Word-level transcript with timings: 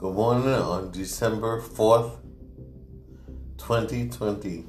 Good 0.00 0.14
morning 0.14 0.48
on 0.48 0.92
December 0.92 1.60
4th, 1.60 2.20
2020. 3.58 4.64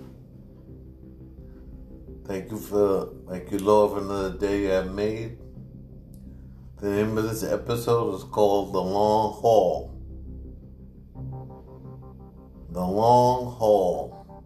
Thank 2.25 2.51
you 2.51 2.57
for, 2.57 3.13
thank 3.29 3.49
you, 3.49 3.59
Lord, 3.59 3.91
for 3.91 3.99
another 3.99 4.37
day 4.37 4.63
have 4.63 4.93
made. 4.93 5.37
The 6.81 6.89
name 6.89 7.17
of 7.17 7.23
this 7.23 7.43
episode 7.43 8.15
is 8.15 8.25
called 8.25 8.73
The 8.73 8.81
Long 8.81 9.31
Haul. 9.39 9.97
The 12.71 12.85
Long 12.85 13.53
Haul. 13.53 14.43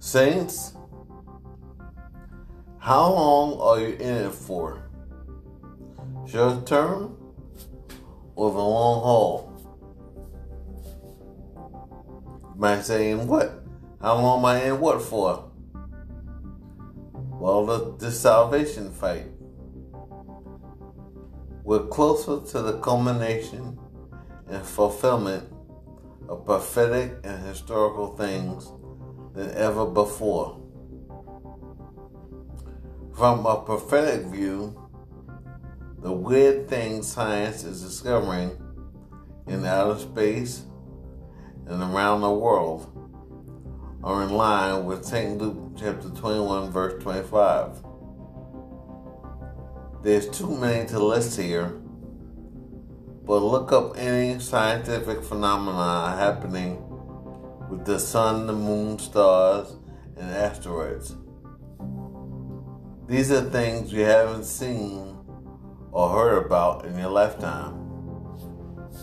Saints, 0.00 0.72
how 2.80 3.12
long 3.12 3.60
are 3.60 3.78
you 3.78 3.94
in 3.94 4.26
it 4.26 4.32
for? 4.32 4.90
Short 6.26 6.66
term 6.66 7.17
or 8.38 8.52
the 8.52 8.58
long 8.58 9.02
haul? 9.02 9.52
You 12.54 12.60
might 12.60 12.82
say, 12.82 13.10
in 13.10 13.26
what? 13.26 13.64
How 14.00 14.14
long 14.14 14.38
am 14.38 14.44
I 14.44 14.62
in 14.62 14.78
what 14.78 15.02
for? 15.02 15.50
Well, 17.14 17.66
the, 17.66 17.96
the 17.98 18.12
salvation 18.12 18.92
fight. 18.92 19.26
We're 21.64 21.88
closer 21.88 22.40
to 22.52 22.62
the 22.62 22.78
culmination 22.78 23.76
and 24.48 24.64
fulfillment 24.64 25.52
of 26.28 26.46
prophetic 26.46 27.14
and 27.24 27.44
historical 27.44 28.16
things 28.16 28.70
than 29.34 29.50
ever 29.56 29.84
before. 29.84 30.62
From 33.16 33.44
a 33.46 33.56
prophetic 33.62 34.26
view, 34.26 34.87
the 36.00 36.12
weird 36.12 36.68
things 36.68 37.10
science 37.10 37.64
is 37.64 37.82
discovering 37.82 38.56
in 39.48 39.64
outer 39.64 39.98
space 39.98 40.62
and 41.66 41.82
around 41.82 42.20
the 42.20 42.30
world 42.30 42.86
are 44.04 44.22
in 44.22 44.30
line 44.30 44.84
with 44.84 45.04
St. 45.04 45.38
Luke 45.38 45.72
chapter 45.76 46.08
21, 46.08 46.70
verse 46.70 47.02
25. 47.02 47.82
There's 50.02 50.28
too 50.28 50.56
many 50.56 50.88
to 50.90 51.00
list 51.00 51.38
here, 51.38 51.70
but 53.24 53.40
look 53.40 53.72
up 53.72 53.98
any 53.98 54.38
scientific 54.38 55.24
phenomena 55.24 56.16
happening 56.16 56.78
with 57.68 57.84
the 57.84 57.98
sun, 57.98 58.46
the 58.46 58.52
moon, 58.52 59.00
stars, 59.00 59.74
and 60.16 60.30
asteroids. 60.30 61.16
These 63.08 63.32
are 63.32 63.50
things 63.50 63.92
you 63.92 64.04
haven't 64.04 64.44
seen 64.44 65.17
or 65.92 66.10
heard 66.10 66.46
about 66.46 66.84
in 66.84 66.98
your 66.98 67.10
lifetime. 67.10 67.88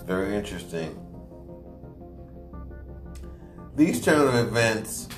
Very 0.05 0.35
interesting. 0.35 1.01
These 3.75 4.05
turn 4.05 4.27
of 4.27 4.35
events 4.35 5.09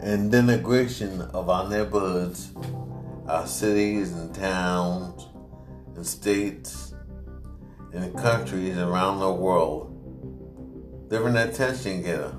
and 0.00 0.32
denigration 0.32 1.28
of 1.32 1.50
our 1.50 1.68
neighborhoods, 1.68 2.52
our 3.26 3.46
cities 3.46 4.12
and 4.12 4.34
towns 4.34 5.26
and 5.96 6.06
states 6.06 6.94
and 7.92 8.16
countries 8.16 8.78
around 8.78 9.18
the 9.18 9.32
world, 9.32 9.88
they're 11.10 11.26
an 11.26 11.36
attention 11.36 12.02
getter. 12.02 12.32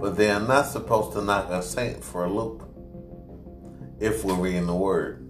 But 0.00 0.16
they 0.16 0.30
are 0.30 0.40
not 0.40 0.66
supposed 0.66 1.12
to 1.14 1.22
knock 1.22 1.50
a 1.50 1.60
saint 1.60 2.04
for 2.04 2.24
a 2.24 2.32
loop 2.32 2.62
if 3.98 4.24
we're 4.24 4.34
reading 4.34 4.66
the 4.66 4.76
word. 4.76 5.27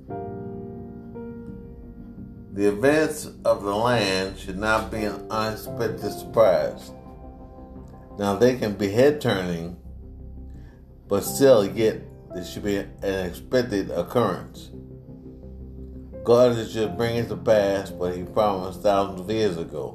The 2.58 2.66
events 2.66 3.30
of 3.44 3.62
the 3.62 3.72
land 3.72 4.36
should 4.36 4.58
not 4.58 4.90
be 4.90 5.04
an 5.04 5.30
unexpected 5.30 6.10
surprise. 6.10 6.90
Now, 8.18 8.34
they 8.34 8.56
can 8.56 8.74
be 8.74 8.88
head 8.90 9.20
turning, 9.20 9.76
but 11.06 11.20
still, 11.20 11.64
yet, 11.64 12.00
there 12.34 12.44
should 12.44 12.64
be 12.64 12.78
an 12.78 13.26
expected 13.26 13.92
occurrence. 13.92 14.70
God 16.24 16.58
is 16.58 16.74
just 16.74 16.96
bringing 16.96 17.28
to 17.28 17.36
pass 17.36 17.92
what 17.92 18.16
He 18.16 18.24
promised 18.24 18.82
thousands 18.82 19.20
of 19.20 19.30
years 19.30 19.56
ago. 19.56 19.94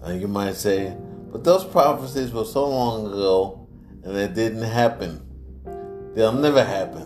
Now, 0.00 0.12
you 0.12 0.28
might 0.28 0.54
say, 0.54 0.96
but 1.32 1.42
those 1.42 1.64
prophecies 1.64 2.30
were 2.30 2.44
so 2.44 2.68
long 2.68 3.06
ago 3.06 3.66
and 4.04 4.14
they 4.14 4.28
didn't 4.28 4.62
happen. 4.62 5.26
They'll 6.14 6.30
never 6.30 6.62
happen. 6.62 7.02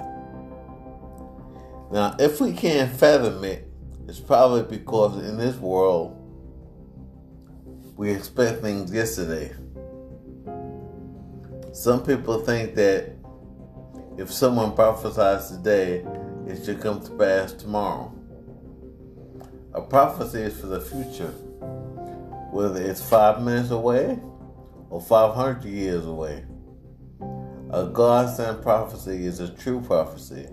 Now, 1.91 2.17
if 2.19 2.39
we 2.39 2.53
can't 2.53 2.93
fathom 2.93 3.43
it, 3.45 3.68
it's 4.09 4.19
probably 4.19 4.63
because 4.63 5.23
in 5.23 5.37
this 5.37 5.57
world, 5.57 6.17
we 7.97 8.11
expect 8.11 8.63
things 8.63 8.91
yesterday. 8.91 9.53
Some 11.75 12.03
people 12.03 12.41
think 12.41 12.75
that 12.77 13.13
if 14.17 14.33
someone 14.33 14.75
prophesies 14.75 15.51
today, 15.51 16.07
it 16.47 16.65
should 16.65 16.81
come 16.81 17.01
to 17.05 17.11
pass 17.13 17.53
tomorrow. 17.53 18.15
A 19.75 19.83
prophecy 19.83 20.41
is 20.41 20.59
for 20.59 20.69
the 20.69 20.81
future, 20.81 21.33
whether 22.51 22.81
it's 22.81 23.07
five 23.07 23.43
minutes 23.43 23.71
away 23.71 24.19
or 24.89 25.03
500 25.03 25.65
years 25.65 26.07
away. 26.07 26.45
A 27.71 27.85
God 27.85 28.35
sent 28.35 28.63
prophecy 28.63 29.27
is 29.27 29.41
a 29.41 29.55
true 29.55 29.83
prophecy. 29.83 30.49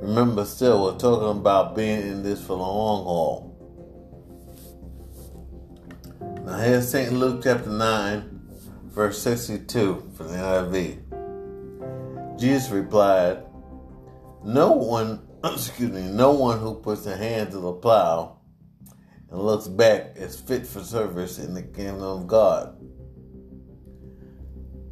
Remember, 0.00 0.44
still, 0.44 0.82
we're 0.84 0.98
talking 0.98 1.38
about 1.38 1.76
being 1.76 2.00
in 2.00 2.22
this 2.22 2.40
for 2.40 2.48
the 2.48 2.56
long 2.56 3.04
haul. 3.04 3.50
Now, 6.44 6.58
here's 6.58 6.90
St. 6.90 7.12
Luke 7.12 7.42
chapter 7.44 7.70
9, 7.70 8.40
verse 8.86 9.22
62 9.22 10.12
for 10.16 10.24
the 10.24 10.36
NIV. 10.36 11.00
Jesus 12.38 12.70
replied, 12.70 13.44
No 14.44 14.72
one, 14.72 15.26
excuse 15.44 15.90
me, 15.90 16.02
no 16.02 16.32
one 16.32 16.58
who 16.58 16.74
puts 16.74 17.06
a 17.06 17.16
hand 17.16 17.52
to 17.52 17.58
the 17.58 17.72
plow 17.72 18.40
and 19.30 19.40
looks 19.40 19.68
back 19.68 20.16
is 20.16 20.38
fit 20.38 20.66
for 20.66 20.80
service 20.80 21.38
in 21.38 21.54
the 21.54 21.62
kingdom 21.62 22.02
of 22.02 22.26
God. 22.26 22.76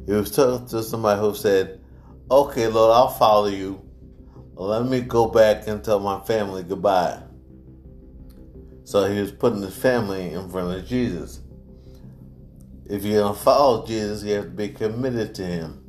He 0.05 0.13
was 0.13 0.31
talking 0.31 0.65
to 0.67 0.81
somebody 0.81 1.19
who 1.21 1.35
said, 1.35 1.81
Okay, 2.31 2.67
Lord, 2.67 2.93
I'll 2.93 3.09
follow 3.09 3.47
you 3.47 3.82
let 4.55 4.85
me 4.85 5.01
go 5.01 5.27
back 5.27 5.67
and 5.67 5.83
tell 5.83 5.99
my 5.99 6.19
family 6.21 6.63
goodbye. 6.63 7.21
So 8.83 9.11
he 9.11 9.19
was 9.19 9.31
putting 9.31 9.61
his 9.61 9.75
family 9.75 10.31
in 10.31 10.49
front 10.49 10.77
of 10.77 10.87
Jesus. 10.87 11.41
If 12.85 13.03
you're 13.03 13.21
going 13.21 13.33
to 13.33 13.39
follow 13.39 13.85
Jesus, 13.85 14.23
you 14.23 14.35
have 14.35 14.45
to 14.45 14.49
be 14.51 14.69
committed 14.69 15.33
to 15.35 15.45
him. 15.45 15.79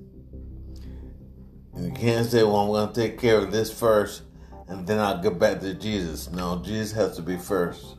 And 1.75 1.87
you 1.87 1.93
can't 1.93 2.27
say, 2.27 2.43
well, 2.45 2.57
I'm 2.57 2.69
going 2.69 2.93
to 2.93 2.95
take 2.95 3.19
care 3.19 3.39
of 3.39 3.51
this 3.51 3.73
first 3.73 4.23
and 4.69 4.87
then 4.87 4.99
I'll 4.99 5.21
get 5.21 5.39
back 5.39 5.61
to 5.61 5.75
Jesus. 5.75 6.31
No, 6.31 6.63
Jesus 6.65 6.93
has 6.93 7.17
to 7.17 7.23
be 7.23 7.37
first. 7.37 7.97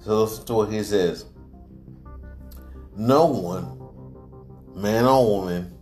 So 0.00 0.22
listen 0.22 0.46
to 0.46 0.54
what 0.54 0.72
he 0.72 0.82
says. 0.82 1.26
No 2.96 3.26
one, 3.26 4.80
man 4.80 5.04
or 5.04 5.40
woman, 5.40 5.76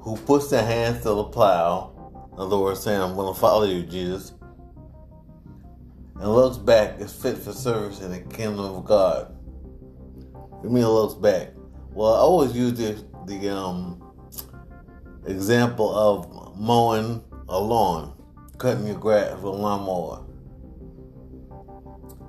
who 0.00 0.16
puts 0.16 0.50
their 0.50 0.64
hands 0.64 1.02
to 1.02 1.10
the 1.10 1.24
plow 1.24 1.93
in 2.34 2.40
other 2.40 2.58
words, 2.58 2.80
saying, 2.80 3.00
I'm 3.00 3.14
going 3.14 3.32
to 3.32 3.40
follow 3.40 3.64
you, 3.64 3.84
Jesus. 3.84 4.32
And 6.16 6.28
looks 6.28 6.56
back 6.56 6.98
is 7.00 7.12
fit 7.12 7.38
for 7.38 7.52
service 7.52 8.00
in 8.00 8.10
the 8.10 8.20
kingdom 8.20 8.60
of 8.60 8.84
God. 8.84 9.36
What 10.32 10.72
mean 10.72 10.84
looks 10.84 11.14
back? 11.14 11.50
Well, 11.92 12.14
I 12.14 12.18
always 12.18 12.56
use 12.56 12.72
the, 12.74 13.04
the 13.26 13.54
um, 13.54 14.02
example 15.26 15.94
of 15.94 16.58
mowing 16.58 17.22
a 17.48 17.58
lawn, 17.58 18.14
cutting 18.58 18.86
your 18.86 18.98
grass 18.98 19.34
with 19.34 19.44
a 19.44 19.50
lawnmower. 19.50 20.24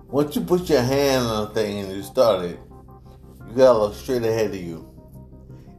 Once 0.08 0.36
you 0.36 0.42
put 0.42 0.70
your 0.70 0.82
hand 0.82 1.26
on 1.26 1.50
a 1.50 1.54
thing 1.54 1.80
and 1.80 1.92
you 1.92 2.04
start 2.04 2.46
it, 2.46 2.60
you 3.48 3.56
gotta 3.56 3.80
look 3.80 3.96
straight 3.96 4.24
ahead 4.24 4.52
of 4.52 4.56
you. 4.56 4.88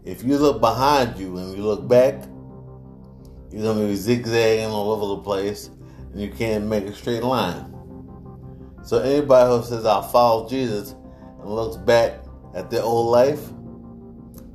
If 0.05 0.25
you 0.25 0.37
look 0.37 0.61
behind 0.61 1.17
you 1.17 1.37
and 1.39 1.57
you 1.57 1.63
look 1.63 1.87
back, 1.87 2.25
you're 3.51 3.63
gonna 3.63 3.87
be 3.87 3.95
zigzagging 3.95 4.67
all 4.67 4.91
over 4.93 5.17
the 5.17 5.23
place, 5.23 5.71
and 6.13 6.21
you 6.21 6.31
can't 6.31 6.67
make 6.67 6.85
a 6.85 6.95
straight 6.95 7.23
line. 7.23 7.73
So 8.83 8.99
anybody 8.99 9.51
who 9.51 9.63
says 9.65 9.85
I'll 9.85 10.03
follow 10.03 10.49
Jesus 10.49 10.95
and 11.41 11.49
looks 11.49 11.77
back 11.77 12.21
at 12.55 12.71
their 12.71 12.83
old 12.83 13.11
life, 13.11 13.41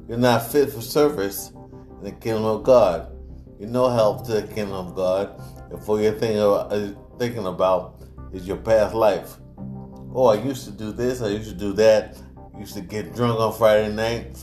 you're 0.07 0.17
not 0.17 0.51
fit 0.51 0.71
for 0.71 0.81
service 0.81 1.51
in 1.99 2.03
the 2.03 2.11
kingdom 2.11 2.45
of 2.45 2.63
God. 2.63 3.11
You're 3.59 3.69
no 3.69 3.89
help 3.89 4.25
to 4.25 4.33
the 4.33 4.43
kingdom 4.43 4.73
of 4.73 4.95
God 4.95 5.39
if 5.71 5.87
all 5.87 6.01
you're 6.01 6.13
thinking 6.13 6.39
about, 6.39 6.73
uh, 6.73 6.89
thinking 7.17 7.45
about 7.45 8.03
is 8.33 8.47
your 8.47 8.57
past 8.57 8.93
life. 8.93 9.37
Oh, 10.13 10.27
I 10.27 10.41
used 10.41 10.65
to 10.65 10.71
do 10.71 10.91
this, 10.91 11.21
I 11.21 11.27
used 11.27 11.49
to 11.49 11.55
do 11.55 11.73
that. 11.73 12.17
I 12.53 12.59
used 12.59 12.73
to 12.73 12.81
get 12.81 13.15
drunk 13.15 13.39
on 13.39 13.53
Friday 13.53 13.93
night. 13.93 14.37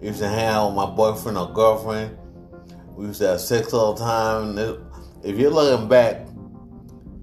I 0.00 0.04
used 0.04 0.20
to 0.20 0.28
hang 0.28 0.48
out 0.48 0.68
with 0.68 0.76
my 0.76 0.86
boyfriend 0.86 1.36
or 1.36 1.52
girlfriend. 1.52 2.16
We 2.94 3.06
used 3.06 3.20
to 3.20 3.28
have 3.28 3.40
sex 3.40 3.72
all 3.72 3.94
the 3.94 4.04
time. 4.04 4.58
If 5.22 5.38
you're 5.38 5.50
looking 5.50 5.88
back, 5.88 6.26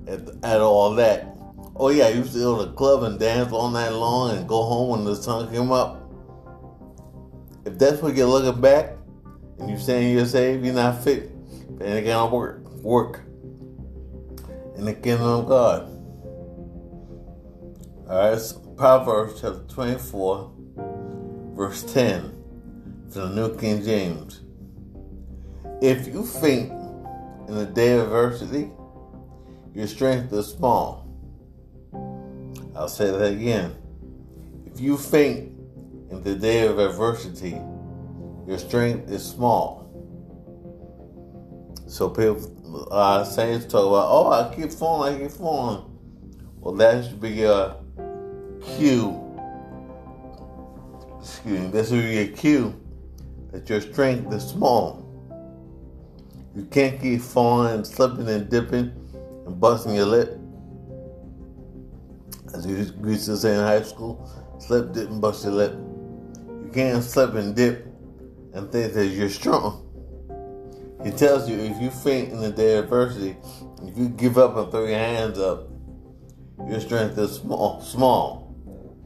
at, 0.07 0.21
at 0.43 0.61
all 0.61 0.93
that. 0.95 1.27
Oh 1.75 1.89
yeah, 1.89 2.09
you 2.09 2.19
used 2.19 2.33
to 2.33 2.39
go 2.39 2.59
to 2.59 2.65
the 2.65 2.73
club 2.73 3.03
and 3.03 3.19
dance 3.19 3.51
all 3.51 3.69
night 3.69 3.89
long 3.89 4.37
and 4.37 4.47
go 4.47 4.63
home 4.63 4.89
when 4.89 5.05
the 5.05 5.15
sun 5.15 5.51
came 5.51 5.71
up. 5.71 5.97
If 7.65 7.77
that's 7.77 8.01
what 8.01 8.15
you're 8.15 8.27
looking 8.27 8.59
back 8.59 8.97
and 9.59 9.69
you're 9.69 9.79
saying 9.79 10.15
you're 10.15 10.25
saved, 10.25 10.65
you're 10.65 10.73
not 10.73 11.03
fit 11.03 11.31
kind 11.79 12.09
of 12.09 12.31
work. 12.31 12.63
Work 12.81 13.21
in 14.75 14.85
the 14.85 14.93
kingdom 14.93 15.27
of 15.27 15.47
God. 15.47 15.87
All 18.09 18.31
right, 18.31 18.39
so 18.39 18.59
Proverbs 18.75 19.41
chapter 19.41 19.63
24, 19.69 20.51
verse 21.55 21.83
10 21.93 22.21
from 23.11 23.35
the 23.35 23.47
New 23.47 23.57
King 23.57 23.83
James. 23.83 24.40
If 25.81 26.05
you 26.05 26.23
faint 26.23 26.71
in 27.47 27.55
the 27.55 27.65
day 27.65 27.93
of 27.93 28.03
adversity, 28.03 28.69
your 29.73 29.87
strength 29.87 30.31
is 30.31 30.45
small. 30.47 31.07
I'll 32.75 32.87
say 32.87 33.09
that 33.09 33.33
again. 33.33 33.75
If 34.67 34.79
you 34.79 34.95
faint 34.95 35.57
in 36.11 36.21
the 36.21 36.35
day 36.35 36.67
of 36.67 36.77
adversity, 36.77 37.59
your 38.47 38.59
strength 38.59 39.09
is 39.09 39.27
small. 39.27 39.89
So 41.87 42.09
people, 42.09 42.87
uh, 42.91 43.23
saints 43.23 43.65
talk 43.65 43.87
about, 43.87 44.07
oh, 44.07 44.31
I 44.31 44.53
keep 44.55 44.71
falling, 44.71 45.15
I 45.15 45.19
keep 45.23 45.31
falling. 45.31 45.83
Well, 46.59 46.75
that 46.75 47.05
should 47.05 47.19
be 47.19 47.41
a 47.41 47.75
cue. 48.77 49.19
Excuse 51.19 51.59
me. 51.59 51.67
This 51.71 51.89
should 51.89 52.03
be 52.03 52.19
a 52.19 52.27
cue 52.27 52.79
that 53.51 53.67
your 53.67 53.81
strength 53.81 54.31
is 54.31 54.43
small. 54.47 55.00
You 56.55 56.65
can't 56.65 56.99
keep 56.99 57.21
falling, 57.21 57.83
slipping, 57.85 58.27
and 58.27 58.49
dipping, 58.49 58.91
and 59.45 59.59
busting 59.59 59.95
your 59.95 60.05
lip. 60.05 60.37
As 62.53 62.65
you 62.65 62.75
used 62.75 63.25
to 63.25 63.37
say 63.37 63.53
in 63.55 63.61
high 63.61 63.81
school, 63.83 64.29
slip, 64.59 64.91
dip, 64.91 65.09
and 65.09 65.21
bust 65.21 65.45
your 65.45 65.53
lip. 65.53 65.73
You 65.73 66.69
can't 66.73 67.03
slip 67.03 67.35
and 67.35 67.55
dip 67.55 67.85
and 68.53 68.69
think 68.71 68.93
that 68.93 69.07
you're 69.07 69.29
strong. 69.29 69.87
He 71.03 71.11
tells 71.11 71.49
you 71.49 71.57
if 71.57 71.81
you 71.81 71.89
faint 71.89 72.31
in 72.31 72.41
the 72.41 72.51
day 72.51 72.77
of 72.77 72.85
adversity, 72.85 73.37
if 73.83 73.97
you 73.97 74.09
give 74.09 74.37
up 74.37 74.57
and 74.57 74.69
throw 74.69 74.85
your 74.85 74.99
hands 74.99 75.39
up, 75.39 75.69
your 76.67 76.79
strength 76.79 77.17
is 77.17 77.37
small. 77.37 77.81
Small. 77.81 78.55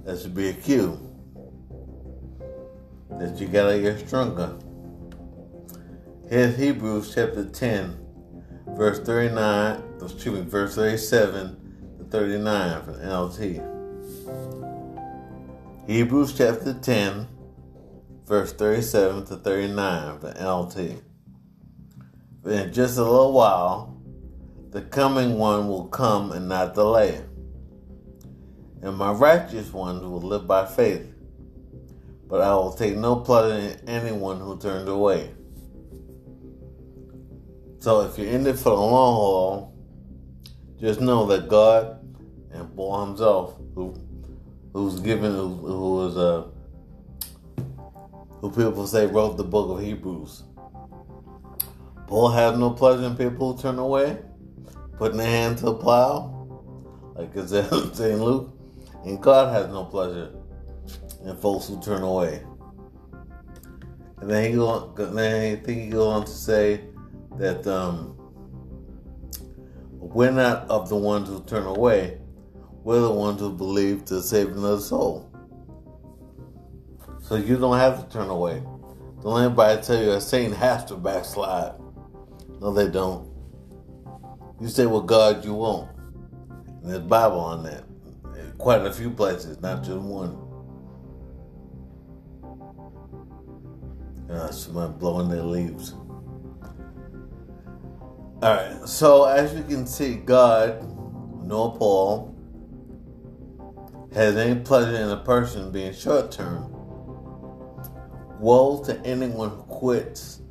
That 0.03 0.19
should 0.19 0.35
be 0.35 0.49
a 0.49 0.53
cue 0.53 0.99
that 3.11 3.39
you 3.39 3.47
gotta 3.47 3.79
get 3.79 4.05
stronger. 4.07 4.57
Here's 6.29 6.57
Hebrews 6.57 7.13
chapter 7.13 7.45
10, 7.45 7.97
verse 8.69 8.99
39, 8.99 9.83
excuse 10.01 10.39
me, 10.39 10.41
verse 10.41 10.75
37 10.75 11.97
to 11.99 12.03
39 12.05 12.83
from 12.83 12.93
NLT. 12.95 13.61
Hebrews 15.87 16.37
chapter 16.37 16.73
10, 16.73 17.27
verse 18.25 18.53
37 18.53 19.25
to 19.27 19.35
39 19.35 20.19
from 20.19 20.33
NLT. 20.33 21.01
In 22.45 22.73
just 22.73 22.97
a 22.97 23.03
little 23.03 23.33
while, 23.33 24.01
the 24.71 24.81
coming 24.81 25.37
one 25.37 25.67
will 25.67 25.85
come 25.85 26.31
and 26.31 26.49
not 26.49 26.73
delay. 26.73 27.21
And 28.81 28.97
my 28.97 29.11
righteous 29.11 29.71
ones 29.71 30.01
will 30.01 30.21
live 30.21 30.47
by 30.47 30.65
faith 30.65 31.15
but 32.27 32.41
I 32.41 32.55
will 32.55 32.73
take 32.73 32.97
no 32.97 33.17
pleasure 33.17 33.55
in 33.55 33.89
anyone 33.89 34.39
who 34.39 34.57
turns 34.57 34.89
away. 34.89 35.34
So 37.85 38.01
if 38.01 38.17
you're 38.17 38.29
in 38.29 38.47
it 38.47 38.57
for 38.57 38.69
the 38.71 38.77
long 38.77 39.13
haul, 39.13 39.73
just 40.81 41.01
know 41.01 41.27
that 41.27 41.47
God 41.47 41.99
and 42.51 42.75
Paul 42.75 43.05
himself, 43.05 43.59
who 43.75 43.93
who's 44.73 44.99
given, 44.99 45.31
who, 45.31 45.49
who 45.49 46.07
is 46.07 46.17
a, 46.17 46.19
uh, 46.19 46.47
who 48.41 48.49
people 48.49 48.87
say 48.87 49.05
wrote 49.05 49.37
the 49.37 49.43
book 49.43 49.69
of 49.77 49.85
Hebrews. 49.85 50.45
Paul 52.07 52.29
has 52.29 52.57
no 52.57 52.71
pleasure 52.71 53.03
in 53.03 53.15
people 53.15 53.53
who 53.53 53.61
turn 53.61 53.77
away, 53.77 54.17
putting 54.97 55.19
their 55.19 55.29
hand 55.29 55.59
to 55.59 55.65
the 55.65 55.75
plow, 55.75 56.47
like 57.13 57.35
it 57.35 57.49
says 57.49 57.71
in 57.71 57.93
St. 57.93 58.19
Luke, 58.19 58.51
and 59.03 59.21
God 59.21 59.53
has 59.53 59.71
no 59.71 59.85
pleasure 59.85 60.31
in 61.23 61.37
folks 61.37 61.67
who 61.67 61.79
turn 61.79 62.01
away. 62.01 62.41
And 64.21 64.27
then 64.27 64.49
he 64.49 64.55
go, 64.57 64.91
then 64.97 65.53
I 65.53 65.55
think 65.57 65.83
he 65.83 65.89
go 65.89 66.09
on 66.09 66.25
to 66.25 66.31
say 66.31 66.81
that 67.37 67.67
um, 67.67 68.15
we're 69.91 70.31
not 70.31 70.69
of 70.69 70.89
the 70.89 70.95
ones 70.95 71.27
who 71.27 71.43
turn 71.43 71.65
away. 71.65 72.19
We're 72.83 73.01
the 73.01 73.11
ones 73.11 73.39
who 73.39 73.51
believe 73.51 74.05
to 74.05 74.21
save 74.21 74.49
another 74.49 74.79
soul. 74.79 75.31
So 77.21 77.35
you 77.35 77.57
don't 77.57 77.77
have 77.77 78.03
to 78.03 78.13
turn 78.13 78.29
away. 78.29 78.61
Don't 79.23 79.41
anybody 79.41 79.81
tell 79.81 80.01
you 80.01 80.11
a 80.11 80.21
saint 80.21 80.55
has 80.55 80.85
to 80.85 80.95
backslide. 80.95 81.73
No, 82.61 82.71
they 82.71 82.87
don't. 82.87 83.27
You 84.61 84.69
say, 84.69 84.85
well, 84.85 85.01
God, 85.01 85.43
you 85.43 85.53
won't. 85.53 85.89
And 86.83 86.91
there's 86.91 87.01
Bible 87.01 87.39
on 87.39 87.63
that. 87.63 87.83
Quite 88.57 88.85
a 88.85 88.93
few 88.93 89.09
places, 89.09 89.59
not 89.59 89.83
just 89.83 89.97
one. 89.97 90.41
Uh, 94.29 94.51
somebody 94.51 94.93
blowing 94.93 95.29
their 95.29 95.43
leaves. 95.43 95.93
All 98.45 98.53
right. 98.53 98.87
So 98.87 99.23
as 99.23 99.55
you 99.55 99.63
can 99.63 99.87
see, 99.87 100.17
God, 100.17 100.83
nor 101.43 101.75
Paul, 101.75 102.31
has 104.13 104.37
any 104.37 104.61
pleasure 104.61 104.95
in 104.95 105.09
a 105.09 105.17
person 105.17 105.71
being 105.71 105.91
short 105.91 106.31
term. 106.31 106.71
Woe 108.39 108.83
to 108.83 108.99
anyone 109.03 109.49
who 109.49 109.63
quits 109.63 110.43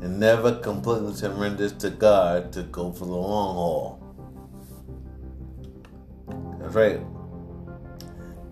and 0.00 0.20
never 0.20 0.60
completely 0.60 1.12
surrenders 1.12 1.72
to 1.78 1.90
God 1.90 2.52
to 2.52 2.62
go 2.62 2.92
for 2.92 3.06
the 3.06 3.16
long 3.16 3.54
haul. 3.56 3.98
That's 6.60 6.74
right. 6.76 7.00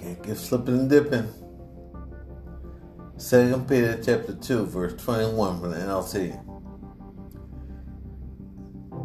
Can't 0.01 0.21
get 0.25 0.37
slipping 0.39 0.75
and 0.75 0.91
dipping. 0.91 1.29
2 3.17 3.65
Peter 3.69 4.03
chapter 4.03 4.35
2, 4.35 4.67
verse 4.67 5.01
21 5.01 5.61
from 5.61 5.71
the 5.71 5.77
NLT. 5.77 6.46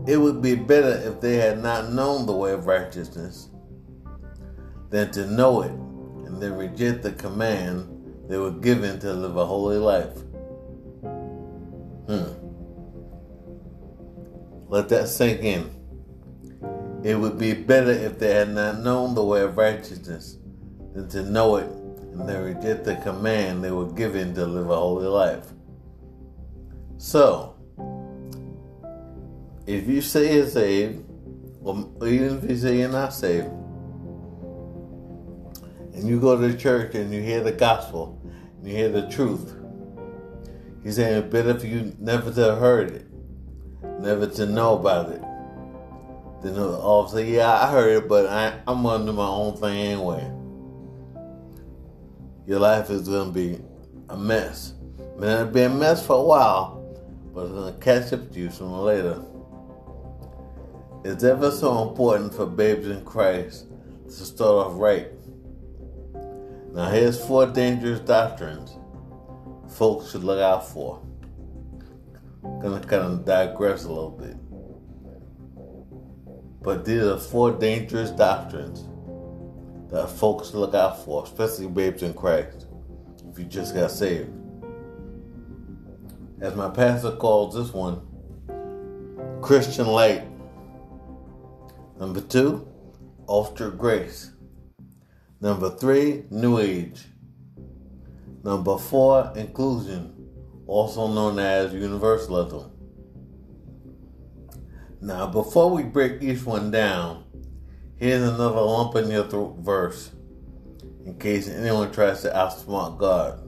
It 0.08 0.18
would 0.18 0.42
be 0.42 0.56
better 0.56 0.94
if 1.08 1.22
they 1.22 1.36
had 1.36 1.62
not 1.62 1.92
known 1.92 2.26
the 2.26 2.34
way 2.34 2.54
of 2.54 2.66
righteousness 2.66 3.50
than 4.90 5.12
to 5.12 5.28
know 5.28 5.62
it 5.62 5.72
and 5.72 6.42
then 6.42 6.54
reject 6.54 7.04
the 7.04 7.12
command 7.12 7.88
they 8.28 8.38
were 8.38 8.52
given 8.52 9.00
to 9.00 9.14
live 9.14 9.38
a 9.38 9.46
holy 9.46 9.78
life. 9.78 10.18
Hmm. 12.08 12.32
Let 14.70 14.90
that 14.90 15.08
sink 15.08 15.42
in. 15.42 15.70
It 17.04 17.16
would 17.16 17.38
be 17.38 17.54
better 17.54 17.92
if 17.92 18.20
they 18.20 18.34
had 18.34 18.50
not 18.50 18.80
known 18.80 19.16
the 19.16 19.24
way 19.24 19.42
of 19.42 19.58
righteousness 19.58 20.38
than 20.94 21.10
to 21.10 21.24
know 21.24 21.58
it 21.58 21.68
and 21.68 22.28
then 22.28 22.44
reject 22.44 22.86
the 22.86 22.96
command 22.98 23.64
they 23.64 23.72
were 23.72 23.92
given 23.92 24.34
to 24.36 24.46
live 24.46 24.70
a 24.70 24.76
holy 24.76 25.08
life. 25.08 25.48
So, 26.98 27.51
if 29.68 29.88
you 29.88 30.02
say 30.02 30.36
you're 30.36 30.48
saved, 30.48 31.06
or 31.62 32.08
even 32.08 32.38
if 32.38 32.50
you 32.50 32.58
say 32.58 32.80
you're 32.80 32.90
not 32.90 33.14
saved, 33.14 33.48
and 35.94 36.08
you 36.08 36.20
go 36.20 36.40
to 36.40 36.58
church 36.58 36.96
and 36.96 37.14
you 37.14 37.22
hear 37.22 37.42
the 37.42 37.52
gospel, 37.52 38.22
and 38.58 38.68
you 38.68 38.76
hear 38.76 38.90
the 38.90 39.08
truth, 39.10 39.56
he's 40.84 40.96
saying 40.96 41.24
it's 41.24 41.32
better 41.32 41.60
for 41.60 41.68
you 41.68 41.96
never 42.00 42.32
to 42.32 42.42
have 42.42 42.60
heard 42.60 42.92
it, 42.92 43.06
never 44.00 44.28
to 44.28 44.46
know 44.46 44.78
about 44.78 45.10
it, 45.10 45.22
than 46.42 46.58
all 46.58 47.08
say, 47.08 47.32
yeah, 47.32 47.52
I 47.52 47.72
heard 47.72 48.04
it, 48.04 48.10
but 48.10 48.26
I, 48.28 48.60
I'm 48.68 48.84
gonna 48.84 49.06
do 49.06 49.14
my 49.14 49.28
own 49.28 49.58
thing 49.58 49.78
anyway 49.78 50.32
your 52.52 52.60
life 52.60 52.90
is 52.90 53.08
going 53.08 53.28
to 53.28 53.34
be 53.34 53.60
a 54.10 54.18
mess. 54.18 54.74
May 55.18 55.28
not 55.28 55.54
be 55.54 55.62
a 55.64 55.70
mess 55.70 56.06
for 56.06 56.18
a 56.18 56.24
while, 56.24 56.84
but 57.34 57.46
it's 57.46 57.54
going 57.54 57.74
to 57.74 57.80
catch 57.80 58.12
up 58.14 58.32
to 58.32 58.40
you 58.40 58.50
sooner 58.50 58.72
or 58.72 58.84
later. 58.84 59.24
It's 61.04 61.24
ever 61.24 61.50
so 61.50 61.90
important 61.90 62.32
for 62.32 62.46
babes 62.46 62.88
in 62.88 63.04
Christ 63.04 63.66
to 64.06 64.12
start 64.12 64.68
off 64.68 64.74
right. 64.76 65.08
Now, 66.74 66.90
here's 66.90 67.20
four 67.20 67.48
dangerous 67.48 68.00
doctrines 68.00 68.78
folks 69.68 70.12
should 70.12 70.24
look 70.24 70.40
out 70.40 70.68
for. 70.68 71.02
I'm 72.44 72.60
gonna 72.60 72.82
kind 72.82 73.04
of 73.04 73.26
digress 73.26 73.86
a 73.86 73.90
little 73.90 74.12
bit. 74.12 74.38
But 76.62 76.86
these 76.86 77.02
are 77.02 77.18
four 77.18 77.52
dangerous 77.52 78.12
doctrines 78.12 78.84
that 79.90 80.08
folks 80.08 80.54
look 80.54 80.76
out 80.76 81.04
for, 81.04 81.24
especially 81.24 81.68
babes 81.68 82.04
in 82.04 82.14
Christ, 82.14 82.68
if 83.32 83.40
you 83.40 83.46
just 83.46 83.74
got 83.74 83.90
saved. 83.90 84.30
As 86.42 86.54
my 86.56 86.70
pastor 86.70 87.12
calls 87.14 87.56
this 87.56 87.74
one, 87.74 88.02
Christian 89.42 89.88
light. 89.88 90.31
Number 92.02 92.22
two, 92.22 92.68
ultra 93.30 93.70
grace. 93.70 94.32
Number 95.40 95.70
three, 95.70 96.24
New 96.32 96.58
Age. 96.58 97.04
Number 98.44 98.80
four, 98.80 99.32
inclusion, 99.36 100.12
also 100.66 101.06
known 101.14 101.38
as 101.38 101.72
universalism. 101.76 102.72
Now, 105.00 105.28
before 105.28 105.70
we 105.70 105.84
break 105.84 106.24
each 106.24 106.44
one 106.44 106.72
down, 106.72 107.24
here's 107.98 108.24
another 108.24 108.62
lump 108.62 108.96
in 108.96 109.12
your 109.12 109.28
throat 109.28 109.58
verse 109.60 110.10
in 111.06 111.20
case 111.20 111.48
anyone 111.48 111.92
tries 111.92 112.24
to 112.24 112.32
outsmart 112.32 112.98
God. 112.98 113.48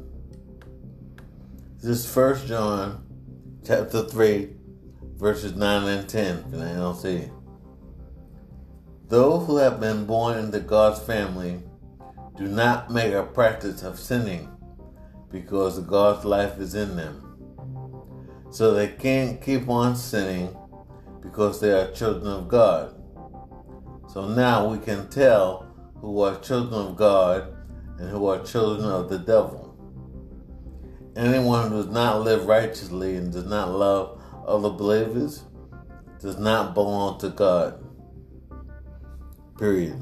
This 1.78 2.06
is 2.06 2.06
First 2.06 2.46
John 2.46 3.04
chapter 3.66 4.04
3, 4.04 4.50
verses 5.16 5.56
9 5.56 5.88
and 5.88 6.08
10 6.08 6.44
from 6.44 6.60
the 6.60 6.66
NLT. 6.66 7.33
Those 9.10 9.46
who 9.46 9.58
have 9.58 9.80
been 9.80 10.06
born 10.06 10.38
into 10.38 10.60
God's 10.60 11.00
family 11.02 11.62
do 12.38 12.48
not 12.48 12.90
make 12.90 13.14
a 13.14 13.24
practice 13.24 13.84
of 13.84 14.00
sinning 14.00 14.50
because 15.32 15.80
God's 15.80 16.26
life 16.26 16.58
is 16.58 16.74
in 16.74 16.96
them. 16.96 17.20
So 18.50 18.74
they 18.74 18.88
can't 18.88 19.42
keep 19.42 19.68
on 19.68 19.96
sinning 19.96 20.56
because 21.22 21.60
they 21.60 21.72
are 21.72 21.92
children 21.92 22.28
of 22.28 22.48
God. 22.48 22.96
So 24.08 24.28
now 24.28 24.68
we 24.68 24.78
can 24.78 25.10
tell 25.10 25.68
who 25.96 26.22
are 26.22 26.40
children 26.40 26.88
of 26.88 26.96
God 26.96 27.54
and 27.98 28.10
who 28.10 28.28
are 28.28 28.44
children 28.44 28.88
of 28.88 29.10
the 29.10 29.20
devil. 29.20 29.76
Anyone 31.16 31.70
who 31.70 31.84
does 31.84 31.92
not 31.92 32.22
live 32.22 32.46
righteously 32.46 33.16
and 33.16 33.32
does 33.32 33.46
not 33.46 33.72
love 33.72 34.22
other 34.48 34.70
believers 34.70 35.44
does 36.20 36.38
not 36.38 36.74
belong 36.74 37.20
to 37.20 37.30
God. 37.30 37.83
Period. 39.58 40.02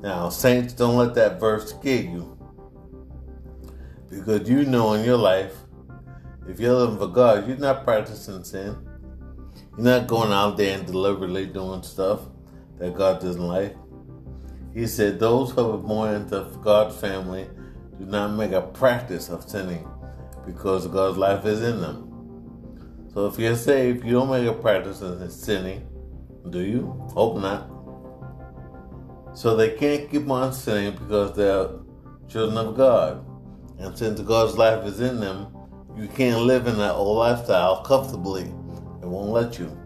Now, 0.00 0.28
saints, 0.28 0.74
don't 0.74 0.96
let 0.96 1.14
that 1.14 1.40
verse 1.40 1.70
scare 1.70 2.02
you. 2.02 2.38
Because 4.10 4.48
you 4.48 4.64
know 4.64 4.92
in 4.92 5.04
your 5.04 5.16
life, 5.16 5.54
if 6.48 6.60
you're 6.60 6.74
living 6.74 6.98
for 6.98 7.08
God, 7.08 7.48
you're 7.48 7.56
not 7.56 7.84
practicing 7.84 8.44
sin. 8.44 8.76
You're 9.76 9.86
not 9.86 10.06
going 10.06 10.30
out 10.30 10.56
there 10.56 10.78
and 10.78 10.86
deliberately 10.86 11.46
doing 11.46 11.82
stuff 11.82 12.20
that 12.78 12.94
God 12.94 13.20
doesn't 13.20 13.46
like. 13.46 13.76
He 14.72 14.86
said, 14.86 15.18
Those 15.18 15.50
who 15.50 15.72
are 15.72 15.78
born 15.78 16.14
into 16.14 16.46
God's 16.62 16.96
family 16.96 17.46
do 17.98 18.04
not 18.04 18.28
make 18.28 18.52
a 18.52 18.60
practice 18.60 19.28
of 19.30 19.48
sinning 19.48 19.88
because 20.46 20.86
God's 20.86 21.16
life 21.16 21.44
is 21.46 21.62
in 21.62 21.80
them. 21.80 23.10
So 23.12 23.26
if 23.26 23.38
you're 23.38 23.56
saved, 23.56 24.04
you 24.04 24.12
don't 24.12 24.30
make 24.30 24.46
a 24.46 24.52
practice 24.52 25.00
of 25.00 25.32
sinning, 25.32 25.88
do 26.50 26.60
you? 26.60 26.86
Hope 27.14 27.40
not. 27.40 27.73
So 29.34 29.56
they 29.56 29.70
can't 29.76 30.10
keep 30.10 30.30
on 30.30 30.52
sinning 30.52 30.92
because 30.92 31.36
they're 31.36 31.68
children 32.28 32.56
of 32.56 32.76
God. 32.76 33.24
And 33.78 33.96
since 33.96 34.20
God's 34.20 34.56
life 34.56 34.84
is 34.86 35.00
in 35.00 35.20
them, 35.20 35.48
you 35.96 36.08
can't 36.08 36.42
live 36.42 36.66
in 36.66 36.76
that 36.78 36.94
old 36.94 37.18
lifestyle 37.18 37.82
comfortably. 37.82 38.42
It 39.02 39.06
won't 39.06 39.30
let 39.30 39.58
you. 39.58 39.76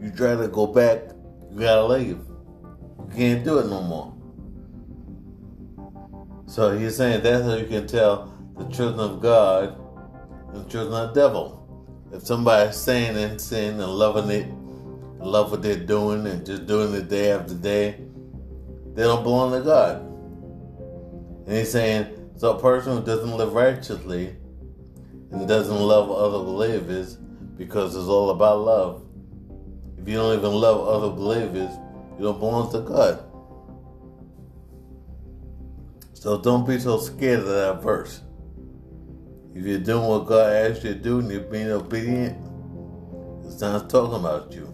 You 0.00 0.10
try 0.10 0.36
to 0.36 0.48
go 0.48 0.66
back, 0.66 1.02
you 1.50 1.60
gotta 1.60 1.86
leave. 1.86 2.18
You 2.18 3.10
can't 3.14 3.44
do 3.44 3.58
it 3.58 3.66
no 3.66 3.82
more. 3.82 4.12
So 6.46 6.76
he's 6.78 6.96
saying 6.96 7.22
that's 7.22 7.44
how 7.44 7.54
you 7.54 7.66
can 7.66 7.86
tell 7.86 8.32
the 8.56 8.64
children 8.66 9.00
of 9.00 9.20
God 9.20 9.78
and 10.48 10.64
the 10.64 10.70
children 10.70 10.94
of 10.94 11.14
the 11.14 11.20
devil. 11.20 12.08
If 12.12 12.22
somebody's 12.22 12.76
saying 12.76 13.16
and 13.16 13.40
sin 13.40 13.80
and 13.80 13.90
loving 13.90 14.30
it, 14.30 14.48
love 15.18 15.50
what 15.50 15.62
they're 15.62 15.76
doing 15.76 16.26
and 16.26 16.46
just 16.46 16.66
doing 16.66 16.94
it 16.94 17.08
day 17.08 17.32
after 17.32 17.54
day, 17.54 18.00
they 18.96 19.02
don't 19.02 19.22
belong 19.22 19.52
to 19.52 19.60
God. 19.60 20.00
And 21.46 21.56
he's 21.56 21.70
saying, 21.70 22.32
so 22.36 22.56
a 22.56 22.60
person 22.60 22.96
who 22.96 23.04
doesn't 23.04 23.36
live 23.36 23.52
righteously 23.52 24.34
and 25.30 25.46
doesn't 25.46 25.78
love 25.78 26.10
other 26.10 26.38
believers 26.38 27.16
because 27.56 27.94
it's 27.94 28.06
all 28.06 28.30
about 28.30 28.60
love. 28.60 29.02
If 29.98 30.08
you 30.08 30.14
don't 30.14 30.38
even 30.38 30.50
love 30.50 30.88
other 30.88 31.10
believers, 31.10 31.70
you 32.18 32.24
don't 32.24 32.40
belong 32.40 32.72
to 32.72 32.80
God. 32.80 33.22
So 36.14 36.40
don't 36.40 36.66
be 36.66 36.78
so 36.78 36.98
scared 36.98 37.40
of 37.40 37.46
that 37.46 37.82
verse. 37.82 38.22
If 39.54 39.64
you're 39.64 39.78
doing 39.78 40.08
what 40.08 40.26
God 40.26 40.52
asked 40.52 40.84
you 40.84 40.94
to 40.94 40.98
do 40.98 41.18
and 41.18 41.30
you're 41.30 41.40
being 41.40 41.70
obedient, 41.70 42.36
it's 43.44 43.60
not 43.60 43.90
talking 43.90 44.16
about 44.16 44.52
you. 44.52 44.72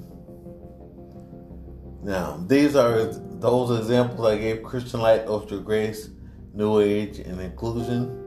Now, 2.03 2.43
these 2.47 2.77
are 2.77 3.13
those 3.43 3.77
examples 3.77 4.27
I 4.27 4.39
gave 4.39 4.63
Christian 4.63 5.01
Light, 5.01 5.27
Ultra 5.27 5.59
Grace, 5.59 6.11
New 6.55 6.79
Age, 6.81 7.19
and 7.19 7.41
Inclusion. 7.41 8.19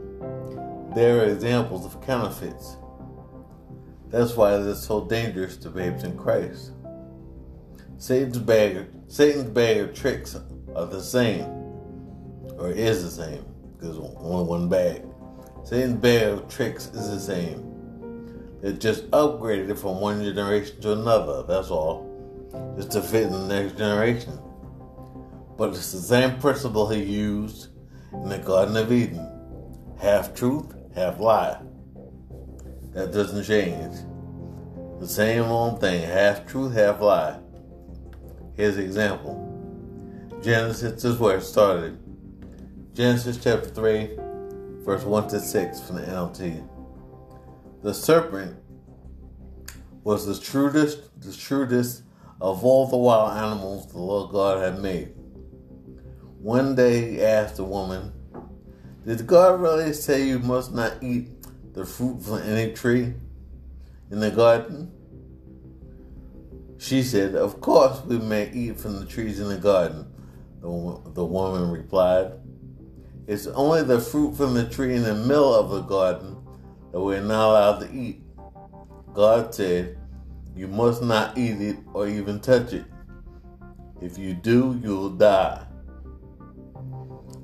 They're 0.94 1.30
examples 1.30 1.86
of 1.86 2.06
counterfeits. 2.06 2.76
That's 4.10 4.36
why 4.36 4.58
they're 4.58 4.76
so 4.76 5.06
dangerous 5.06 5.56
to 5.58 5.70
babes 5.70 6.04
in 6.04 6.18
Christ. 6.18 6.72
Satan's 7.98 8.38
bag, 8.38 8.88
Satan's 9.08 9.46
bag 9.46 9.78
of 9.78 9.94
tricks 9.94 10.36
are 10.76 10.86
the 10.86 11.02
same, 11.02 11.46
or 12.58 12.72
is 12.72 13.04
the 13.04 13.24
same, 13.24 13.46
because 13.74 13.98
only 13.98 14.44
one 14.44 14.68
bag. 14.68 15.02
Satan's 15.64 15.96
bag 15.96 16.24
of 16.24 16.50
tricks 16.50 16.88
is 16.88 17.10
the 17.10 17.20
same. 17.20 18.60
They're 18.62 18.74
just 18.74 19.10
upgraded 19.12 19.78
from 19.78 20.02
one 20.02 20.22
generation 20.24 20.82
to 20.82 20.92
another. 20.92 21.44
That's 21.44 21.70
all, 21.70 22.04
just 22.76 22.92
to 22.92 23.02
fit 23.02 23.24
in 23.24 23.32
the 23.32 23.48
next 23.48 23.78
generation. 23.78 24.40
But 25.58 25.70
it's 25.70 25.92
the 25.92 26.00
same 26.00 26.40
principle 26.40 26.90
he 26.90 27.04
used 27.04 27.70
in 28.12 28.30
the 28.30 28.38
Garden 28.38 28.76
of 28.78 28.92
Eden: 28.92 29.26
half 30.00 30.34
truth, 30.34 30.74
half 30.94 31.20
lie. 31.20 31.62
That 32.94 33.12
doesn't 33.12 33.44
change. 33.44 33.96
The 35.00 35.08
same 35.08 35.44
old 35.44 35.82
thing, 35.82 36.02
half 36.04 36.46
truth, 36.46 36.74
half 36.74 37.02
lie. 37.02 37.40
Here's 38.56 38.78
an 38.78 38.84
example. 38.84 39.42
Genesis, 40.42 41.04
is 41.04 41.18
where 41.18 41.38
it 41.38 41.42
started. 41.42 41.98
Genesis 42.94 43.38
chapter 43.42 43.70
3, 43.70 44.12
verse 44.86 45.04
1 45.04 45.28
to 45.30 45.40
6 45.40 45.82
from 45.82 45.96
the 45.98 46.04
NLT. 46.04 46.70
The 47.82 47.94
serpent 47.94 48.56
was 50.04 50.26
the 50.26 50.36
shrewdest, 50.36 51.20
the 51.20 51.34
shrewdest 51.34 52.04
of 52.40 52.64
all 52.64 52.88
the 52.88 52.98
wild 52.98 53.38
animals 53.38 53.92
the 53.92 54.00
Lord 54.00 54.32
God 54.32 54.62
had 54.62 54.80
made. 54.82 55.15
One 56.46 56.76
day 56.76 57.10
he 57.10 57.24
asked 57.24 57.56
the 57.56 57.64
woman, 57.64 58.14
Did 59.04 59.26
God 59.26 59.60
really 59.60 59.92
say 59.94 60.28
you 60.28 60.38
must 60.38 60.76
not 60.76 61.02
eat 61.02 61.30
the 61.74 61.88
fruit 61.88 62.22
from 62.22 62.38
any 62.44 62.72
tree 62.72 63.16
in 64.12 64.20
the 64.20 64.30
garden? 64.30 64.92
She 66.78 67.02
said, 67.02 67.34
Of 67.34 67.62
course 67.62 68.00
we 68.06 68.20
may 68.20 68.52
eat 68.52 68.80
from 68.80 69.00
the 69.00 69.08
trees 69.08 69.40
in 69.40 69.48
the 69.48 69.58
garden. 69.58 70.06
The, 70.62 71.02
the 71.16 71.26
woman 71.26 71.72
replied, 71.72 72.34
It's 73.26 73.48
only 73.48 73.82
the 73.82 74.00
fruit 74.00 74.38
from 74.38 74.54
the 74.54 74.70
tree 74.70 74.96
in 74.96 75.02
the 75.02 75.16
middle 75.16 75.52
of 75.52 75.72
the 75.72 75.82
garden 75.82 76.38
that 76.92 77.02
we're 77.02 77.22
not 77.22 77.50
allowed 77.50 77.80
to 77.80 77.92
eat. 77.92 78.22
God 79.16 79.56
said, 79.56 79.98
You 80.56 80.68
must 80.68 81.02
not 81.02 81.40
eat 81.40 81.60
it 81.60 81.78
or 81.92 82.08
even 82.08 82.40
touch 82.40 82.72
it. 82.72 82.86
If 84.00 84.20
you 84.20 84.36
do, 84.36 84.80
you'll 84.84 85.10
die. 85.10 85.65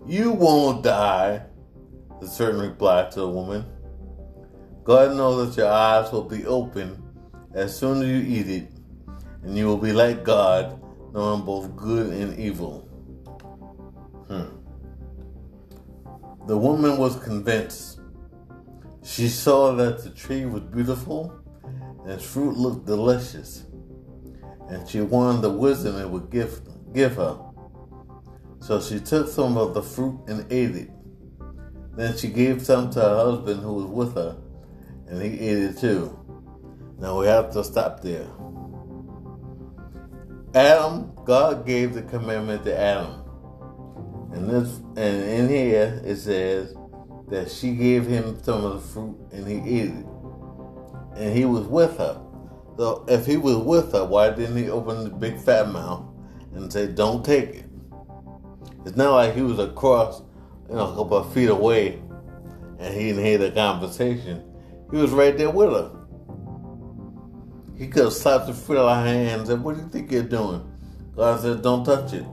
You 0.08 0.32
won't 0.32 0.84
die, 0.84 1.44
the 2.20 2.28
serpent 2.28 2.62
replied 2.62 3.12
to 3.12 3.22
the 3.22 3.30
woman. 3.30 3.66
God 4.84 5.16
knows 5.16 5.50
that 5.56 5.62
your 5.62 5.72
eyes 5.72 6.12
will 6.12 6.24
be 6.24 6.46
open 6.46 7.02
as 7.54 7.78
soon 7.78 8.02
as 8.02 8.08
you 8.08 8.40
eat 8.40 8.50
it, 8.50 8.72
and 9.44 9.58
you 9.58 9.68
will 9.68 9.78
be 9.78 9.94
like 9.94 10.24
God, 10.24 10.82
knowing 11.14 11.44
both 11.44 11.76
good 11.76 12.14
and 12.14 12.40
evil. 12.40 12.88
Hmm. 14.28 14.58
The 16.48 16.58
woman 16.58 16.98
was 16.98 17.18
convinced. 17.18 18.00
She 19.04 19.28
saw 19.28 19.74
that 19.74 20.04
the 20.04 20.10
tree 20.10 20.46
was 20.46 20.64
beautiful 20.64 21.42
and 22.04 22.12
its 22.12 22.26
fruit 22.26 22.58
looked 22.58 22.86
delicious, 22.86 23.66
and 24.70 24.88
she 24.88 25.02
wanted 25.02 25.42
the 25.42 25.52
wisdom 25.52 25.98
it 25.98 26.10
would 26.10 26.32
give, 26.32 26.62
give 26.94 27.16
her. 27.18 27.38
So 28.62 28.80
she 28.80 29.00
took 29.00 29.28
some 29.28 29.58
of 29.58 29.74
the 29.74 29.82
fruit 29.82 30.20
and 30.28 30.46
ate 30.52 30.76
it. 30.76 30.90
Then 31.98 32.16
she 32.16 32.28
gave 32.28 32.62
some 32.62 32.92
to 32.92 33.02
her 33.02 33.16
husband 33.16 33.62
who 33.62 33.74
was 33.74 33.86
with 33.86 34.16
her, 34.16 34.38
and 35.08 35.22
he 35.22 35.40
ate 35.40 35.58
it 35.58 35.78
too. 35.80 36.18
Now 37.00 37.20
we 37.20 37.26
have 37.26 37.52
to 37.54 37.64
stop 37.64 38.02
there. 38.02 38.28
Adam, 40.54 41.12
God 41.26 41.66
gave 41.66 41.96
the 41.96 42.04
commandment 42.04 42.64
to 42.66 42.78
Adam. 42.78 43.24
And 44.32 44.50
this 44.50 44.78
and 44.96 45.24
in 45.24 45.50
here 45.50 46.00
it 46.06 46.18
says 46.18 46.76
that 47.30 47.50
she 47.50 47.72
gave 47.72 48.06
him 48.06 48.42
some 48.44 48.64
of 48.64 48.74
the 48.74 48.88
fruit 48.88 49.18
and 49.32 49.48
he 49.48 49.80
ate 49.80 49.90
it. 49.90 50.06
And 51.16 51.36
he 51.36 51.46
was 51.46 51.66
with 51.66 51.98
her. 51.98 52.22
So 52.78 53.06
if 53.08 53.26
he 53.26 53.38
was 53.38 53.58
with 53.58 53.92
her, 53.94 54.06
why 54.06 54.30
didn't 54.30 54.58
he 54.58 54.70
open 54.70 55.04
the 55.04 55.10
big 55.10 55.40
fat 55.40 55.70
mouth 55.70 56.06
and 56.54 56.72
say, 56.72 56.88
"Don't 56.88 57.26
take 57.26 57.50
it." 57.50 57.71
It's 58.86 58.98
not 58.98 59.14
like 59.14 59.36
he 59.36 59.42
was 59.42 59.60
across, 59.60 60.22
you 60.70 60.76
know, 60.76 60.92
a 60.92 60.96
couple 60.96 61.18
of 61.18 61.34
feet 61.34 61.50
away, 61.50 62.02
and 62.80 62.94
he 62.94 63.08
didn't 63.08 63.24
hear 63.24 63.38
the 63.38 63.52
conversation. 63.52 64.44
He 64.90 64.98
was 64.98 65.12
right 65.12 65.38
there 65.38 65.52
with 65.52 65.72
her. 65.72 65.92
He 67.78 67.88
could 67.88 68.06
have 68.06 68.14
slapped 68.14 68.48
the 68.48 68.54
foot 68.54 68.78
out 68.78 68.90
of 68.90 68.98
her 68.98 69.04
hand 69.04 69.40
and 69.42 69.48
said, 69.48 69.64
What 69.64 69.76
do 69.76 69.82
you 69.82 69.90
think 69.90 70.12
you're 70.12 70.24
doing? 70.24 70.68
God 71.16 71.40
said, 71.42 71.62
Don't 71.62 71.84
touch 71.84 72.14
it. 72.14 72.26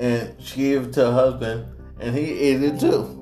And 0.00 0.34
she 0.42 0.62
gave 0.62 0.86
it 0.88 0.92
to 0.94 1.06
her 1.06 1.12
husband, 1.12 1.66
and 2.00 2.16
he 2.16 2.38
ate 2.38 2.62
it 2.62 2.80
too. 2.80 3.18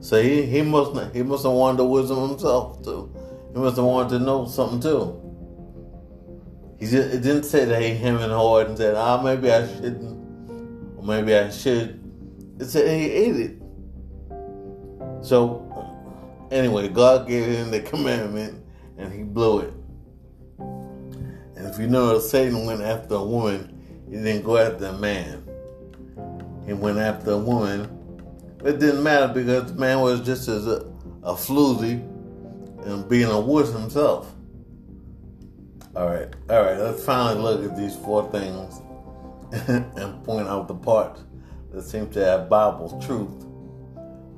So 0.00 0.20
he, 0.20 0.44
he 0.46 0.62
must 0.62 1.14
he 1.14 1.22
must 1.22 1.44
have 1.44 1.52
wanted 1.52 1.78
the 1.78 1.84
wisdom 1.84 2.28
himself 2.28 2.82
too. 2.82 3.14
He 3.52 3.60
must 3.60 3.76
have 3.76 3.84
wanted 3.84 4.18
to 4.18 4.24
know 4.24 4.46
something 4.46 4.80
too. 4.80 5.21
He 6.82 6.88
just, 6.88 7.14
it 7.14 7.22
didn't 7.22 7.44
say 7.44 7.64
that 7.64 7.80
he 7.80 7.90
him 7.90 8.16
and 8.16 8.32
hard 8.32 8.66
and 8.66 8.76
said, 8.76 8.96
ah, 8.96 9.22
maybe 9.22 9.52
I 9.52 9.68
shouldn't, 9.68 10.98
or 10.98 11.04
maybe 11.04 11.34
I 11.34 11.48
should. 11.48 12.00
It 12.58 12.64
said 12.64 12.88
he 12.88 13.10
ate 13.10 13.36
it. 13.36 13.62
So 15.22 15.62
Anyway, 16.52 16.86
God 16.86 17.26
gave 17.26 17.46
him 17.46 17.70
the 17.70 17.80
commandment 17.80 18.62
and 18.98 19.10
he 19.10 19.22
blew 19.22 19.60
it. 19.60 19.72
And 20.58 21.66
if 21.66 21.78
you 21.78 21.86
know, 21.86 22.18
Satan 22.18 22.66
went 22.66 22.82
after 22.82 23.14
a 23.14 23.24
woman, 23.24 24.04
he 24.10 24.16
didn't 24.16 24.44
go 24.44 24.58
after 24.58 24.84
a 24.84 24.92
man. 24.92 25.48
He 26.66 26.74
went 26.74 26.98
after 26.98 27.30
a 27.30 27.38
woman. 27.38 27.88
It 28.62 28.78
didn't 28.80 29.02
matter 29.02 29.32
because 29.32 29.72
the 29.72 29.80
man 29.80 30.00
was 30.00 30.20
just 30.20 30.46
as 30.46 30.66
a, 30.66 30.84
a 31.22 31.32
floozy 31.32 32.02
and 32.86 33.08
being 33.08 33.30
a 33.30 33.40
wuss 33.40 33.72
himself. 33.72 34.30
All 35.94 36.06
right, 36.06 36.28
all 36.48 36.62
right, 36.62 36.78
let's 36.78 37.04
finally 37.04 37.38
look 37.38 37.70
at 37.70 37.76
these 37.76 37.94
four 37.94 38.30
things 38.30 38.80
and 39.68 40.24
point 40.24 40.48
out 40.48 40.66
the 40.66 40.74
parts 40.74 41.20
that 41.70 41.82
seem 41.82 42.08
to 42.12 42.24
have 42.24 42.48
Bible 42.48 42.98
truth, 43.04 43.44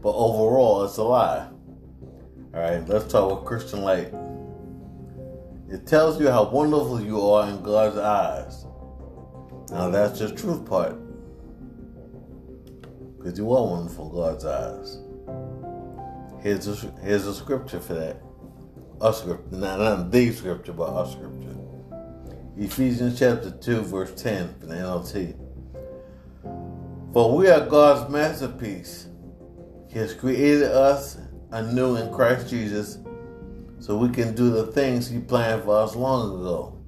but 0.02 0.10
overall 0.10 0.84
it's 0.84 0.96
a 0.96 1.04
lie. 1.04 1.46
All 2.52 2.60
right, 2.60 2.88
let's 2.88 3.10
talk 3.10 3.30
about 3.30 3.44
Christian 3.44 3.82
light. 3.82 4.12
It 5.68 5.86
tells 5.86 6.20
you 6.20 6.28
how 6.28 6.50
wonderful 6.50 7.00
you 7.00 7.20
are 7.20 7.48
in 7.48 7.62
God's 7.62 7.98
eyes. 7.98 8.64
Now 9.70 9.90
that's 9.90 10.18
the 10.18 10.34
truth 10.34 10.66
part. 10.66 10.96
Because 13.16 13.38
you 13.38 13.52
are 13.52 13.64
wonderful 13.64 14.08
in 14.08 14.14
God's 14.16 14.44
eyes. 14.44 14.98
Here's 16.42 16.66
a, 16.66 16.90
here's 17.00 17.26
a 17.28 17.34
scripture 17.34 17.78
for 17.78 17.94
that. 17.94 18.20
A 19.00 19.10
not, 19.50 19.78
not 19.78 20.10
the 20.10 20.32
scripture, 20.32 20.72
but 20.72 20.90
a 20.90 21.10
scripture. 21.10 21.33
Ephesians 22.56 23.18
chapter 23.18 23.50
2, 23.50 23.80
verse 23.80 24.14
10 24.14 24.60
from 24.60 24.68
the 24.68 24.76
NLT. 24.76 25.36
For 27.12 27.36
we 27.36 27.48
are 27.48 27.66
God's 27.66 28.08
masterpiece. 28.08 29.08
He 29.88 29.98
has 29.98 30.14
created 30.14 30.62
us 30.62 31.18
anew 31.50 31.96
in 31.96 32.14
Christ 32.14 32.48
Jesus 32.48 32.98
so 33.80 33.96
we 33.96 34.08
can 34.08 34.36
do 34.36 34.50
the 34.50 34.66
things 34.66 35.08
He 35.08 35.18
planned 35.18 35.64
for 35.64 35.76
us 35.80 35.96
long 35.96 36.40
ago. 36.40 36.78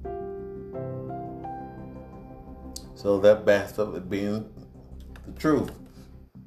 So 2.95 3.19
that 3.19 3.45
backs 3.45 3.77
up 3.77 3.93
it 3.93 4.09
being 4.09 4.49
the 5.25 5.33
truth 5.33 5.71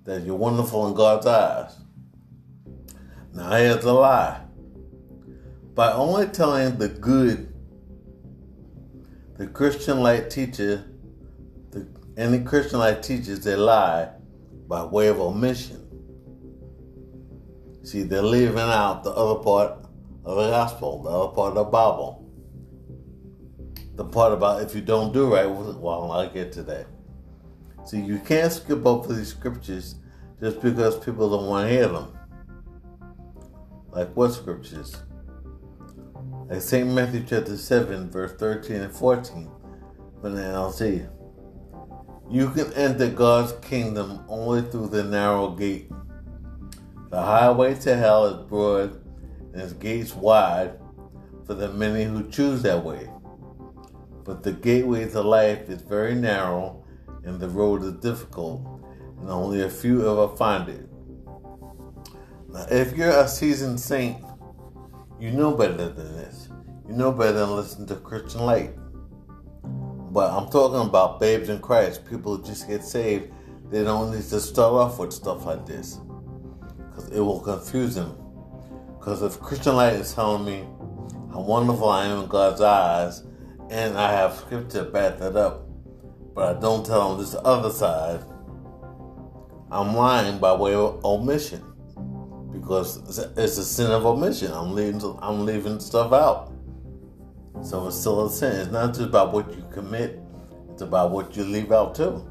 that 0.05 0.23
you're 0.23 0.35
wonderful 0.35 0.89
in 0.89 0.95
God's 0.95 1.27
eyes. 1.27 1.77
Now, 3.35 3.51
here's 3.51 3.85
a 3.85 3.93
lie. 3.93 4.41
By 5.75 5.93
only 5.93 6.27
telling 6.29 6.79
the 6.79 6.89
good, 6.89 7.50
the 9.41 9.47
Christian 9.47 10.03
light 10.03 10.29
teacher, 10.29 10.85
the, 11.71 11.89
any 12.19 12.41
Christian 12.41 12.79
light 12.79 13.03
teaches 13.03 13.43
they 13.43 13.57
lie 13.57 14.11
by 14.69 14.85
way 14.85 15.07
of 15.07 15.19
omission. 15.19 15.81
See, 17.83 18.03
they're 18.03 18.21
leaving 18.21 18.59
out 18.59 19.03
the 19.03 19.13
other 19.13 19.43
part 19.43 19.79
of 20.27 20.37
the 20.37 20.51
gospel, 20.51 21.03
the 21.03 21.09
other 21.09 21.35
part 21.35 21.57
of 21.57 21.65
the 21.65 21.65
Bible. 21.65 22.31
The 23.95 24.05
part 24.05 24.35
about 24.35 24.61
if 24.61 24.75
you 24.75 24.83
don't 24.83 25.11
do 25.15 25.33
right, 25.33 25.47
well, 25.47 26.13
I'll 26.13 26.29
get 26.29 26.53
to 26.53 26.63
that. 26.65 26.87
See, 27.87 27.99
you 27.99 28.19
can't 28.19 28.53
skip 28.53 28.85
over 28.85 29.11
these 29.11 29.29
scriptures 29.29 29.95
just 30.39 30.61
because 30.61 30.99
people 30.99 31.31
don't 31.31 31.47
want 31.47 31.67
to 31.67 31.75
hear 31.75 31.89
them. 31.89 32.13
Like 33.91 34.13
what 34.13 34.35
scriptures? 34.35 34.97
Like 36.51 36.63
St. 36.63 36.89
Matthew 36.89 37.23
chapter 37.25 37.57
7, 37.57 38.11
verse 38.11 38.33
13 38.33 38.81
and 38.81 38.93
14 38.93 39.49
from 40.21 40.35
the 40.35 40.43
NLT. 40.43 41.09
You 42.29 42.51
can 42.51 42.73
enter 42.73 43.09
God's 43.09 43.53
kingdom 43.65 44.25
only 44.29 44.63
through 44.63 44.89
the 44.89 45.05
narrow 45.05 45.51
gate. 45.51 45.89
The 47.11 47.23
highway 47.23 47.75
to 47.83 47.95
hell 47.95 48.27
is 48.27 48.49
broad 48.49 49.01
and 49.53 49.63
its 49.63 49.75
gates 49.75 50.13
wide 50.13 50.73
for 51.47 51.55
the 51.55 51.69
many 51.69 52.03
who 52.03 52.29
choose 52.29 52.63
that 52.63 52.85
way. 52.85 53.09
But 54.25 54.43
the 54.43 54.51
gateway 54.51 55.09
to 55.09 55.21
life 55.21 55.69
is 55.69 55.83
very 55.83 56.17
narrow 56.17 56.85
and 57.23 57.39
the 57.39 57.49
road 57.49 57.85
is 57.85 57.93
difficult, 57.93 58.67
and 59.21 59.31
only 59.31 59.63
a 59.63 59.71
few 59.71 60.01
ever 60.01 60.35
find 60.35 60.69
it. 60.69 60.89
Now, 62.49 62.67
if 62.73 62.97
you're 62.97 63.11
a 63.11 63.29
seasoned 63.29 63.79
saint, 63.79 64.25
you 65.21 65.31
know 65.31 65.55
better 65.55 65.91
than 65.91 66.17
this. 66.17 66.40
You 66.91 66.97
know 66.97 67.13
better 67.13 67.35
than 67.35 67.55
listen 67.55 67.87
to 67.87 67.95
Christian 67.95 68.41
Light. 68.41 68.73
But 69.63 70.33
I'm 70.33 70.51
talking 70.51 70.89
about 70.89 71.21
babes 71.21 71.49
in 71.49 71.61
Christ, 71.61 72.05
people 72.05 72.37
just 72.37 72.67
get 72.67 72.83
saved. 72.83 73.31
They 73.71 73.85
don't 73.85 74.11
need 74.11 74.25
to 74.25 74.41
start 74.41 74.73
off 74.73 74.99
with 74.99 75.13
stuff 75.13 75.47
like 75.47 75.65
this 75.65 76.01
because 76.89 77.09
it 77.11 77.21
will 77.21 77.39
confuse 77.39 77.95
them. 77.95 78.19
Because 78.99 79.23
if 79.23 79.39
Christian 79.39 79.77
light 79.77 79.93
is 79.93 80.13
telling 80.13 80.45
me 80.45 80.67
how 81.33 81.43
wonderful 81.43 81.89
I 81.89 82.07
am 82.07 82.25
in 82.25 82.29
God's 82.29 82.61
eyes, 82.61 83.23
and 83.71 83.97
I 83.97 84.11
have 84.11 84.35
scripture 84.35 84.85
to 84.85 84.91
back 84.91 85.21
that 85.21 85.37
up, 85.37 85.69
but 86.35 86.57
I 86.57 86.61
don't 86.61 86.85
tell 86.85 87.11
them 87.11 87.25
this 87.25 87.37
other 87.45 87.71
side, 87.71 88.25
I'm 89.71 89.95
lying 89.95 90.41
by 90.41 90.57
way 90.57 90.75
of 90.75 91.05
omission. 91.05 91.63
Because 92.51 92.97
it's 93.39 93.59
a 93.59 93.65
sin 93.65 93.93
of 93.93 94.05
omission. 94.05 94.51
I'm 94.51 94.75
leaving, 94.75 95.01
I'm 95.23 95.47
leaving 95.47 95.79
stuff 95.79 96.13
out. 96.13 96.53
So 97.63 97.89
it's 97.89 97.99
still 97.99 98.27
a 98.27 98.31
sin. 98.31 98.61
It's 98.61 98.71
not 98.71 98.89
just 98.89 99.09
about 99.09 99.33
what 99.33 99.55
you 99.55 99.65
commit, 99.73 100.19
it's 100.73 100.83
about 100.83 101.11
what 101.11 101.37
you 101.37 101.45
leave 101.45 101.73
out 101.73 101.95
too. 101.95 102.27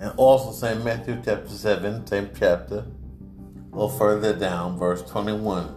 And 0.00 0.12
also 0.16 0.52
St. 0.52 0.84
Matthew 0.84 1.20
chapter 1.24 1.48
7, 1.48 2.06
same 2.06 2.30
chapter, 2.36 2.78
a 2.78 3.74
little 3.74 3.88
further 3.88 4.36
down, 4.36 4.76
verse 4.78 5.02
21 5.02 5.74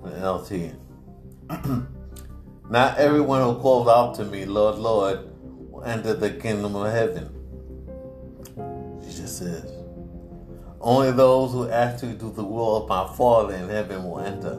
from 0.00 0.10
NLT. 0.10 0.76
Not 2.70 2.98
everyone 2.98 3.42
who 3.42 3.60
calls 3.60 3.88
out 3.88 4.14
to 4.16 4.24
me, 4.24 4.44
Lord, 4.44 4.78
Lord, 4.78 5.20
will 5.42 5.84
enter 5.84 6.14
the 6.14 6.30
kingdom 6.30 6.76
of 6.76 6.92
heaven. 6.92 7.28
Jesus 9.02 9.38
says. 9.38 9.70
Only 10.80 11.12
those 11.12 11.52
who 11.52 11.68
actually 11.68 12.14
do 12.14 12.32
the 12.32 12.44
will 12.44 12.76
of 12.76 12.88
my 12.88 13.06
Father 13.16 13.54
in 13.54 13.68
heaven 13.68 14.04
will 14.04 14.20
enter. 14.20 14.58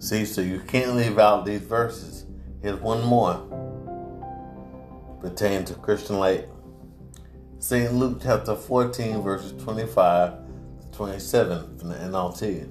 See, 0.00 0.24
so 0.24 0.40
you 0.40 0.60
can't 0.60 0.94
leave 0.94 1.18
out 1.18 1.44
these 1.44 1.60
verses. 1.60 2.24
Here's 2.62 2.80
one 2.80 3.04
more 3.04 3.44
pertaining 5.20 5.64
to 5.66 5.74
Christian 5.74 6.18
light. 6.18 6.48
St. 7.58 7.92
Luke 7.92 8.20
chapter 8.22 8.54
14, 8.54 9.20
verses 9.22 9.60
25 9.62 10.34
to 10.80 10.90
27 10.96 11.78
from 11.78 11.88
the 11.88 11.96
NLT. 11.96 12.68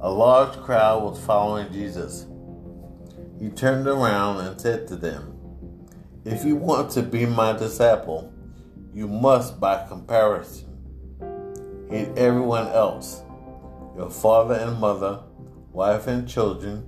A 0.00 0.10
large 0.10 0.54
crowd 0.58 1.02
was 1.02 1.18
following 1.24 1.72
Jesus. 1.72 2.26
He 3.40 3.48
turned 3.48 3.86
around 3.86 4.46
and 4.46 4.60
said 4.60 4.86
to 4.88 4.96
them, 4.96 5.34
If 6.26 6.44
you 6.44 6.56
want 6.56 6.90
to 6.92 7.02
be 7.02 7.24
my 7.24 7.54
disciple, 7.54 8.30
you 8.92 9.08
must, 9.08 9.58
by 9.58 9.86
comparison, 9.88 10.68
hate 11.88 12.10
everyone 12.16 12.68
else 12.68 13.22
your 13.96 14.10
father 14.10 14.54
and 14.54 14.78
mother, 14.78 15.20
wife 15.74 16.06
and 16.06 16.28
children, 16.28 16.86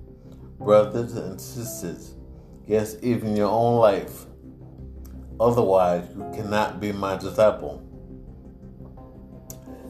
brothers 0.58 1.16
and 1.16 1.40
sisters, 1.40 2.14
yes, 2.68 2.96
even 3.02 3.36
your 3.36 3.50
own 3.50 3.80
life. 3.80 4.26
Otherwise, 5.40 6.08
you 6.16 6.24
cannot 6.32 6.80
be 6.80 6.92
my 6.92 7.16
disciple. 7.16 7.82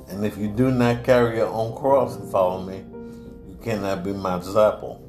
And 0.08 0.24
if 0.24 0.38
you 0.38 0.48
do 0.48 0.70
not 0.70 1.04
carry 1.04 1.36
your 1.36 1.48
own 1.48 1.76
cross 1.76 2.16
and 2.16 2.30
follow 2.32 2.62
me, 2.62 2.84
you 3.46 3.58
cannot 3.62 4.02
be 4.02 4.14
my 4.14 4.38
disciple. 4.38 5.02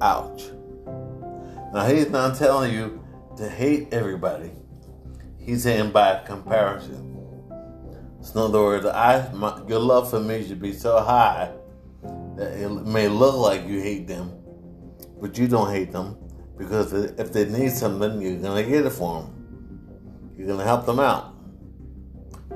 Ouch. 0.00 0.44
Now, 1.74 1.86
he's 1.86 2.08
not 2.08 2.38
telling 2.38 2.72
you 2.72 3.04
to 3.36 3.48
hate 3.48 3.88
everybody. 3.92 4.52
He's 5.38 5.64
saying 5.64 5.90
by 5.90 6.22
comparison. 6.24 7.04
So 8.20 8.44
in 8.44 8.50
other 8.50 8.62
words, 8.62 8.86
I, 8.86 9.28
my, 9.32 9.60
your 9.66 9.80
love 9.80 10.08
for 10.08 10.20
me 10.20 10.46
should 10.46 10.60
be 10.60 10.72
so 10.72 11.00
high 11.00 11.52
it 12.38 12.86
may 12.86 13.08
look 13.08 13.34
like 13.34 13.66
you 13.66 13.80
hate 13.80 14.06
them, 14.06 14.32
but 15.20 15.36
you 15.36 15.48
don't 15.48 15.70
hate 15.70 15.92
them 15.92 16.16
because 16.56 16.92
if 16.92 17.32
they 17.32 17.46
need 17.46 17.72
something, 17.72 18.20
you're 18.20 18.36
going 18.36 18.64
to 18.64 18.70
get 18.70 18.86
it 18.86 18.90
for 18.90 19.22
them. 19.22 20.34
You're 20.36 20.46
going 20.46 20.58
to 20.58 20.64
help 20.64 20.86
them 20.86 21.00
out. 21.00 21.34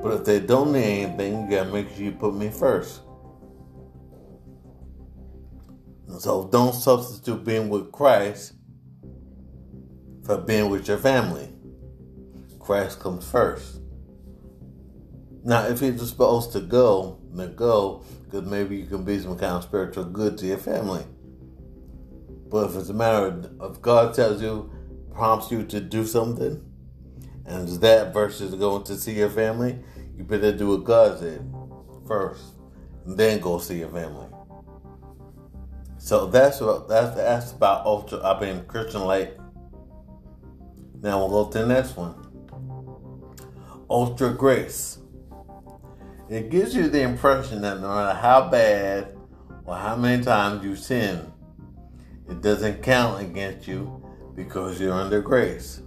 But 0.03 0.13
if 0.21 0.25
they 0.25 0.41
don't 0.41 0.73
need 0.73 1.05
anything, 1.05 1.45
you 1.45 1.51
got 1.51 1.65
to 1.65 1.73
make 1.73 1.89
sure 1.91 2.05
you 2.05 2.13
put 2.13 2.35
me 2.35 2.51
first. 2.51 3.03
So 6.19 6.49
don't 6.53 6.75
substitute 6.75 7.45
being 7.45 7.69
with 7.69 7.91
Christ 7.91 8.55
for 10.25 10.39
being 10.39 10.71
with 10.71 10.87
your 10.89 10.99
family. 10.99 11.49
Christ 12.61 13.01
comes 13.01 13.29
first. 13.29 13.81
Now, 15.45 15.67
if 15.67 15.81
you're 15.81 15.97
supposed 15.99 16.53
to 16.53 16.61
go, 16.61 17.21
then 17.33 17.57
go, 17.57 18.05
because 18.33 18.49
maybe 18.49 18.77
you 18.77 18.87
can 18.87 19.05
be 19.05 19.19
some 19.19 19.39
kind 19.39 19.53
of 19.53 19.63
spiritual 19.63 20.05
good 20.05 20.39
to 20.39 20.47
your 20.47 20.57
family. 20.57 21.05
But 22.49 22.71
if 22.71 22.77
it's 22.77 22.89
a 22.89 22.95
matter 22.95 23.51
of 23.61 23.83
God 23.83 24.15
tells 24.15 24.41
you, 24.41 24.73
prompts 25.13 25.51
you 25.51 25.65
to 25.65 25.81
do 25.81 26.07
something, 26.07 26.65
and 27.45 27.69
it's 27.69 27.79
that 27.79 28.15
versus 28.15 28.55
going 28.55 28.85
to 28.85 28.97
see 28.97 29.13
your 29.13 29.29
family, 29.29 29.79
you 30.17 30.25
better 30.25 30.51
do 30.51 30.69
what 30.69 30.85
God 30.85 31.19
said 31.19 31.47
first, 32.09 32.43
and 33.05 33.19
then 33.19 33.39
go 33.39 33.59
see 33.59 33.81
your 33.81 33.91
family. 33.91 34.29
So 35.99 36.27
that's 36.27 36.61
what 36.61 36.89
that's 36.89 37.15
that's 37.15 37.53
about 37.53 37.85
ultra. 37.85 38.21
I 38.23 38.41
mean 38.41 38.65
Christian 38.65 39.03
light. 39.03 39.37
Now 41.03 41.19
we'll 41.19 41.45
go 41.45 41.51
to 41.51 41.59
the 41.59 41.67
next 41.67 41.97
one. 41.97 42.15
Ultra 43.91 44.33
grace. 44.33 45.02
It 46.33 46.49
gives 46.49 46.75
you 46.75 46.89
the 46.89 47.03
impression 47.03 47.61
that 47.61 47.83
no 47.83 47.89
matter 47.89 48.19
how 48.19 48.49
bad 48.49 49.15
or 49.67 49.77
how 49.77 49.97
many 49.97 50.25
times 50.25 50.65
you 50.65 50.77
sin, 50.77 51.31
it 52.27 52.41
doesn't 52.41 52.83
count 52.83 53.21
against 53.21 53.69
you 53.69 54.03
because 54.35 54.81
you're 54.81 54.95
under 54.95 55.21
grace. 55.21 55.83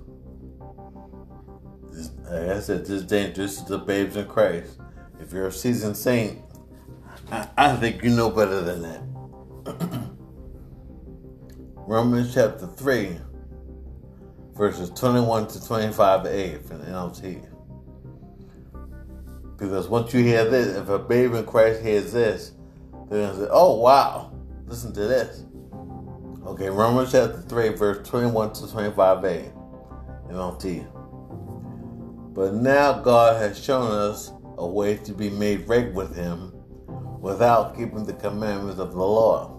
This, 1.91 2.11
like 2.29 2.49
I 2.49 2.59
said, 2.59 2.81
this 2.81 2.91
is 2.91 3.05
dangerous 3.05 3.59
to 3.61 3.69
the 3.69 3.79
babes 3.79 4.17
in 4.17 4.27
Christ. 4.27 4.79
If 5.19 5.33
you're 5.33 5.47
a 5.47 5.51
seasoned 5.51 5.97
saint, 5.97 6.39
I, 7.31 7.49
I 7.57 7.75
think 7.77 8.03
you 8.03 8.11
know 8.11 8.29
better 8.29 8.61
than 8.61 8.83
that. 8.83 9.01
Romans 11.75 12.35
chapter 12.35 12.67
3, 12.67 13.17
verses 14.53 14.91
21 14.91 15.47
to 15.47 15.57
25a 15.57 16.67
from 16.67 16.81
the 16.81 16.85
NLT. 16.85 17.54
Because 19.57 19.87
once 19.87 20.13
you 20.13 20.23
hear 20.23 20.49
this, 20.49 20.75
if 20.75 20.89
a 20.89 20.99
babe 20.99 21.33
in 21.33 21.45
Christ 21.45 21.81
hears 21.81 22.11
this, 22.11 22.51
they're 23.09 23.21
going 23.21 23.35
to 23.35 23.45
say, 23.45 23.49
oh, 23.51 23.79
wow, 23.79 24.31
listen 24.65 24.93
to 24.93 25.07
this. 25.07 25.45
Okay, 26.45 26.69
Romans 26.69 27.11
chapter 27.11 27.41
3, 27.41 27.69
verse 27.69 28.07
21 28.07 28.53
to 28.53 28.63
25a, 28.63 29.51
NLT. 30.29 30.91
But 32.33 32.53
now 32.55 32.99
God 32.99 33.41
has 33.41 33.63
shown 33.63 33.89
us 33.89 34.33
a 34.57 34.67
way 34.67 34.97
to 34.97 35.13
be 35.13 35.29
made 35.29 35.67
right 35.67 35.93
with 35.93 36.15
Him 36.15 36.51
without 37.21 37.77
keeping 37.77 38.05
the 38.05 38.13
commandments 38.13 38.79
of 38.79 38.91
the 38.91 38.97
law, 38.97 39.51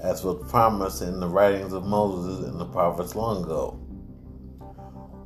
as 0.00 0.24
was 0.24 0.44
promised 0.50 1.02
in 1.02 1.20
the 1.20 1.28
writings 1.28 1.72
of 1.72 1.84
Moses 1.84 2.46
and 2.46 2.58
the 2.58 2.66
prophets 2.66 3.14
long 3.14 3.44
ago. 3.44 3.80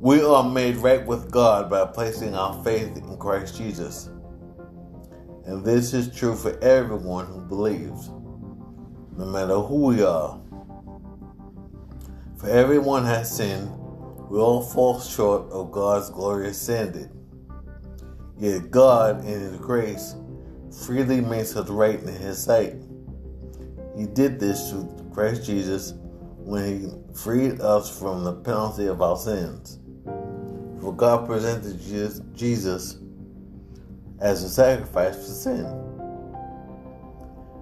We 0.01 0.21
are 0.21 0.43
made 0.43 0.75
right 0.77 1.05
with 1.05 1.31
God 1.31 1.69
by 1.69 1.85
placing 1.85 2.35
our 2.35 2.61
faith 2.65 2.97
in 2.97 3.17
Christ 3.17 3.55
Jesus. 3.55 4.09
And 5.45 5.63
this 5.63 5.93
is 5.93 6.13
true 6.13 6.35
for 6.35 6.59
everyone 6.61 7.27
who 7.27 7.39
believes, 7.39 8.09
no 9.15 9.25
matter 9.25 9.57
who 9.59 9.85
we 9.85 10.03
are. 10.03 10.41
For 12.37 12.49
everyone 12.49 13.05
has 13.05 13.33
sinned, 13.33 13.69
we 14.29 14.37
all 14.37 14.61
fall 14.61 14.99
short 14.99 15.49
of 15.49 15.71
God's 15.71 16.09
glorious 16.09 16.61
standard. 16.61 17.09
Yet 18.37 18.71
God, 18.71 19.19
in 19.19 19.39
His 19.39 19.57
grace, 19.57 20.15
freely 20.85 21.21
makes 21.21 21.55
us 21.55 21.69
right 21.69 22.01
in 22.01 22.07
His 22.07 22.43
sight. 22.43 22.75
He 23.97 24.07
did 24.07 24.41
this 24.41 24.69
through 24.69 25.09
Christ 25.13 25.45
Jesus 25.45 25.93
when 26.37 26.81
He 26.81 27.13
freed 27.17 27.61
us 27.61 27.97
from 27.97 28.25
the 28.25 28.33
penalty 28.33 28.87
of 28.87 29.01
our 29.01 29.15
sins. 29.15 29.79
For 30.85 30.93
God 30.93 31.25
presented 31.25 31.81
Jesus 32.35 32.99
as 34.21 34.43
a 34.43 34.49
sacrifice 34.49 35.15
for 35.15 35.23
sin. 35.23 35.65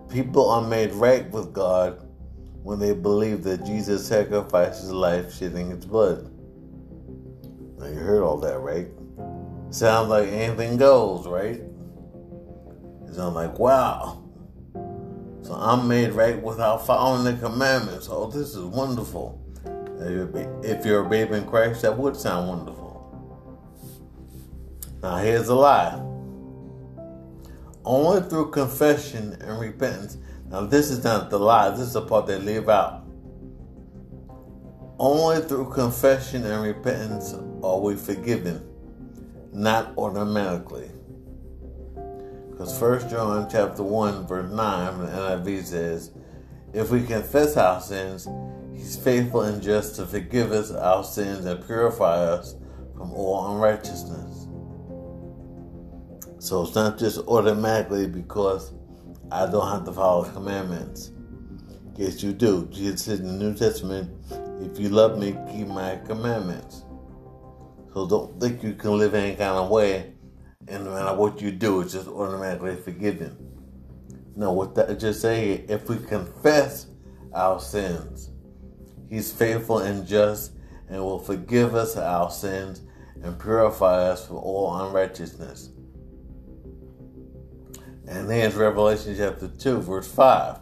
People 0.10 0.50
are 0.50 0.62
made 0.62 0.92
right 0.92 1.32
with 1.32 1.54
God 1.54 2.06
when 2.64 2.80
they 2.80 2.92
believe 2.94 3.44
that 3.44 3.66
Jesus 3.66 4.06
sacrificed 4.06 4.82
his 4.82 4.92
life 4.92 5.34
shedding 5.34 5.70
his 5.70 5.86
blood. 5.86 6.30
Now 7.78 7.86
you 7.86 7.96
heard 7.96 8.24
all 8.24 8.36
that, 8.40 8.60
right? 8.60 8.90
Sounds 9.70 10.10
like 10.10 10.28
anything 10.28 10.76
goes, 10.76 11.26
right? 11.26 11.62
It 13.08 13.14
sounds 13.16 13.36
like, 13.36 13.58
wow. 13.58 14.22
So 15.44 15.54
I'm 15.54 15.88
made 15.88 16.12
right 16.12 16.44
without 16.44 16.86
following 16.86 17.24
the 17.24 17.36
commandments. 17.42 18.10
Oh, 18.12 18.30
this 18.30 18.50
is 18.50 18.66
wonderful. 18.66 19.42
If 20.62 20.86
you're 20.86 21.06
a 21.06 21.10
baby 21.10 21.36
in 21.36 21.46
Christ, 21.48 21.84
that 21.84 21.98
would 21.98 22.18
sound 22.18 22.50
wonderful. 22.50 22.83
Now 25.04 25.18
here's 25.18 25.50
a 25.50 25.56
lie. 25.56 26.02
Only 27.86 28.28
through 28.28 28.50
confession 28.50 29.34
and 29.42 29.60
repentance 29.60 30.18
now, 30.54 30.68
this 30.68 30.92
is 30.92 31.04
not 31.04 31.32
the 31.32 31.40
lie, 31.40 31.72
this 31.72 31.80
is 31.80 31.94
the 31.94 32.04
part 32.04 32.28
they 32.28 32.38
leave 32.38 32.70
out. 32.70 33.04
Only 35.00 35.42
through 35.42 35.72
confession 35.72 36.46
and 36.46 36.62
repentance 36.62 37.34
are 37.64 37.80
we 37.80 37.96
forgiven, 37.96 38.64
not 39.52 39.98
automatically. 39.98 40.92
Because 42.52 42.80
1 42.80 43.10
John 43.10 43.50
chapter 43.50 43.82
1, 43.82 44.28
verse 44.28 44.52
9 44.52 44.94
from 44.94 45.06
the 45.08 45.12
NIV 45.12 45.64
says, 45.64 46.12
If 46.72 46.92
we 46.92 47.02
confess 47.02 47.58
our 47.58 47.82
sins, 47.82 48.28
he's 48.76 48.96
faithful 48.96 49.42
and 49.42 49.60
just 49.60 49.96
to 49.96 50.06
forgive 50.06 50.52
us 50.52 50.70
our 50.70 51.04
sins 51.04 51.46
and 51.46 51.66
purify 51.66 52.18
us 52.18 52.54
from 52.96 53.12
all 53.12 53.56
unrighteousness. 53.56 54.46
So 56.44 56.64
it's 56.64 56.76
not 56.76 56.98
just 56.98 57.20
automatically 57.20 58.06
because 58.06 58.74
I 59.32 59.50
don't 59.50 59.66
have 59.66 59.86
to 59.86 59.94
follow 59.94 60.26
the 60.26 60.34
commandments. 60.34 61.14
Yes, 61.96 62.22
you 62.22 62.34
do. 62.34 62.68
Jesus 62.70 63.06
said 63.06 63.20
in 63.20 63.28
the 63.28 63.46
New 63.46 63.56
Testament, 63.56 64.12
if 64.60 64.78
you 64.78 64.90
love 64.90 65.18
me, 65.18 65.38
keep 65.50 65.70
my 65.70 66.02
commandments. 66.06 66.84
So 67.94 68.06
don't 68.10 68.42
think 68.42 68.62
you 68.62 68.74
can 68.74 68.98
live 68.98 69.14
any 69.14 69.38
kind 69.38 69.58
of 69.58 69.70
way 69.70 70.16
and 70.68 70.84
no 70.84 70.92
matter 70.92 71.16
what 71.16 71.42
you 71.42 71.50
do, 71.50 71.80
it's 71.80 71.94
just 71.94 72.10
automatically 72.10 72.76
forgiven. 72.76 73.38
No, 74.36 74.52
what 74.52 74.76
that 74.76 75.00
just 75.00 75.22
say, 75.22 75.64
if 75.70 75.88
we 75.88 75.96
confess 75.96 76.88
our 77.34 77.62
sins, 77.62 78.32
he's 79.10 79.32
faithful 79.32 79.78
and 79.80 80.06
just 80.06 80.52
and 80.90 81.02
will 81.02 81.20
forgive 81.20 81.74
us 81.74 81.96
our 81.96 82.30
sins 82.30 82.82
and 83.24 83.40
purify 83.40 84.10
us 84.10 84.28
from 84.28 84.36
all 84.40 84.76
unrighteousness. 84.86 85.70
And 88.08 88.30
there's 88.30 88.56
Revelation 88.56 89.16
chapter 89.18 89.48
2, 89.48 89.82
verse 89.82 90.12
5 90.12 90.60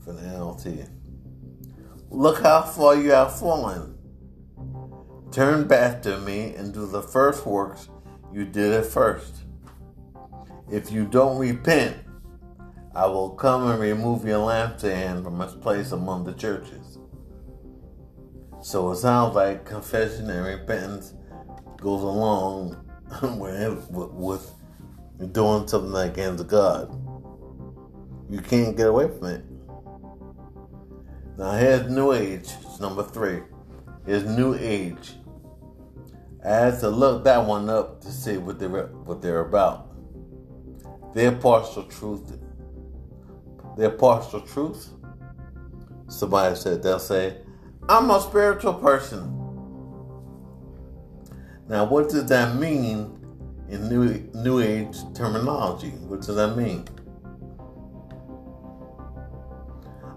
for 0.00 0.12
the 0.12 0.22
NLT. 0.22 0.88
Look 2.10 2.42
how 2.42 2.62
far 2.62 2.96
you 2.96 3.10
have 3.10 3.38
fallen. 3.38 3.98
Turn 5.30 5.68
back 5.68 6.00
to 6.02 6.18
me 6.18 6.54
and 6.54 6.72
do 6.72 6.86
the 6.86 7.02
first 7.02 7.44
works 7.44 7.90
you 8.32 8.46
did 8.46 8.72
at 8.72 8.86
first. 8.86 9.42
If 10.70 10.90
you 10.90 11.04
don't 11.04 11.38
repent, 11.38 11.96
I 12.94 13.06
will 13.06 13.30
come 13.30 13.70
and 13.70 13.78
remove 13.78 14.24
your 14.24 14.38
lampstand 14.38 15.24
from 15.24 15.40
its 15.42 15.54
place 15.54 15.92
among 15.92 16.24
the 16.24 16.32
churches. 16.32 16.98
So 18.62 18.90
it 18.90 18.96
sounds 18.96 19.34
like 19.34 19.64
confession 19.64 20.30
and 20.30 20.44
repentance 20.44 21.14
goes 21.76 22.02
along 22.02 22.76
with, 23.38 23.88
with 23.90 24.52
you're 25.18 25.28
doing 25.28 25.66
something 25.66 25.94
against 25.96 26.46
God. 26.46 26.90
You 28.30 28.40
can't 28.40 28.76
get 28.76 28.88
away 28.88 29.08
from 29.08 29.26
it. 29.26 29.44
Now 31.36 31.52
here's 31.52 31.90
New 31.90 32.12
Age, 32.12 32.50
it's 32.62 32.80
number 32.80 33.02
three. 33.02 33.40
Here's 34.06 34.24
New 34.24 34.54
Age. 34.54 35.14
I 36.44 36.50
had 36.50 36.80
to 36.80 36.88
look 36.88 37.24
that 37.24 37.44
one 37.44 37.68
up 37.68 38.00
to 38.02 38.12
see 38.12 38.36
what 38.36 38.58
they're 38.58 38.86
what 38.86 39.20
they're 39.20 39.40
about. 39.40 39.88
Their 41.14 41.32
partial 41.32 41.84
truth. 41.84 42.38
Their 43.76 43.90
partial 43.90 44.40
truth. 44.40 44.90
Somebody 46.08 46.54
said 46.54 46.82
they'll 46.82 46.98
say, 46.98 47.38
"I'm 47.88 48.10
a 48.10 48.20
spiritual 48.20 48.74
person." 48.74 49.34
Now, 51.68 51.84
what 51.84 52.08
does 52.08 52.26
that 52.26 52.56
mean 52.56 53.17
in 53.68 53.88
new 53.88 54.30
new 54.34 54.60
age 54.60 54.96
terminology. 55.14 55.90
What 55.90 56.22
does 56.22 56.36
that 56.36 56.56
mean? 56.56 56.84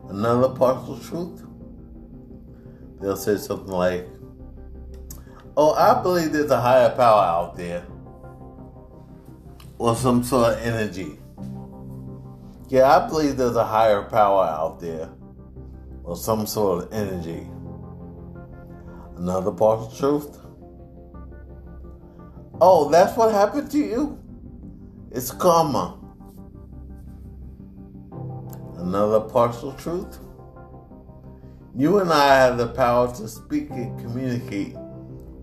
Another 0.10 0.50
partial 0.50 1.00
truth. 1.00 1.44
they'll 3.00 3.16
say 3.16 3.38
something 3.38 3.72
like, 3.72 4.08
Oh, 5.58 5.74
I 5.74 6.02
believe 6.02 6.32
there's 6.32 6.52
a 6.52 6.62
higher 6.62 6.90
power 6.90 7.24
out 7.24 7.56
there. 7.56 7.86
Or 9.78 9.96
some 9.96 10.24
sort 10.24 10.54
of 10.54 10.62
energy. 10.62 11.18
Yeah, 12.70 12.98
I 12.98 13.08
believe 13.08 13.38
there's 13.38 13.56
a 13.56 13.66
higher 13.66 14.04
power 14.04 14.46
out 14.46 14.80
there. 14.80 15.10
Or 16.04 16.16
some 16.16 16.46
sort 16.46 16.86
of 16.86 16.94
energy. 16.94 17.48
Another 19.18 19.52
partial 19.52 19.92
truth. 19.92 20.41
Oh, 22.63 22.89
that's 22.91 23.17
what 23.17 23.32
happened 23.32 23.71
to 23.71 23.80
you? 23.80 24.19
It's 25.10 25.32
karma. 25.32 25.97
Another 28.78 29.19
partial 29.21 29.74
truth. 29.74 30.19
You 31.76 31.97
and 31.97 32.13
I 32.13 32.36
have 32.36 32.60
the 32.60 32.67
power 32.67 33.12
to 33.15 33.28
speak 33.28 33.71
and 33.71 34.00
communicate 34.00 34.76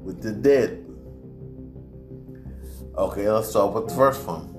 with 0.01 0.23
the 0.23 0.31
dead. 0.31 0.87
Okay, 2.97 3.29
let's 3.29 3.49
start 3.49 3.75
with 3.75 3.89
the 3.89 3.97
first 3.97 4.25
one. 4.25 4.55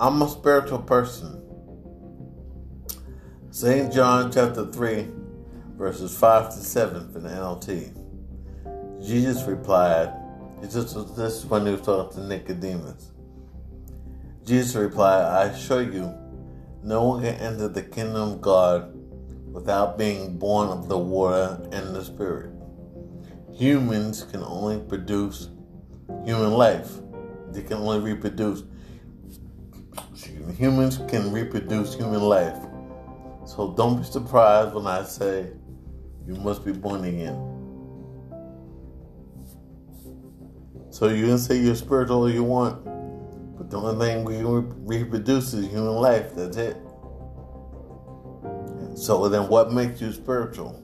I'm 0.00 0.22
a 0.22 0.28
spiritual 0.30 0.78
person. 0.78 1.38
St. 3.50 3.92
John 3.92 4.32
chapter 4.32 4.72
3, 4.72 5.06
verses 5.76 6.16
5 6.16 6.54
to 6.54 6.60
7 6.60 7.12
from 7.12 7.22
the 7.24 7.28
NLT. 7.28 9.06
Jesus 9.06 9.42
replied, 9.42 10.21
this 10.70 10.94
is 10.94 11.46
when 11.46 11.66
he 11.66 11.72
was 11.72 12.14
to 12.14 12.20
Nicodemus. 12.24 13.12
Jesus 14.44 14.74
replied, 14.74 15.24
I 15.24 15.44
assure 15.44 15.82
you, 15.82 16.12
no 16.82 17.04
one 17.04 17.22
can 17.22 17.34
enter 17.34 17.68
the 17.68 17.82
kingdom 17.82 18.32
of 18.32 18.40
God 18.40 18.92
without 19.52 19.98
being 19.98 20.38
born 20.38 20.68
of 20.68 20.88
the 20.88 20.98
water 20.98 21.60
and 21.72 21.94
the 21.94 22.04
Spirit 22.04 22.52
humans 23.52 24.24
can 24.24 24.42
only 24.42 24.80
produce 24.80 25.50
human 26.24 26.52
life. 26.52 26.90
They 27.50 27.62
can 27.62 27.78
only 27.78 28.00
reproduce. 28.00 28.64
Humans 30.56 31.00
can 31.08 31.32
reproduce 31.32 31.94
human 31.94 32.22
life. 32.22 32.56
So 33.44 33.74
don't 33.76 33.98
be 33.98 34.04
surprised 34.04 34.74
when 34.74 34.86
I 34.86 35.02
say 35.04 35.50
you 36.26 36.34
must 36.36 36.64
be 36.64 36.72
born 36.72 37.04
again. 37.04 37.51
So 40.92 41.08
you 41.08 41.24
can 41.24 41.38
say 41.38 41.56
you're 41.56 41.74
spiritual 41.74 42.18
all 42.18 42.30
you 42.30 42.44
want, 42.44 42.84
but 43.56 43.70
the 43.70 43.80
only 43.80 44.06
thing 44.06 44.24
we 44.24 44.34
can 44.34 44.84
reproduce 44.84 45.54
is 45.54 45.64
human 45.64 45.94
life. 45.94 46.34
That's 46.34 46.58
it. 46.58 46.76
So 48.94 49.26
then, 49.30 49.48
what 49.48 49.72
makes 49.72 50.02
you 50.02 50.12
spiritual? 50.12 50.78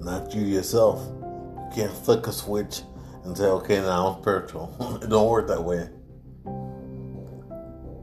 not 0.00 0.34
you 0.34 0.42
yourself. 0.42 1.06
You 1.06 1.68
can't 1.72 1.92
flick 1.92 2.26
a 2.26 2.32
switch 2.32 2.80
and 3.24 3.36
say, 3.36 3.44
okay, 3.44 3.80
now 3.80 4.08
I'm 4.08 4.22
spiritual. 4.22 4.98
it 5.02 5.08
don't 5.08 5.28
work 5.28 5.46
that 5.46 5.62
way. 5.62 5.88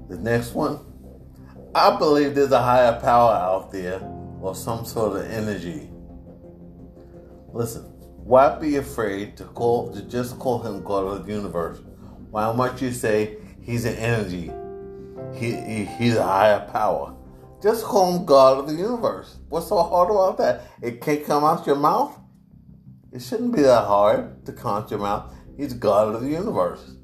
The 0.08 0.18
next 0.18 0.54
one, 0.54 0.80
I 1.74 1.98
believe 1.98 2.34
there's 2.34 2.54
a 2.54 2.62
higher 2.62 2.98
power 3.02 3.34
out 3.34 3.72
there 3.74 4.00
or 4.40 4.56
some 4.56 4.86
sort 4.86 5.20
of 5.20 5.30
energy. 5.30 5.90
Listen, 7.52 7.92
why 8.26 8.58
be 8.58 8.78
afraid 8.78 9.38
to 9.38 9.44
call 9.44 9.94
to 9.94 10.02
just 10.02 10.40
call 10.40 10.60
him 10.64 10.84
God 10.84 11.06
of 11.06 11.28
the 11.28 11.32
universe? 11.32 11.80
Why 12.32 12.52
might 12.54 12.82
you 12.82 12.92
say 12.92 13.38
he's 13.62 13.86
an 13.86 13.96
energy? 13.98 14.52
He, 15.36 15.52
he 15.52 15.86
he's 15.86 16.16
a 16.16 16.24
higher 16.24 16.68
power. 16.72 17.16
Just 17.62 17.86
call 17.86 18.18
him 18.18 18.26
God 18.26 18.58
of 18.58 18.68
the 18.68 18.74
universe. 18.74 19.38
What's 19.50 19.68
so 19.68 19.78
hard 19.78 20.10
about 20.10 20.40
that? 20.40 20.64
It 20.82 21.02
can't 21.02 21.24
come 21.24 21.44
out 21.44 21.68
your 21.68 21.76
mouth. 21.76 22.20
It 23.14 23.22
shouldn't 23.22 23.56
be 23.56 23.62
that 23.62 23.86
hard 23.86 24.44
to 24.48 24.54
come 24.54 24.84
out 24.84 24.90
your 24.90 25.02
mouth. 25.02 25.32
He's 25.56 25.74
God 25.74 26.16
of 26.16 26.24
the 26.24 26.30
universe. 26.30 26.96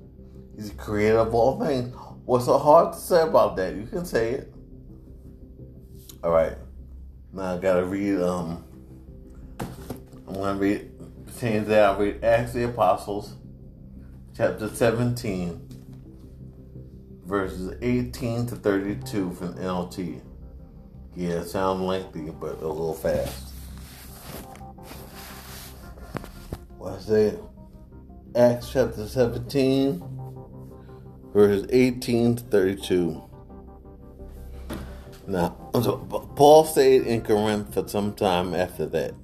He's 0.55 0.71
the 0.71 0.75
creator 0.75 1.19
of 1.19 1.35
all 1.35 1.63
things. 1.63 1.95
What's 2.25 2.45
so 2.45 2.57
hard 2.57 2.93
to 2.93 2.99
say 2.99 3.21
about 3.21 3.55
that? 3.57 3.75
You 3.75 3.85
can 3.85 4.05
say 4.05 4.31
it. 4.31 4.53
All 6.23 6.31
right. 6.31 6.57
Now 7.31 7.55
I 7.55 7.57
gotta 7.59 7.85
read. 7.85 8.19
Um, 8.21 8.63
I'm 10.27 10.33
gonna 10.33 10.55
read. 10.55 10.90
Change 11.39 11.67
that. 11.67 11.83
I'll 11.83 11.97
read 11.97 12.23
Acts 12.23 12.53
the 12.53 12.65
Apostles, 12.65 13.33
chapter 14.37 14.67
17, 14.67 15.69
verses 17.25 17.75
18 17.81 18.45
to 18.47 18.55
32 18.55 19.31
from 19.33 19.55
NLT. 19.55 20.21
Yeah, 21.15 21.29
it 21.29 21.47
sounds 21.47 21.81
lengthy, 21.81 22.29
but 22.29 22.61
a 22.61 22.67
little 22.67 22.93
fast. 22.93 23.49
What's 26.77 27.05
that? 27.07 27.39
Acts 28.35 28.69
chapter 28.71 29.07
17, 29.07 30.03
verses 31.33 31.65
18 31.71 32.35
to 32.35 32.43
32. 32.43 33.23
Now, 35.27 35.49
Paul 36.35 36.65
stayed 36.65 37.07
in 37.07 37.21
Corinth 37.21 37.73
for 37.73 37.87
some 37.87 38.13
time 38.13 38.53
after 38.53 38.85
that. 38.87 39.15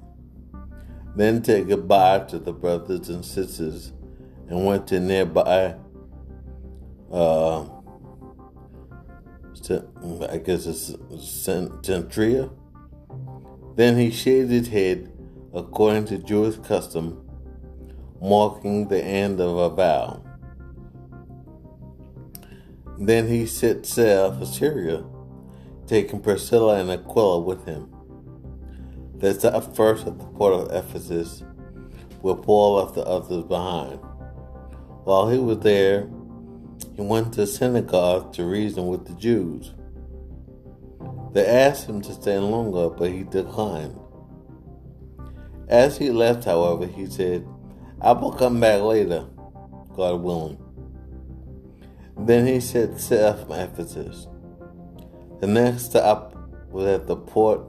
Then 1.18 1.44
said 1.44 1.68
goodbye 1.68 2.20
to 2.30 2.38
the 2.38 2.54
brothers 2.54 3.10
and 3.10 3.26
sisters 3.26 3.92
and 4.48 4.68
went 4.68 4.86
to 4.90 5.00
nearby 5.00 5.76
uh, 7.12 7.66
I 10.30 10.38
guess 10.38 10.68
it's 10.68 10.92
Centria. 11.82 12.52
Then 13.76 13.98
he 13.98 14.12
shaved 14.12 14.52
his 14.52 14.68
head 14.68 15.12
according 15.56 16.06
to 16.06 16.20
Jewish 16.20 16.58
custom, 16.58 17.28
marking 18.22 18.88
the 18.88 19.04
end 19.04 19.42
of 19.42 19.58
a 19.58 19.70
vow. 19.70 20.24
Then 23.00 23.28
he 23.28 23.48
set 23.48 23.88
sail 23.88 24.38
for 24.38 24.46
Syria, 24.46 25.04
taking 25.88 26.22
Priscilla 26.22 26.80
and 26.80 26.92
Aquila 26.92 27.40
with 27.40 27.66
him. 27.66 27.97
They 29.20 29.34
stopped 29.34 29.76
first 29.76 30.06
at 30.06 30.20
the 30.20 30.26
port 30.26 30.54
of 30.54 30.72
Ephesus, 30.72 31.44
where 32.22 32.36
Paul 32.36 32.76
left 32.76 32.96
the 32.96 33.04
others 33.04 33.44
behind. 33.44 34.00
While 35.04 35.30
he 35.30 35.40
was 35.40 35.60
there, 35.60 36.08
he 36.96 37.02
went 37.02 37.34
to 37.34 37.42
the 37.42 37.48
synagogue 37.48 38.34
to 38.34 38.46
reason 38.46 38.88
with 38.88 39.08
the 39.08 39.14
Jews. 39.14 39.74
They 41.34 41.46
asked 41.46 41.88
him 41.88 42.02
to 42.02 42.14
stay 42.14 42.38
longer, 42.38 42.90
but 42.90 43.12
he 43.12 43.24
declined. 43.24 44.00
As 45.68 45.98
he 45.98 46.12
left, 46.12 46.46
however, 46.46 46.86
he 46.86 47.08
said, 47.08 47.48
I 48.02 48.12
will 48.12 48.32
come 48.32 48.60
back 48.60 48.82
later, 48.82 49.28
God 49.96 50.22
willing. 50.22 50.58
Then 52.20 52.46
he 52.48 52.60
set 52.60 53.00
sail 53.00 53.36
from 53.36 53.52
Ephesus. 53.54 54.28
The 55.40 55.48
next 55.48 55.86
stop 55.86 56.36
was 56.72 56.88
at 56.88 57.08
the 57.08 57.16
port 57.16 57.62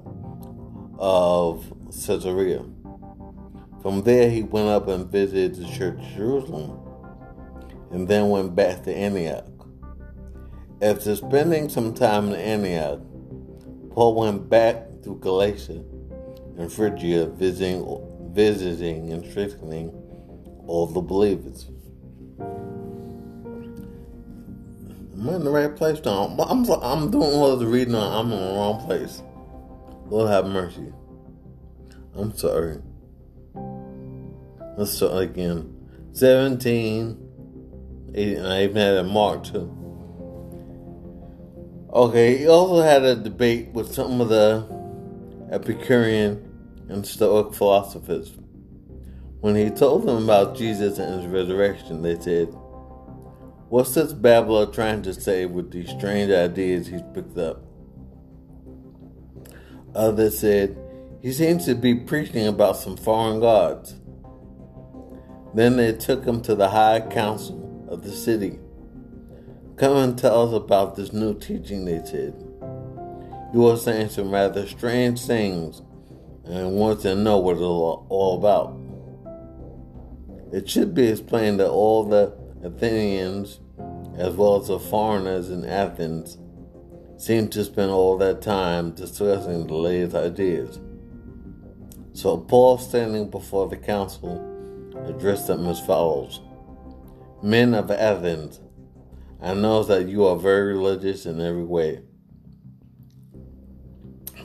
of 0.99 1.73
Caesarea. 1.93 2.65
From 3.83 4.03
there, 4.03 4.29
he 4.29 4.43
went 4.43 4.69
up 4.69 4.89
and 4.89 5.07
visited 5.07 5.55
the 5.55 5.67
church 5.67 5.99
of 5.99 6.17
Jerusalem 6.17 6.81
and 7.91 8.09
then 8.09 8.29
went 8.29 8.55
back 8.55 8.83
to 8.85 8.95
Antioch. 8.95 9.47
After 10.83 11.17
spending 11.17 11.69
some 11.69 11.95
time 11.95 12.29
in 12.29 12.35
Antioch, 12.35 13.01
Paul 13.93 14.15
went 14.15 14.49
back 14.49 14.87
through 15.03 15.21
Galatia 15.21 15.83
and 16.59 16.73
Phrygia, 16.73 17.27
visiting, 17.27 17.85
visiting 18.33 19.13
and 19.13 19.25
strengthening 19.29 19.91
all 20.67 20.87
the 20.87 21.01
believers. 21.01 21.67
Am 25.19 25.29
I 25.29 25.35
in 25.35 25.45
the 25.45 25.51
right 25.51 25.75
place 25.75 26.01
now? 26.05 26.37
I'm, 26.39 26.65
I'm 26.71 27.11
doing 27.11 27.25
all 27.25 27.57
the 27.57 27.67
reading. 27.67 27.95
I'm 27.95 28.31
in 28.31 28.39
the 28.39 28.53
wrong 28.55 28.85
place. 28.87 29.23
Lord 30.09 30.31
have 30.31 30.47
mercy. 30.47 30.92
I'm 32.14 32.37
sorry. 32.37 32.81
Let's 34.77 34.92
start 34.92 35.23
again. 35.23 35.75
17 36.12 37.29
and 38.14 38.47
I 38.47 38.64
even 38.64 38.77
had 38.77 38.97
a 38.97 39.05
mark 39.05 39.44
too. 39.44 39.75
Okay, 41.92 42.38
he 42.38 42.47
also 42.49 42.83
had 42.83 43.03
a 43.03 43.16
debate 43.16 43.68
with 43.73 43.92
some 43.92 44.21
of 44.21 44.29
the 44.29 44.66
Epicurean 45.51 46.44
and 46.88 47.07
Stoic 47.07 47.55
philosophers. 47.55 48.35
When 49.40 49.55
he 49.55 49.71
told 49.71 50.07
them 50.07 50.25
about 50.25 50.57
Jesus 50.57 50.99
and 50.99 51.23
his 51.23 51.31
resurrection, 51.31 52.03
they 52.03 52.18
said, 52.18 52.49
What's 53.68 53.94
this 53.94 54.12
babbler 54.12 54.66
trying 54.66 55.03
to 55.03 55.14
say 55.14 55.47
with 55.47 55.71
these 55.71 55.90
strange 55.90 56.33
ideas 56.33 56.87
he's 56.87 57.03
picked 57.14 57.38
up? 57.38 57.68
Others 59.99 60.39
said, 60.39 60.79
He 61.21 61.33
seems 61.33 61.65
to 61.65 61.75
be 61.75 61.93
preaching 61.93 62.47
about 62.47 62.77
some 62.77 62.97
foreign 62.97 63.41
gods. 63.41 63.97
Then 65.55 65.77
they 65.77 65.93
took 65.93 66.25
him 66.25 66.41
to 66.43 66.55
the 66.55 66.69
high 66.69 67.01
council 67.01 67.85
of 67.91 68.05
the 68.05 68.13
city. 68.13 68.61
Come 69.77 69.97
and 69.97 70.17
tell 70.17 70.47
us 70.47 70.55
about 70.55 70.95
this 70.95 71.13
new 71.13 71.37
teaching, 71.37 71.85
they 71.85 72.01
said. 72.05 72.33
You 73.53 73.67
are 73.67 73.77
saying 73.77 74.11
some 74.11 74.31
rather 74.31 74.69
strange 74.69 75.21
things, 75.27 75.83
and 76.45 76.77
want 76.77 77.01
to 77.01 77.17
know 77.17 77.39
what 77.39 77.57
it's 77.57 77.63
all 77.63 78.37
about. 78.39 78.79
It 80.53 80.71
should 80.71 80.95
be 80.95 81.09
explained 81.09 81.59
that 81.59 81.71
all 81.71 82.05
the 82.05 82.33
Athenians, 82.63 83.59
as 84.17 84.33
well 84.35 84.61
as 84.61 84.69
the 84.69 84.79
foreigners 84.79 85.51
in 85.51 85.65
Athens, 85.65 86.39
seem 87.19 87.49
to 87.49 87.65
spend 87.65 87.91
all 87.91 88.17
that 88.17 88.41
time 88.41 88.93
discussing 88.93 89.67
the 89.67 89.75
latest 89.75 90.15
ideas. 90.15 90.79
So 92.13 92.39
Paul, 92.39 92.79
standing 92.79 93.29
before 93.29 93.69
the 93.69 93.77
council, 93.77 94.45
addressed 95.07 95.49
them 95.49 95.67
as 95.67 95.81
follows 95.81 96.41
Men 97.43 97.75
of 97.75 97.91
Athens, 97.91 98.61
I 99.41 99.55
know 99.55 99.85
that 99.85 100.09
you 100.09 100.27
are 100.27 100.37
very 100.37 100.73
religious 100.73 101.27
in 101.27 101.41
every 101.41 101.65
way. 101.65 102.03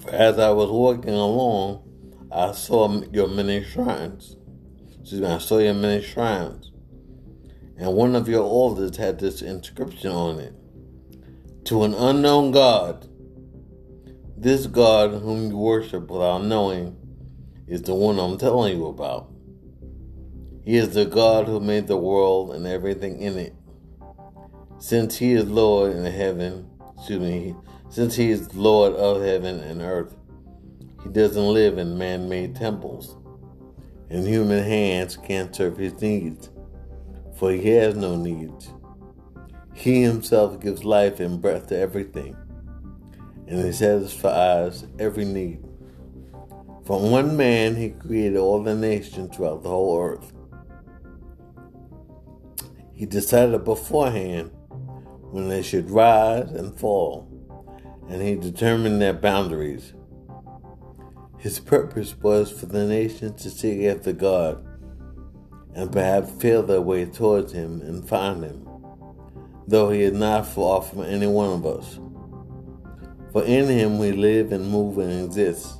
For 0.01 0.11
as 0.11 0.37
I 0.37 0.51
was 0.51 0.69
walking 0.69 1.13
along, 1.13 1.83
I 2.31 2.51
saw 2.51 3.01
your 3.11 3.27
many 3.27 3.63
shrines. 3.63 4.35
Excuse 4.99 5.21
me, 5.21 5.27
I 5.27 5.37
saw 5.37 5.59
your 5.59 5.73
many 5.73 6.03
shrines. 6.03 6.71
And 7.77 7.93
one 7.93 8.15
of 8.15 8.27
your 8.27 8.43
altars 8.43 8.97
had 8.97 9.19
this 9.19 9.41
inscription 9.41 10.11
on 10.11 10.39
it 10.39 10.53
To 11.65 11.83
an 11.83 11.93
unknown 11.93 12.51
God. 12.51 13.07
This 14.35 14.67
God 14.67 15.21
whom 15.21 15.49
you 15.49 15.57
worship 15.57 16.09
without 16.11 16.43
knowing 16.43 16.97
is 17.67 17.83
the 17.83 17.95
one 17.95 18.19
I'm 18.19 18.37
telling 18.37 18.75
you 18.75 18.87
about. 18.87 19.31
He 20.65 20.75
is 20.75 20.93
the 20.93 21.05
God 21.05 21.47
who 21.47 21.61
made 21.61 21.87
the 21.87 21.95
world 21.95 22.53
and 22.53 22.67
everything 22.67 23.21
in 23.21 23.37
it. 23.37 23.55
Since 24.77 25.17
he 25.17 25.31
is 25.31 25.49
Lord 25.49 25.95
in 25.95 26.03
heaven, 26.03 26.69
excuse 26.97 27.21
me, 27.21 27.55
since 27.89 28.13
he 28.15 28.29
is 28.29 28.53
Lord 28.53 28.93
of 28.95 29.21
heaven 29.23 29.61
and 29.61 29.81
earth, 29.81 30.13
he 31.01 31.09
doesn't 31.09 31.53
live 31.53 31.77
in 31.77 31.97
man 31.97 32.27
made 32.27 32.57
temples, 32.57 33.15
and 34.09 34.27
human 34.27 34.65
hands 34.65 35.15
can't 35.15 35.55
serve 35.55 35.77
his 35.77 35.93
needs, 36.01 36.49
for 37.37 37.53
he 37.53 37.69
has 37.69 37.95
no 37.95 38.17
needs. 38.17 38.73
He 39.73 40.01
himself 40.01 40.59
gives 40.59 40.83
life 40.83 41.19
and 41.19 41.41
breath 41.41 41.67
to 41.67 41.77
everything, 41.77 42.35
and 43.47 43.65
he 43.65 43.71
satisfies 43.71 44.85
every 44.99 45.25
need. 45.25 45.63
From 46.85 47.11
one 47.11 47.37
man, 47.37 47.75
he 47.75 47.89
created 47.89 48.37
all 48.37 48.61
the 48.61 48.75
nations 48.75 49.35
throughout 49.35 49.63
the 49.63 49.69
whole 49.69 49.99
earth. 49.99 50.33
He 52.93 53.05
decided 53.05 53.63
beforehand 53.63 54.51
when 55.31 55.49
they 55.49 55.63
should 55.63 55.89
rise 55.89 56.51
and 56.51 56.77
fall, 56.77 57.27
and 58.09 58.21
he 58.21 58.35
determined 58.35 59.01
their 59.01 59.13
boundaries. 59.13 59.93
His 61.39 61.59
purpose 61.59 62.15
was 62.21 62.51
for 62.51 62.67
the 62.67 62.85
nations 62.85 63.41
to 63.43 63.49
seek 63.49 63.83
after 63.85 64.13
God 64.13 64.63
and 65.75 65.91
perhaps 65.91 66.31
feel 66.31 66.63
their 66.63 66.81
way 66.81 67.05
towards 67.05 67.51
him 67.51 67.81
and 67.81 68.07
find 68.07 68.43
him, 68.43 68.67
though 69.67 69.89
he 69.89 70.01
is 70.01 70.13
not 70.13 70.47
far 70.47 70.81
from 70.81 71.01
any 71.03 71.27
one 71.27 71.49
of 71.49 71.65
us. 71.65 71.99
For 73.31 73.43
in 73.43 73.67
him 73.67 73.97
we 73.97 74.11
live 74.11 74.51
and 74.51 74.69
move 74.69 74.97
and 74.99 75.25
exist. 75.25 75.75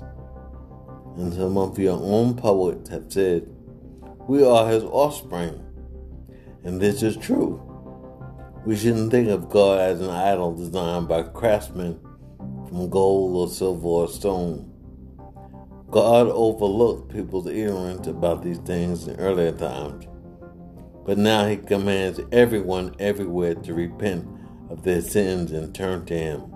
And 1.17 1.33
some 1.33 1.57
of 1.57 1.77
your 1.77 1.99
own 2.01 2.35
poets 2.35 2.89
have 2.89 3.11
said, 3.11 3.47
We 4.27 4.43
are 4.43 4.67
his 4.67 4.83
offspring. 4.83 5.63
And 6.63 6.81
this 6.81 7.03
is 7.03 7.15
true. 7.17 7.61
We 8.65 8.75
shouldn't 8.75 9.11
think 9.11 9.29
of 9.29 9.49
God 9.49 9.79
as 9.79 10.01
an 10.01 10.09
idol 10.09 10.55
designed 10.55 11.07
by 11.07 11.23
craftsmen 11.23 11.99
from 12.67 12.89
gold 12.89 13.35
or 13.35 13.53
silver 13.53 13.87
or 13.87 14.07
stone. 14.07 14.69
God 15.91 16.27
overlooked 16.29 17.13
people's 17.13 17.45
ignorance 17.45 18.07
about 18.07 18.41
these 18.41 18.57
things 18.59 19.07
in 19.07 19.15
earlier 19.17 19.51
times, 19.51 20.07
but 21.05 21.17
now 21.17 21.47
He 21.47 21.57
commands 21.57 22.19
everyone 22.31 22.95
everywhere 22.99 23.55
to 23.55 23.73
repent 23.73 24.27
of 24.69 24.83
their 24.83 25.01
sins 25.01 25.51
and 25.51 25.73
turn 25.73 26.05
to 26.05 26.17
Him. 26.17 26.53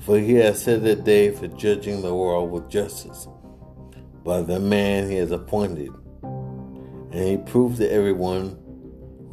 For 0.00 0.18
He 0.18 0.34
has 0.34 0.62
set 0.62 0.82
a 0.84 0.94
day 0.96 1.30
for 1.30 1.48
judging 1.48 2.02
the 2.02 2.14
world 2.14 2.50
with 2.50 2.70
justice 2.70 3.26
by 4.24 4.42
the 4.42 4.60
man 4.60 5.08
He 5.10 5.16
has 5.16 5.30
appointed, 5.30 5.90
and 6.22 7.14
He 7.14 7.36
proved 7.36 7.78
to 7.78 7.90
everyone 7.90 8.58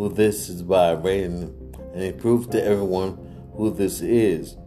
who 0.01 0.09
this 0.09 0.49
is 0.49 0.63
by 0.63 0.93
raising, 0.93 1.53
and 1.93 2.01
he 2.01 2.11
proved 2.11 2.51
to 2.51 2.63
everyone 2.63 3.19
who 3.55 3.69
this 3.69 4.01
is 4.01 4.57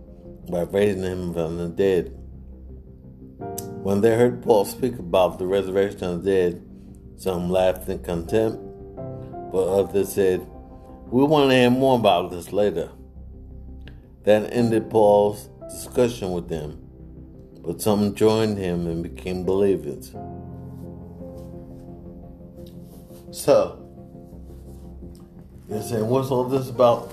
by 0.48 0.62
raising 0.62 1.02
him 1.02 1.34
from 1.34 1.56
the 1.56 1.68
dead. 1.68 2.16
When 3.82 4.00
they 4.00 4.16
heard 4.16 4.44
Paul 4.44 4.64
speak 4.64 4.96
about 4.98 5.40
the 5.40 5.46
resurrection 5.46 6.04
of 6.04 6.22
the 6.22 6.30
dead, 6.30 6.62
some 7.16 7.50
laughed 7.50 7.88
in 7.88 8.00
contempt, 8.00 8.58
but 9.52 9.66
others 9.68 10.12
said, 10.12 10.40
We 11.06 11.24
want 11.24 11.50
to 11.50 11.56
hear 11.56 11.70
more 11.70 11.98
about 11.98 12.30
this 12.30 12.52
later. 12.52 12.90
That 14.24 14.52
ended 14.52 14.90
Paul's 14.90 15.48
discussion 15.68 16.32
with 16.32 16.48
them, 16.48 16.78
but 17.62 17.80
some 17.80 18.14
joined 18.14 18.58
him 18.58 18.86
and 18.86 19.02
became 19.02 19.44
believers. 19.44 20.14
So, 23.30 23.84
you're 25.68 25.82
saying, 25.82 26.06
what's 26.06 26.30
all 26.30 26.44
this 26.44 26.68
about 26.68 27.12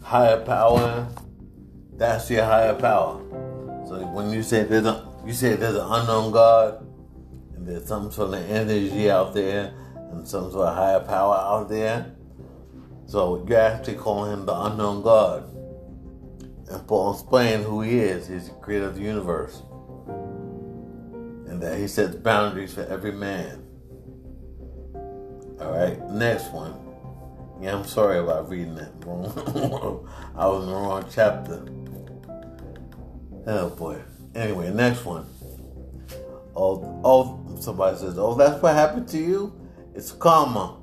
higher 0.00 0.40
power? 0.40 1.08
That's 1.96 2.30
your 2.30 2.44
higher 2.44 2.74
power. 2.74 3.20
So 3.88 4.06
when 4.14 4.30
you 4.30 4.42
say 4.42 4.62
there's 4.62 4.86
a, 4.86 5.06
you 5.26 5.32
say 5.32 5.56
there's 5.56 5.74
an 5.74 5.86
unknown 5.86 6.32
God, 6.32 6.85
there's 7.66 7.86
some 7.86 8.10
sort 8.10 8.34
of 8.34 8.50
energy 8.50 9.10
out 9.10 9.34
there, 9.34 9.74
and 10.10 10.26
some 10.26 10.50
sort 10.50 10.68
of 10.68 10.74
higher 10.76 11.00
power 11.00 11.34
out 11.34 11.68
there. 11.68 12.14
So 13.06 13.44
you're 13.48 13.60
actually 13.60 13.96
call 13.96 14.24
him 14.24 14.46
the 14.46 14.54
unknown 14.54 15.02
God. 15.02 15.52
And 16.68 16.86
Paul 16.88 17.12
explained 17.12 17.64
who 17.64 17.82
he 17.82 17.98
is. 17.98 18.26
He's 18.26 18.48
the 18.48 18.54
creator 18.54 18.86
of 18.86 18.96
the 18.96 19.02
universe. 19.02 19.62
And 21.48 21.62
that 21.62 21.78
he 21.78 21.86
sets 21.86 22.16
boundaries 22.16 22.74
for 22.74 22.82
every 22.86 23.12
man. 23.12 23.62
All 25.60 25.70
right, 25.70 25.98
next 26.10 26.52
one. 26.52 26.74
Yeah, 27.60 27.76
I'm 27.76 27.84
sorry 27.84 28.18
about 28.18 28.50
reading 28.50 28.74
that 28.74 28.92
wrong. 29.04 29.26
I 30.36 30.46
was 30.46 30.64
in 30.64 30.70
the 30.70 30.74
wrong 30.74 31.06
chapter. 31.10 31.64
Oh 33.46 33.70
boy. 33.70 33.98
Anyway, 34.34 34.70
next 34.72 35.04
one. 35.04 35.24
Oh, 36.54 37.00
oh, 37.04 37.45
somebody 37.62 37.96
says, 37.96 38.18
oh, 38.18 38.34
that's 38.34 38.62
what 38.62 38.74
happened 38.74 39.08
to 39.08 39.18
you? 39.18 39.58
It's 39.94 40.12
karma. 40.12 40.78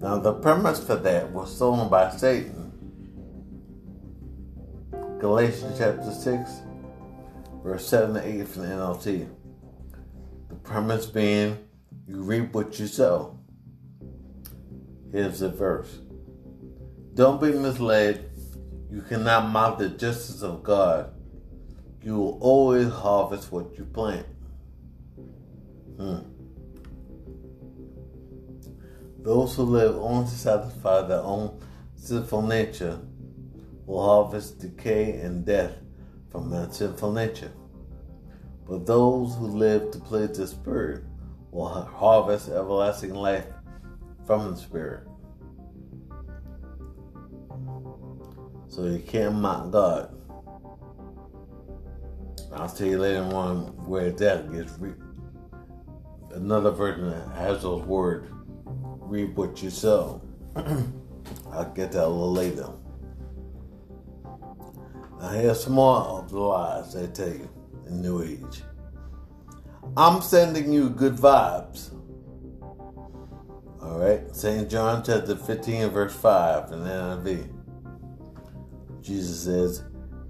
Now, 0.00 0.18
the 0.18 0.32
premise 0.32 0.82
for 0.82 0.96
that 0.96 1.30
was 1.30 1.54
stolen 1.54 1.88
by 1.88 2.10
Satan. 2.10 2.72
Galatians 5.20 5.76
chapter 5.76 6.10
6, 6.10 6.50
verse 7.62 7.86
7 7.86 8.14
to 8.14 8.26
8 8.26 8.48
from 8.48 8.62
the 8.62 8.68
NLT. 8.68 9.28
The 10.48 10.54
premise 10.54 11.04
being, 11.04 11.58
you 12.08 12.22
reap 12.22 12.54
what 12.54 12.78
you 12.78 12.86
sow. 12.86 13.38
Here's 15.12 15.40
the 15.40 15.50
verse 15.50 15.98
Don't 17.14 17.40
be 17.40 17.52
misled. 17.52 18.30
You 18.90 19.02
cannot 19.02 19.50
mock 19.50 19.78
the 19.78 19.90
justice 19.90 20.42
of 20.42 20.62
God. 20.62 21.12
You 22.02 22.16
will 22.16 22.38
always 22.40 22.88
harvest 22.88 23.52
what 23.52 23.76
you 23.76 23.84
plant. 23.84 24.26
Hmm. 26.00 26.20
Those 29.18 29.54
who 29.54 29.64
live 29.64 29.96
only 29.96 30.24
to 30.24 30.34
satisfy 30.34 31.02
their 31.02 31.20
own 31.20 31.60
sinful 31.94 32.40
nature 32.40 32.98
will 33.84 34.02
harvest 34.02 34.60
decay 34.60 35.20
and 35.20 35.44
death 35.44 35.72
from 36.30 36.48
that 36.52 36.74
sinful 36.74 37.12
nature. 37.12 37.52
But 38.66 38.86
those 38.86 39.34
who 39.34 39.48
live 39.48 39.90
to 39.90 39.98
please 39.98 40.38
the 40.38 40.46
Spirit 40.46 41.04
will 41.50 41.68
harvest 41.68 42.48
everlasting 42.48 43.12
life 43.12 43.44
from 44.26 44.52
the 44.52 44.56
Spirit. 44.56 45.06
So 48.68 48.86
you 48.86 49.00
can't 49.06 49.34
mock 49.34 49.70
God. 49.70 50.16
I'll 52.54 52.70
tell 52.70 52.86
you 52.86 52.98
later 52.98 53.22
on 53.22 53.86
where 53.86 54.10
that 54.12 54.50
gets 54.50 54.78
re- 54.78 54.94
another 56.32 56.70
version 56.70 57.12
has 57.32 57.62
those 57.62 57.82
words. 57.82 58.30
Read 58.64 59.36
what 59.36 59.62
you 59.62 59.70
sow. 59.70 60.22
I'll 61.52 61.72
get 61.74 61.92
that 61.92 62.04
a 62.04 62.08
little 62.08 62.32
later. 62.32 62.68
Now 65.20 65.28
here's 65.28 65.64
some 65.64 65.74
more 65.74 65.96
of 65.96 66.30
the 66.30 66.38
lies 66.38 66.94
they 66.94 67.06
tell 67.08 67.28
you 67.28 67.48
in 67.86 68.00
New 68.00 68.22
Age. 68.22 68.62
I'm 69.96 70.22
sending 70.22 70.72
you 70.72 70.88
good 70.90 71.16
vibes. 71.16 71.92
All 73.82 73.98
right, 73.98 74.34
St. 74.34 74.70
John 74.70 75.02
chapter 75.04 75.34
15, 75.34 75.88
verse 75.88 76.14
5 76.14 76.72
in 76.72 76.84
the 76.84 76.90
NIV. 76.90 77.60
Jesus 79.02 79.44
says, 79.44 79.84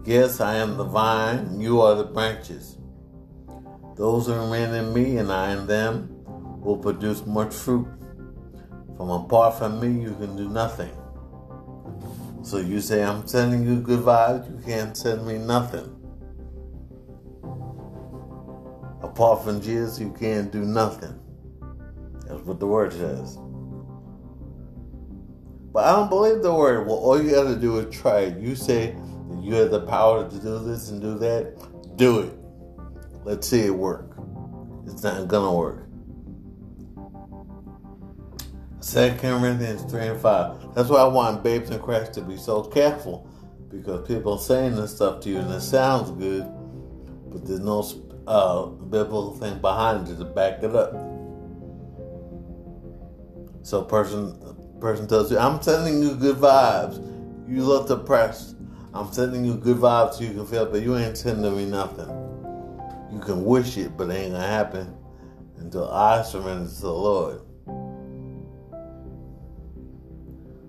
Yes, 0.05 0.41
I 0.41 0.57
am 0.57 0.77
the 0.77 0.85
vine, 0.85 1.61
you 1.61 1.81
are 1.83 1.95
the 1.95 2.05
branches. 2.05 2.79
Those 4.01 4.29
who 4.29 4.33
remain 4.33 4.73
in 4.73 4.95
me 4.95 5.19
and 5.19 5.31
I 5.31 5.53
in 5.53 5.67
them 5.67 6.09
will 6.63 6.79
produce 6.79 7.27
much 7.27 7.53
fruit. 7.53 7.87
From 8.97 9.11
apart 9.11 9.59
from 9.59 9.79
me, 9.79 10.03
you 10.03 10.15
can 10.15 10.39
do 10.39 10.49
nothing. 10.49 10.91
So 12.43 12.57
you 12.57 12.81
say, 12.81 13.03
I'm 13.03 13.29
sending 13.29 13.63
you 13.63 13.79
good 13.79 14.01
vibes, 14.01 14.51
you 14.51 14.65
can't 14.65 14.97
send 14.97 15.27
me 15.27 15.37
nothing. 15.37 15.95
Apart 19.03 19.45
from 19.45 19.61
Jesus, 19.61 20.01
you 20.01 20.17
can't 20.19 20.51
do 20.51 20.65
nothing. 20.65 21.21
That's 22.27 22.41
what 22.45 22.59
the 22.59 22.67
word 22.67 22.95
says. 22.95 23.37
But 25.75 25.85
I 25.85 25.93
don't 25.93 26.09
believe 26.09 26.43
the 26.43 26.55
word. 26.55 26.87
Well, 26.87 26.97
all 26.97 27.23
you 27.23 27.33
got 27.33 27.45
to 27.45 27.57
do 27.57 27.77
is 27.81 27.95
try 27.95 28.21
it. 28.21 28.39
You 28.39 28.57
say 28.57 28.97
that 29.29 29.43
you 29.43 29.57
have 29.57 29.71
the 29.71 29.83
power 29.83 30.27
to 30.27 30.37
do 30.39 30.59
this 30.61 30.89
and 30.89 31.03
do 31.03 31.19
that. 31.19 31.97
Do 31.97 32.21
it. 32.21 32.40
Let's 33.25 33.49
see 33.49 33.67
it 33.67 33.75
work. 33.75 34.17
It's 34.87 35.03
not 35.03 35.29
gonna 35.29 35.55
work. 35.55 35.87
Second 38.81 39.19
Corinthians 39.19 39.83
3 39.91 40.09
and 40.09 40.21
5. 40.21 40.75
That's 40.75 40.89
why 40.89 41.01
I 41.01 41.09
want 41.09 41.45
babes 41.45 41.71
in 41.71 41.79
Christ 41.81 42.15
to 42.15 42.23
be 42.23 42.37
so 42.37 42.63
careful 42.63 43.29
because 43.71 44.07
people 44.09 44.35
are 44.35 44.39
saying 44.39 44.75
this 44.75 44.95
stuff 44.97 45.21
to 45.21 45.29
you 45.29 45.39
and 45.39 45.53
it 45.53 45.61
sounds 45.61 46.11
good, 46.13 46.47
but 47.31 47.47
there's 47.47 47.61
no 47.61 47.85
uh, 48.27 48.67
biblical 48.67 49.37
thing 49.37 49.59
behind 49.61 50.09
it 50.09 50.17
to 50.17 50.25
back 50.25 50.63
it 50.63 50.75
up. 50.75 50.93
So 53.63 53.83
person 53.83 54.35
person 54.81 55.07
tells 55.07 55.31
you, 55.31 55.39
I'm 55.39 55.61
sending 55.61 56.03
you 56.03 56.15
good 56.15 56.37
vibes. 56.37 56.97
You 57.49 57.63
look 57.63 57.89
depressed. 57.89 58.57
I'm 58.95 59.13
sending 59.13 59.45
you 59.45 59.57
good 59.57 59.77
vibes 59.77 60.15
so 60.15 60.25
you 60.25 60.33
can 60.33 60.47
feel, 60.47 60.67
but 60.67 60.83
you 60.83 60.97
ain't 60.97 61.19
sending 61.19 61.55
me 61.55 61.67
nothing. 61.67 62.09
You 63.13 63.19
can 63.19 63.45
wish 63.45 63.77
it, 63.77 63.97
but 63.97 64.11
it 64.11 64.15
ain't 64.15 64.33
gonna 64.33 64.47
happen 64.47 64.97
until 65.57 65.91
I 65.91 66.23
surrender 66.23 66.69
to 66.69 66.81
the 66.81 66.93
Lord. 66.93 67.41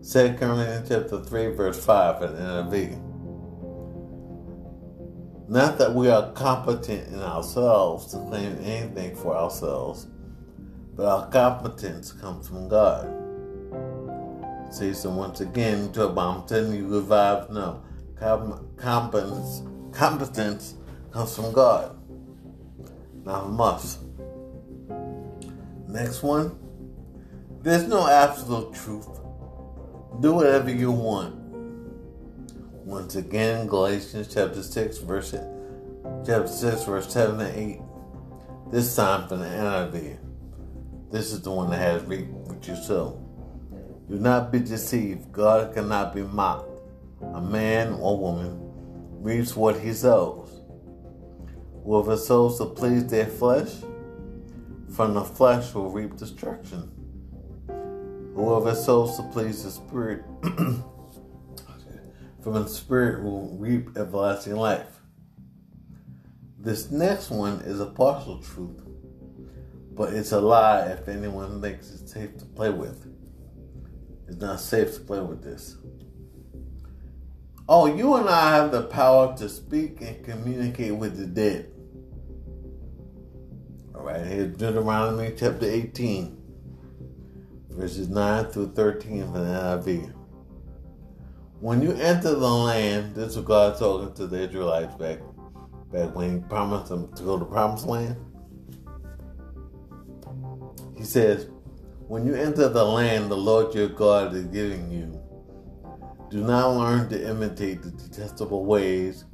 2 0.03 0.33
Corinthians 0.33 0.89
chapter 0.89 1.23
3, 1.23 1.47
verse 1.53 1.85
5 1.85 2.23
in 2.23 2.29
NIV. 2.31 2.99
Not 5.47 5.77
that 5.77 5.93
we 5.93 6.09
are 6.09 6.31
competent 6.31 7.07
in 7.09 7.19
ourselves 7.19 8.07
to 8.11 8.17
claim 8.17 8.57
anything 8.63 9.15
for 9.15 9.37
ourselves, 9.37 10.07
but 10.95 11.05
our 11.05 11.29
competence 11.29 12.13
comes 12.13 12.47
from 12.47 12.67
God. 12.67 13.05
See, 14.71 14.93
so 14.93 15.09
once 15.09 15.41
again, 15.41 15.91
about 15.95 16.17
I'm 16.17 16.47
telling 16.47 16.73
you 16.73 16.87
good 16.87 17.05
vibes. 17.05 17.51
No, 17.51 17.81
competence, 18.77 19.61
competence 19.91 20.75
comes 21.11 21.35
from 21.35 21.51
God, 21.51 21.97
not 23.26 23.59
us. 23.59 23.99
Next 25.88 26.24
one. 26.24 26.57
There's 27.61 27.88
no 27.88 28.07
absolute 28.07 28.74
truth. 28.74 29.07
Do 30.19 30.34
whatever 30.34 30.72
you 30.72 30.91
want. 30.91 31.36
Once 32.86 33.15
again, 33.15 33.67
Galatians 33.67 34.34
chapter 34.34 34.63
6, 34.63 34.97
verse 34.99 35.36
chapter 36.26 36.47
6, 36.47 36.84
verse 36.86 37.13
7 37.13 37.39
and 37.39 37.55
8. 37.55 37.82
This 38.72 38.95
time 38.95 39.28
from 39.28 39.41
the 39.41 39.45
NIV. 39.45 40.17
This 41.11 41.32
is 41.32 41.41
the 41.41 41.51
one 41.51 41.69
that 41.69 41.78
has 41.78 42.03
reap 42.03 42.28
what 42.28 42.67
you 42.67 42.76
sow. 42.76 43.22
Do 44.09 44.17
not 44.17 44.51
be 44.51 44.59
deceived. 44.59 45.32
God 45.32 45.74
cannot 45.74 46.15
be 46.15 46.24
mocked. 46.24 46.69
A 47.34 47.41
man 47.41 47.93
or 47.93 48.17
woman 48.17 48.57
reaps 49.22 49.55
what 49.55 49.80
he 49.80 49.93
sows. 49.93 50.40
Whoever 51.84 52.15
sows 52.15 52.57
to 52.59 52.65
please 52.65 53.07
their 53.07 53.25
flesh, 53.25 53.69
from 54.93 55.13
the 55.15 55.23
flesh 55.23 55.73
will 55.73 55.89
reap 55.89 56.15
destruction. 56.15 56.91
Whoever 58.36 58.75
sows 58.75 59.17
to 59.17 59.23
please 59.23 59.63
the 59.63 59.71
Spirit, 59.71 60.23
from 62.41 62.53
the 62.53 62.67
Spirit 62.67 63.23
will 63.23 63.49
reap 63.57 63.97
everlasting 63.97 64.55
life. 64.55 64.99
This 66.59 66.91
next 66.91 67.32
one 67.32 67.61
is 67.61 67.79
a 67.79 67.88
partial 67.88 68.39
truth, 68.39 68.84
but 69.95 70.13
it's 70.13 70.32
a 70.32 70.39
lie 70.39 70.82
if 70.88 71.07
anyone 71.07 71.61
thinks 71.61 71.91
it's 71.91 72.13
safe 72.13 72.38
to 72.38 72.45
play 72.45 72.69
with. 72.69 73.07
It's 74.27 74.39
not 74.39 74.59
safe 74.59 74.93
to 74.93 74.99
play 75.01 75.19
with 75.19 75.43
this. 75.43 75.77
Oh, 77.70 77.86
you 77.86 78.16
and 78.16 78.28
I 78.28 78.55
have 78.55 78.72
the 78.72 78.84
power 78.84 79.38
to 79.38 79.47
speak 79.47 80.01
and 80.01 80.24
communicate 80.26 80.95
with 80.95 81.18
the 81.18 81.26
dead. 81.26 81.72
All 83.95 84.01
right, 84.01 84.26
here's 84.26 84.57
Deuteronomy 84.57 85.34
chapter 85.38 85.70
18, 85.70 86.38
verses 87.70 88.09
9 88.09 88.45
through 88.45 88.74
13 88.74 89.24
from 89.24 89.34
the 89.34 89.39
NIV. 89.39 90.14
When 91.59 91.82
you 91.84 91.91
enter 91.91 92.34
the 92.34 92.49
land, 92.49 93.14
this 93.14 93.38
is 93.38 93.43
God 93.43 93.78
talking 93.78 94.14
to 94.16 94.26
the 94.26 94.41
Israelites 94.41 94.95
back, 94.95 95.20
back 95.91 96.16
when 96.16 96.41
He 96.41 96.47
promised 96.49 96.89
them 96.89 97.14
to 97.14 97.24
go 97.24 97.38
to 97.38 97.45
the 97.45 97.51
promised 97.51 97.86
land. 97.86 98.16
He 100.97 101.03
says, 101.03 101.47
when 102.07 102.26
you 102.26 102.34
enter 102.34 102.68
the 102.68 102.84
land 102.84 103.30
the 103.30 103.38
Lord 103.38 103.74
your 103.76 103.88
God 103.88 104.34
is 104.34 104.45
giving 104.45 104.91
you, 104.91 105.20
do 106.32 106.41
not 106.41 106.77
learn 106.77 107.09
to 107.09 107.29
imitate 107.29 107.84
the 107.84 107.91
detestable 107.91 108.63
ways 108.63 109.25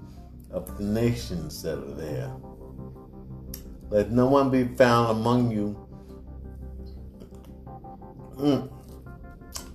of 0.49 0.77
the 0.77 0.83
nations 0.83 1.61
that 1.61 1.77
are 1.77 1.93
there. 1.93 2.31
Let 3.89 4.11
no 4.11 4.25
one 4.25 4.49
be 4.49 4.63
found 4.63 5.11
among 5.11 5.51
you. 5.51 5.87
Mm, 8.35 8.71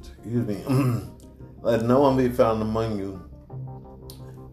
excuse 0.01 0.47
me. 0.47 0.57
Let 1.63 1.83
no 1.83 2.01
one 2.01 2.17
be 2.17 2.29
found 2.29 2.61
among 2.61 2.99
you 2.99 3.23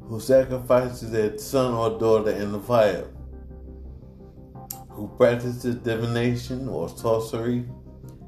who 0.07 0.19
sacrifices 0.19 1.09
their 1.09 1.37
son 1.39 1.73
or 1.73 1.99
daughter 1.99 2.31
in 2.31 2.51
the 2.51 2.59
fire, 2.59 3.07
who 4.89 5.07
practices 5.17 5.75
divination 5.75 6.67
or 6.69 6.87
sorcery 6.87 7.65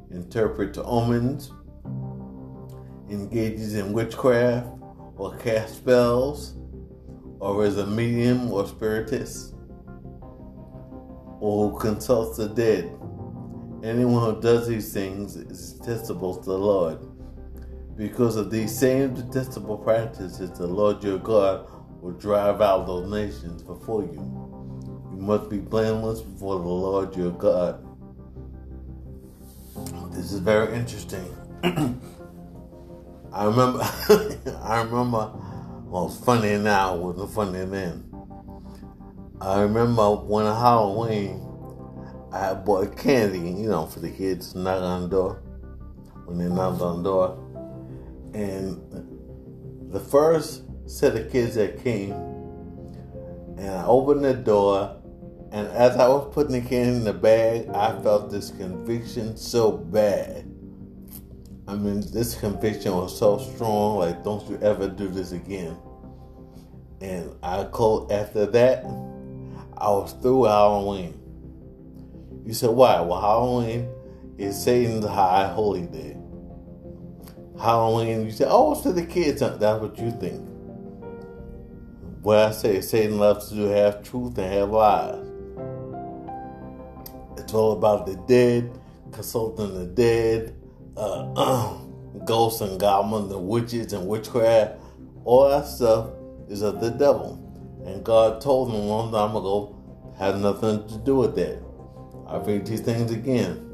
interprets 0.09 0.79
omens, 0.83 1.51
engages 3.11 3.75
in 3.75 3.93
witchcraft, 3.93 4.67
or 5.15 5.35
casts 5.37 5.77
spells, 5.77 6.55
or 7.39 7.65
is 7.65 7.77
a 7.77 7.85
medium 7.85 8.51
or 8.51 8.67
spiritist, 8.67 9.53
or 11.39 11.69
who 11.69 11.79
consults 11.79 12.37
the 12.37 12.47
dead. 12.49 12.85
Anyone 13.83 14.35
who 14.35 14.41
does 14.41 14.67
these 14.67 14.93
things 14.93 15.35
is 15.35 15.73
detestable 15.73 16.35
to 16.35 16.45
the 16.45 16.57
Lord. 16.57 16.99
Because 17.97 18.35
of 18.35 18.49
these 18.49 18.77
same 18.77 19.13
detestable 19.13 19.77
practices, 19.77 20.51
the 20.57 20.67
Lord 20.67 21.03
your 21.03 21.17
God 21.17 21.67
will 22.01 22.13
drive 22.13 22.61
out 22.61 22.87
those 22.87 23.09
nations 23.09 23.63
before 23.63 24.03
you. 24.03 24.13
You 25.11 25.17
must 25.17 25.49
be 25.49 25.57
blameless 25.57 26.21
before 26.21 26.59
the 26.59 26.67
Lord 26.67 27.15
your 27.15 27.31
God 27.31 27.85
this 30.13 30.31
is 30.31 30.39
very 30.39 30.75
interesting. 30.75 31.25
I 33.33 33.45
remember, 33.45 33.79
I 34.63 34.81
remember, 34.81 35.31
well, 35.85 36.09
funny 36.09 36.57
now, 36.57 36.95
wasn't 36.95 37.31
funny 37.31 37.63
then. 37.63 38.03
I 39.39 39.61
remember 39.61 40.15
when 40.15 40.45
Halloween, 40.45 41.47
I 42.33 42.53
bought 42.53 42.97
candy, 42.97 43.39
you 43.39 43.69
know, 43.69 43.85
for 43.85 44.01
the 44.01 44.09
kids 44.09 44.51
to 44.51 44.59
knock 44.59 44.81
on 44.81 45.03
the 45.03 45.07
door, 45.07 45.41
when 46.25 46.39
they 46.39 46.53
knocked 46.53 46.81
on 46.81 47.03
the 47.03 47.09
door. 47.09 47.37
And 48.33 49.91
the 49.93 49.99
first 49.99 50.63
set 50.85 51.15
of 51.15 51.31
kids 51.31 51.55
that 51.55 51.81
came, 51.81 52.11
and 53.57 53.69
I 53.69 53.85
opened 53.85 54.25
the 54.25 54.33
door, 54.33 55.01
and 55.53 55.67
as 55.69 55.95
I 55.95 56.07
was 56.09 56.33
putting 56.33 56.51
the 56.51 56.61
candy 56.61 56.97
in 56.97 57.03
the 57.05 57.13
bag, 57.13 57.69
I 57.69 57.97
felt 58.01 58.29
this 58.29 58.51
conviction 58.51 59.37
so 59.37 59.71
bad. 59.71 60.50
I 61.67 61.75
mean, 61.75 62.01
this 62.11 62.35
conviction 62.39 62.93
was 62.93 63.17
so 63.17 63.37
strong, 63.37 63.99
like, 63.99 64.23
don't 64.23 64.47
you 64.49 64.57
ever 64.61 64.87
do 64.89 65.07
this 65.07 65.31
again. 65.31 65.77
And 66.99 67.35
I 67.41 67.63
called 67.65 68.11
after 68.11 68.45
that, 68.47 68.83
I 69.77 69.89
was 69.89 70.13
through 70.21 70.45
Halloween. 70.45 71.17
You 72.45 72.53
said, 72.53 72.71
why? 72.71 72.99
Well, 73.01 73.21
Halloween 73.21 73.89
is 74.37 74.61
Satan's 74.61 75.05
high 75.05 75.47
holy 75.47 75.87
day. 75.87 76.17
Halloween, 77.59 78.25
you 78.25 78.31
say, 78.31 78.45
oh, 78.47 78.73
it's 78.73 78.81
for 78.81 78.91
the 78.91 79.05
kids. 79.05 79.39
That's 79.41 79.81
what 79.81 79.97
you 79.97 80.11
think. 80.11 80.47
Well, 82.23 82.49
I 82.49 82.51
say 82.51 82.81
Satan 82.81 83.17
loves 83.17 83.49
to 83.49 83.61
half 83.69 84.03
truth 84.03 84.37
and 84.37 84.51
half 84.51 84.69
lies. 84.69 85.27
It's 87.37 87.53
all 87.53 87.71
about 87.73 88.05
the 88.05 88.15
dead, 88.27 88.79
consulting 89.11 89.73
the 89.73 89.85
dead, 89.85 90.55
uh, 91.01 91.33
uh, 91.35 91.77
ghosts 92.25 92.61
and 92.61 92.79
goblins 92.79 93.31
and 93.31 93.47
witches 93.47 93.93
and 93.93 94.07
witchcraft. 94.07 94.79
All 95.25 95.49
that 95.49 95.65
stuff 95.65 96.11
is 96.47 96.61
of 96.61 96.79
the 96.79 96.91
devil. 96.91 97.37
And 97.85 98.03
God 98.03 98.41
told 98.41 98.69
them 98.69 98.75
a 98.75 98.85
long 98.85 99.11
time 99.11 99.35
ago 99.35 99.75
has 100.19 100.39
nothing 100.39 100.87
to 100.87 100.97
do 100.99 101.15
with 101.15 101.35
that. 101.35 101.59
I 102.27 102.37
read 102.37 102.65
these 102.65 102.81
things 102.81 103.11
again. 103.11 103.67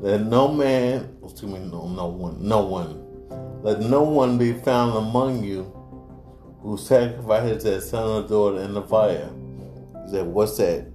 Let 0.00 0.22
no 0.22 0.48
man, 0.48 1.16
excuse 1.22 1.52
me, 1.52 1.60
no, 1.60 1.88
no 1.88 2.08
one, 2.08 2.36
no 2.46 2.64
one, 2.64 3.62
let 3.62 3.80
no 3.80 4.02
one 4.02 4.36
be 4.36 4.52
found 4.52 4.96
among 4.96 5.44
you 5.44 5.62
who 6.60 6.76
sacrifices 6.76 7.62
their 7.62 7.80
son 7.80 8.24
or 8.24 8.28
daughter 8.28 8.62
in 8.62 8.74
the 8.74 8.82
fire. 8.82 9.30
He 10.04 10.10
said, 10.10 10.26
What's 10.26 10.56
that? 10.56 10.90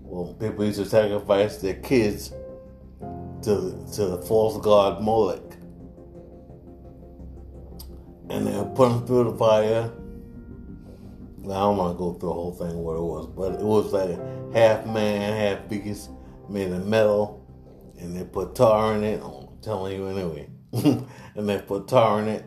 Well, 0.00 0.32
people 0.34 0.64
used 0.64 0.78
to 0.78 0.86
sacrifice 0.86 1.58
their 1.58 1.74
kids 1.74 2.32
to, 3.42 3.86
to 3.94 4.06
the 4.06 4.22
false 4.26 4.62
god 4.64 5.02
Molech. 5.02 5.42
And 8.28 8.46
they 8.46 8.52
put 8.74 8.88
them 8.88 9.06
through 9.06 9.30
the 9.30 9.38
fire. 9.38 9.90
I 11.44 11.48
don't 11.48 11.76
want 11.76 11.94
to 11.94 11.98
go 11.98 12.12
through 12.14 12.28
the 12.28 12.34
whole 12.34 12.52
thing 12.52 12.76
what 12.78 12.96
it 12.96 13.02
was, 13.02 13.26
but 13.28 13.60
it 13.60 13.64
was 13.64 13.92
like 13.92 14.18
half 14.52 14.84
man, 14.86 15.32
half 15.32 15.68
beast, 15.68 16.10
made 16.48 16.72
of 16.72 16.86
metal, 16.86 17.46
and 17.98 18.16
they 18.16 18.24
put 18.24 18.56
tar 18.56 18.96
in 18.96 19.04
it. 19.04 19.22
I'm 19.22 19.60
telling 19.62 19.96
you 19.96 20.08
anyway. 20.08 20.48
and 20.72 21.48
they 21.48 21.58
put 21.60 21.86
tar 21.86 22.20
in 22.20 22.28
it, 22.28 22.44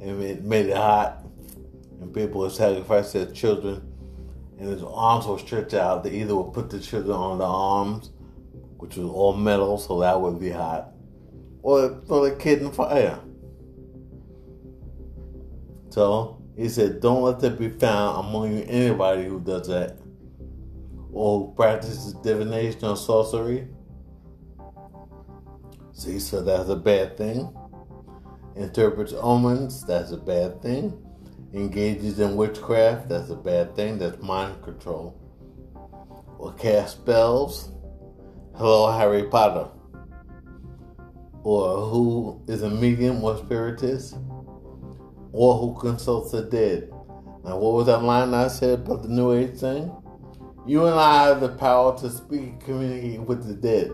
and 0.00 0.22
it 0.22 0.44
made 0.44 0.66
it 0.66 0.76
hot. 0.76 1.24
And 2.00 2.12
people 2.12 2.42
would 2.42 2.52
sacrifice 2.52 3.12
their 3.12 3.26
children, 3.26 3.80
and 4.58 4.68
his 4.68 4.82
arms 4.82 5.26
were 5.26 5.38
stretched 5.38 5.72
out. 5.72 6.04
They 6.04 6.10
either 6.10 6.36
would 6.36 6.52
put 6.52 6.68
the 6.68 6.78
children 6.78 7.16
on 7.16 7.38
the 7.38 7.46
arms, 7.46 8.10
which 8.86 8.96
was 8.96 9.10
all 9.10 9.32
metal, 9.32 9.78
so 9.78 9.98
that 10.00 10.20
would 10.20 10.38
be 10.38 10.50
hot, 10.50 10.92
or 11.62 12.00
throw 12.06 12.24
the 12.24 12.36
kid 12.36 12.62
in 12.62 12.70
fire. 12.70 13.18
So 15.90 16.40
he 16.56 16.68
said, 16.68 17.00
Don't 17.00 17.22
let 17.22 17.40
that 17.40 17.58
be 17.58 17.68
found 17.68 18.28
among 18.28 18.56
you 18.56 18.64
anybody 18.68 19.24
who 19.24 19.40
does 19.40 19.66
that, 19.66 19.98
or 21.12 21.52
practices 21.54 22.12
divination 22.14 22.84
or 22.84 22.96
sorcery. 22.96 23.66
See, 25.92 26.20
so 26.20 26.42
that's 26.42 26.68
a 26.68 26.76
bad 26.76 27.16
thing. 27.16 27.52
Interprets 28.54 29.14
omens, 29.14 29.84
that's 29.84 30.12
a 30.12 30.16
bad 30.16 30.62
thing. 30.62 30.96
Engages 31.52 32.20
in 32.20 32.36
witchcraft, 32.36 33.08
that's 33.08 33.30
a 33.30 33.36
bad 33.36 33.74
thing. 33.74 33.98
That's 33.98 34.22
mind 34.22 34.62
control. 34.62 35.20
Or 36.38 36.52
cast 36.52 36.98
spells. 36.98 37.70
Hello, 38.58 38.90
Harry 38.90 39.24
Potter. 39.24 39.68
Or 41.42 41.90
who 41.90 42.40
is 42.48 42.62
a 42.62 42.70
medium 42.70 43.22
or 43.22 43.36
spiritist 43.36 44.16
or 45.32 45.58
who 45.58 45.78
consults 45.78 46.30
the 46.30 46.40
dead. 46.40 46.88
Now, 47.44 47.58
what 47.58 47.74
was 47.74 47.84
that 47.84 48.02
line 48.02 48.32
I 48.32 48.48
said 48.48 48.78
about 48.78 49.02
the 49.02 49.10
New 49.10 49.34
Age 49.34 49.60
thing? 49.60 49.92
You 50.66 50.86
and 50.86 50.98
I 50.98 51.24
have 51.24 51.42
the 51.42 51.50
power 51.50 51.98
to 51.98 52.08
speak 52.08 52.40
and 52.40 52.60
communicate 52.62 53.20
with 53.20 53.46
the 53.46 53.52
dead. 53.52 53.92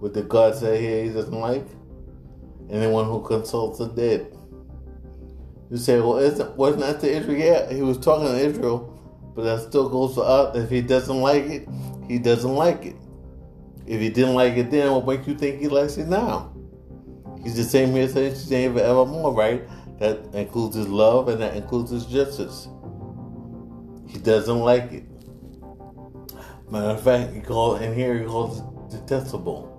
What 0.00 0.12
the 0.12 0.22
God 0.24 0.56
say 0.56 0.80
here 0.80 1.04
he 1.04 1.10
doesn't 1.10 1.38
like? 1.38 1.68
Anyone 2.68 3.04
who 3.04 3.22
consults 3.22 3.78
the 3.78 3.86
dead. 3.86 4.36
You 5.70 5.76
say, 5.76 6.00
well, 6.00 6.18
isn't, 6.18 6.56
wasn't 6.56 6.80
that 6.80 6.98
to 7.02 7.08
Israel? 7.08 7.38
Yeah, 7.38 7.72
he 7.72 7.82
was 7.82 7.98
talking 7.98 8.26
to 8.26 8.44
Israel, 8.44 9.32
but 9.36 9.44
that 9.44 9.68
still 9.68 9.88
goes 9.88 10.16
for 10.16 10.24
us. 10.24 10.56
If 10.56 10.68
he 10.68 10.80
doesn't 10.80 11.20
like 11.20 11.44
it, 11.44 11.68
he 12.08 12.18
doesn't 12.18 12.56
like 12.56 12.84
it. 12.84 12.96
If 13.88 14.02
he 14.02 14.10
didn't 14.10 14.34
like 14.34 14.54
it 14.58 14.70
then, 14.70 14.92
what 14.92 15.06
makes 15.06 15.26
you 15.26 15.34
think 15.34 15.60
he 15.60 15.68
likes 15.68 15.96
it 15.96 16.08
now? 16.08 16.52
He's 17.42 17.56
the 17.56 17.64
same 17.64 17.92
here 17.92 18.06
since 18.06 18.44
today 18.44 18.68
forevermore, 18.68 19.32
right? 19.32 19.66
That 19.98 20.18
includes 20.34 20.76
his 20.76 20.88
love 20.88 21.28
and 21.28 21.40
that 21.40 21.56
includes 21.56 21.90
his 21.90 22.04
justice. 22.04 22.68
He 24.06 24.18
doesn't 24.18 24.58
like 24.58 24.92
it. 24.92 25.04
Matter 26.70 26.90
of 26.90 27.02
fact, 27.02 27.32
he 27.32 27.40
called 27.40 27.80
in 27.80 27.94
here 27.94 28.18
he 28.18 28.26
calls 28.26 28.60
it 28.60 28.64
detestable. 28.90 29.74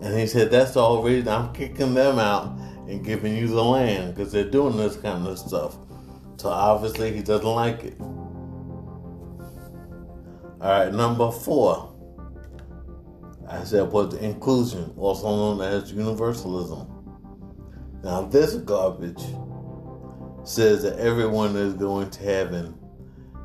And 0.00 0.16
he 0.16 0.28
said 0.28 0.52
that's 0.52 0.74
the 0.74 0.86
whole 0.86 1.02
reason 1.02 1.26
I'm 1.28 1.52
kicking 1.52 1.94
them 1.94 2.20
out 2.20 2.56
and 2.88 3.04
giving 3.04 3.36
you 3.36 3.48
the 3.48 3.64
land 3.64 4.14
because 4.14 4.30
they're 4.30 4.48
doing 4.48 4.76
this 4.76 4.96
kind 4.96 5.26
of 5.26 5.36
stuff. 5.36 5.76
So 6.36 6.48
obviously 6.48 7.12
he 7.12 7.22
doesn't 7.22 7.44
like 7.44 7.82
it. 7.82 8.00
All 10.60 10.84
right, 10.84 10.92
number 10.92 11.32
four. 11.32 11.89
I 13.50 13.64
said 13.64 13.90
was 13.90 14.14
inclusion, 14.14 14.94
also 14.96 15.26
known 15.26 15.60
as 15.60 15.92
universalism. 15.92 16.86
Now, 18.04 18.22
this 18.22 18.54
garbage 18.54 19.22
says 20.44 20.84
that 20.84 20.98
everyone 20.98 21.56
is 21.56 21.74
going 21.74 22.10
to 22.10 22.22
heaven 22.22 22.78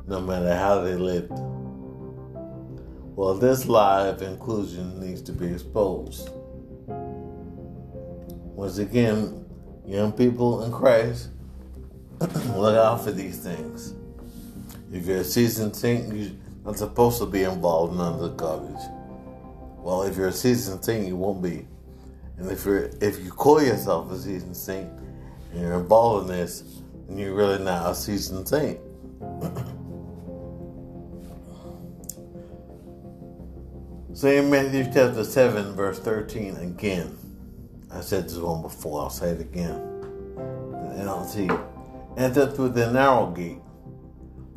no 0.06 0.20
matter 0.20 0.56
how 0.56 0.80
they 0.82 0.94
lived. 0.94 1.32
Well, 3.16 3.34
this 3.34 3.66
lie 3.66 4.06
of 4.06 4.22
inclusion 4.22 5.00
needs 5.00 5.22
to 5.22 5.32
be 5.32 5.46
exposed. 5.46 6.30
Once 6.86 8.78
again, 8.78 9.44
young 9.84 10.12
people 10.12 10.62
in 10.62 10.72
Christ, 10.72 11.30
look 12.54 12.76
out 12.76 13.02
for 13.02 13.10
these 13.10 13.38
things. 13.38 13.94
If 14.92 15.06
you're 15.06 15.18
a 15.18 15.24
seasoned 15.24 15.74
saint, 15.74 16.14
you're 16.14 16.30
not 16.64 16.78
supposed 16.78 17.18
to 17.18 17.26
be 17.26 17.42
involved 17.42 17.92
in 17.92 17.98
the 17.98 18.28
garbage. 18.28 18.95
Well, 19.86 20.02
if 20.02 20.16
you're 20.16 20.26
a 20.26 20.32
seasoned 20.32 20.84
saint, 20.84 21.06
you 21.06 21.14
won't 21.14 21.40
be. 21.40 21.64
And 22.38 22.50
if 22.50 22.64
you're 22.64 22.90
if 23.00 23.22
you 23.22 23.30
call 23.30 23.62
yourself 23.62 24.10
a 24.10 24.18
seasoned 24.18 24.56
saint 24.56 24.90
and 25.52 25.60
you're 25.60 25.74
involved 25.74 26.28
in 26.28 26.36
this, 26.36 26.64
then 27.06 27.16
you're 27.16 27.34
really 27.34 27.62
not 27.62 27.92
a 27.92 27.94
seasoned 27.94 28.48
saint. 28.48 28.80
so 34.12 34.26
in 34.26 34.50
Matthew 34.50 34.86
chapter 34.92 35.22
7, 35.22 35.76
verse 35.76 36.00
13, 36.00 36.56
again, 36.56 37.16
I 37.92 38.00
said 38.00 38.24
this 38.24 38.38
one 38.38 38.62
before, 38.62 39.02
I'll 39.02 39.08
say 39.08 39.28
it 39.28 39.40
again. 39.40 39.76
And 40.96 41.08
I'll 41.08 41.24
NLT. 41.24 41.64
Enter 42.16 42.50
through 42.50 42.70
the 42.70 42.90
narrow 42.90 43.30
gate, 43.30 43.60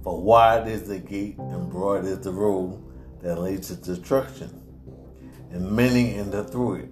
for 0.03 0.19
wide 0.19 0.67
is 0.67 0.87
the 0.87 0.97
gate 0.97 1.37
and 1.37 1.69
broad 1.69 2.05
is 2.05 2.21
the 2.21 2.31
road 2.31 2.83
that 3.21 3.39
leads 3.39 3.67
to 3.67 3.75
destruction, 3.75 4.59
and 5.51 5.71
many 5.71 6.15
enter 6.15 6.43
through 6.43 6.75
it. 6.75 6.89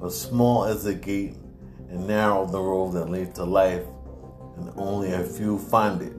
But 0.00 0.12
small 0.12 0.64
is 0.64 0.84
the 0.84 0.94
gate 0.94 1.36
and 1.90 2.06
narrow 2.06 2.46
the 2.46 2.60
road 2.60 2.92
that 2.92 3.10
leads 3.10 3.34
to 3.34 3.44
life, 3.44 3.84
and 4.56 4.72
only 4.76 5.12
a 5.12 5.24
few 5.24 5.58
find 5.58 6.02
it. 6.02 6.14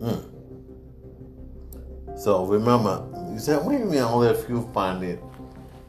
Mm. 0.00 0.30
So 2.18 2.44
remember, 2.44 3.06
you 3.32 3.38
said, 3.38 3.64
what 3.64 3.72
do 3.72 3.78
you 3.78 3.84
mean 3.84 4.00
only 4.00 4.28
a 4.28 4.34
few 4.34 4.68
find 4.72 5.02
it? 5.02 5.20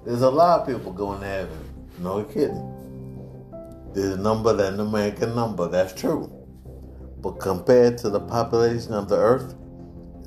There's 0.05 0.21
a 0.21 0.29
lot 0.29 0.61
of 0.61 0.67
people 0.67 0.91
going 0.91 1.19
to 1.21 1.27
heaven. 1.27 1.57
No 1.99 2.23
kidding. 2.23 2.71
There's 3.93 4.13
a 4.13 4.17
number 4.17 4.53
that 4.53 4.75
no 4.75 4.85
man 4.85 5.15
can 5.15 5.33
number. 5.35 5.67
That's 5.67 5.93
true. 5.93 6.31
But 7.21 7.39
compared 7.39 7.97
to 7.99 8.09
the 8.09 8.19
population 8.19 8.93
of 8.93 9.09
the 9.09 9.17
earth, 9.17 9.55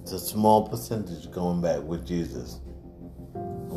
it's 0.01 0.13
a 0.13 0.19
small 0.19 0.69
percentage 0.69 1.31
going 1.31 1.61
back 1.61 1.83
with 1.83 2.07
Jesus. 2.07 2.61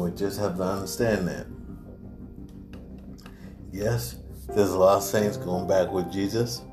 We 0.02 0.10
just 0.10 0.40
have 0.40 0.58
to 0.58 0.64
understand 0.64 1.28
that. 1.28 1.46
Yes, 3.72 4.16
there's 4.48 4.72
a 4.72 4.80
lot 4.80 4.98
of 4.98 5.04
saints 5.04 5.38
going 5.38 5.68
back 5.68 5.92
with 5.92 6.12
Jesus, 6.12 6.64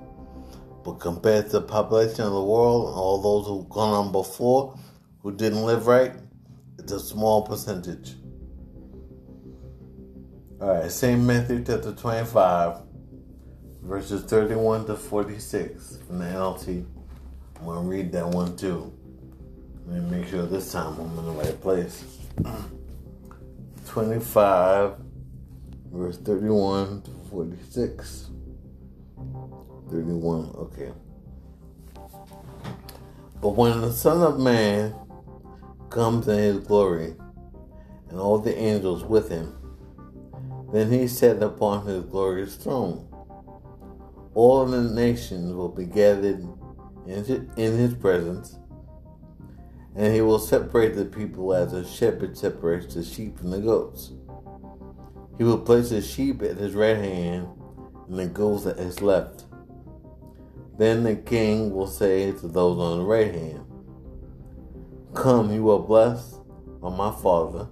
but 0.83 0.95
compared 0.95 1.47
to 1.47 1.53
the 1.53 1.61
population 1.61 2.25
of 2.25 2.33
the 2.33 2.43
world 2.43 2.89
and 2.89 2.97
all 2.97 3.21
those 3.21 3.47
who've 3.47 3.69
gone 3.69 3.93
on 3.93 4.13
before 4.13 4.79
who 5.23 5.31
didn't 5.31 5.63
live 5.63 5.87
right, 5.87 6.15
it's 6.79 6.91
a 6.93 6.99
small 6.99 7.43
percentage. 7.43 8.15
All 10.63 10.75
right, 10.75 10.91
same 10.91 11.27
Matthew 11.27 11.63
chapter 11.63 11.93
25, 11.93 12.81
verses 13.83 14.23
31 14.23 14.87
to 14.87 14.97
46 14.97 15.99
from 16.07 16.21
the 16.21 16.25
NLT. 16.25 16.87
I'm 17.59 17.65
going 17.67 17.83
to 17.83 17.91
read 17.91 18.11
that 18.13 18.27
one 18.27 18.57
too. 18.57 18.91
Let 19.87 20.03
me 20.03 20.19
make 20.19 20.29
sure 20.31 20.47
this 20.47 20.73
time 20.73 20.99
I'm 20.99 21.19
in 21.19 21.27
the 21.27 21.33
right 21.33 21.61
place. 21.61 22.05
25 23.89 24.95
verse 25.93 26.19
31 26.19 27.03
to 27.03 27.11
46. 27.31 28.31
31, 29.91 30.55
okay. 30.57 30.93
But 33.41 33.51
when 33.51 33.81
the 33.81 33.93
Son 33.93 34.23
of 34.23 34.39
Man 34.39 34.95
comes 35.91 36.29
in 36.29 36.39
his 36.39 36.59
glory, 36.59 37.15
and 38.11 38.19
all 38.19 38.39
the 38.39 38.57
angels 38.57 39.05
with 39.05 39.31
him, 39.31 39.55
then 40.73 40.91
he 40.91 41.09
sat 41.09 41.43
upon 41.43 41.87
his 41.87 42.05
glorious 42.05 42.57
throne. 42.57 43.09
All 44.35 44.67
the 44.67 44.83
nations 44.83 45.53
will 45.53 45.71
be 45.71 45.87
gathered 45.87 46.47
in 47.07 47.25
his 47.57 47.95
presence, 47.95 48.58
and 49.99 50.15
he 50.15 50.21
will 50.21 50.39
separate 50.39 50.95
the 50.95 51.05
people 51.05 51.53
as 51.53 51.73
a 51.73 51.85
shepherd 51.85 52.39
separates 52.39 52.95
the 52.95 53.03
sheep 53.03 53.37
from 53.37 53.51
the 53.51 53.59
goats. 53.59 54.13
He 55.37 55.43
will 55.43 55.59
place 55.59 55.91
the 55.91 56.01
sheep 56.01 56.41
at 56.41 56.57
his 56.57 56.75
right 56.75 56.97
hand 56.97 57.49
and 58.09 58.17
the 58.17 58.27
goats 58.27 58.65
at 58.65 58.77
his 58.79 59.03
left. 59.03 59.47
Then 60.79 61.03
the 61.03 61.17
king 61.17 61.75
will 61.75 61.89
say 61.89 62.31
to 62.31 62.47
those 62.47 62.79
on 62.79 62.99
the 62.99 63.05
right 63.05 63.35
hand, 63.35 63.65
Come, 65.15 65.53
you 65.53 65.69
are 65.71 65.81
blessed 65.81 66.37
by 66.81 66.91
my 66.91 67.11
Father. 67.11 67.67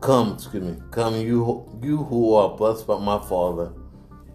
Come, 0.00 0.34
excuse 0.34 0.62
me. 0.62 0.76
Come, 0.92 1.16
you 1.16 1.68
you 1.82 2.04
who 2.04 2.34
are 2.34 2.56
blessed 2.56 2.86
by 2.86 3.00
my 3.00 3.18
Father, 3.18 3.72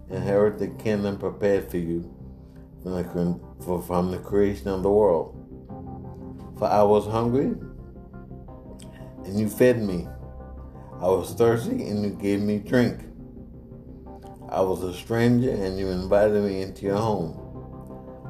inherit 0.09 0.59
the 0.59 0.67
kingdom 0.67 1.17
prepared 1.17 1.71
for 1.71 1.77
you 1.77 2.13
from 2.83 2.91
the, 2.95 3.81
from 3.87 4.11
the 4.11 4.17
creation 4.17 4.67
of 4.67 4.83
the 4.83 4.91
world. 4.91 5.46
For 6.57 6.65
I 6.65 6.81
was 6.83 7.05
hungry, 7.05 7.53
and 9.25 9.39
you 9.39 9.47
fed 9.47 9.81
me. 9.81 10.07
I 10.99 11.07
was 11.07 11.33
thirsty, 11.33 11.87
and 11.87 12.03
you 12.03 12.11
gave 12.11 12.41
me 12.41 12.57
drink. 12.59 13.01
I 14.49 14.61
was 14.61 14.81
a 14.81 14.93
stranger, 14.93 15.51
and 15.51 15.77
you 15.77 15.89
invited 15.89 16.43
me 16.43 16.61
into 16.61 16.85
your 16.85 16.97
home. 16.97 17.43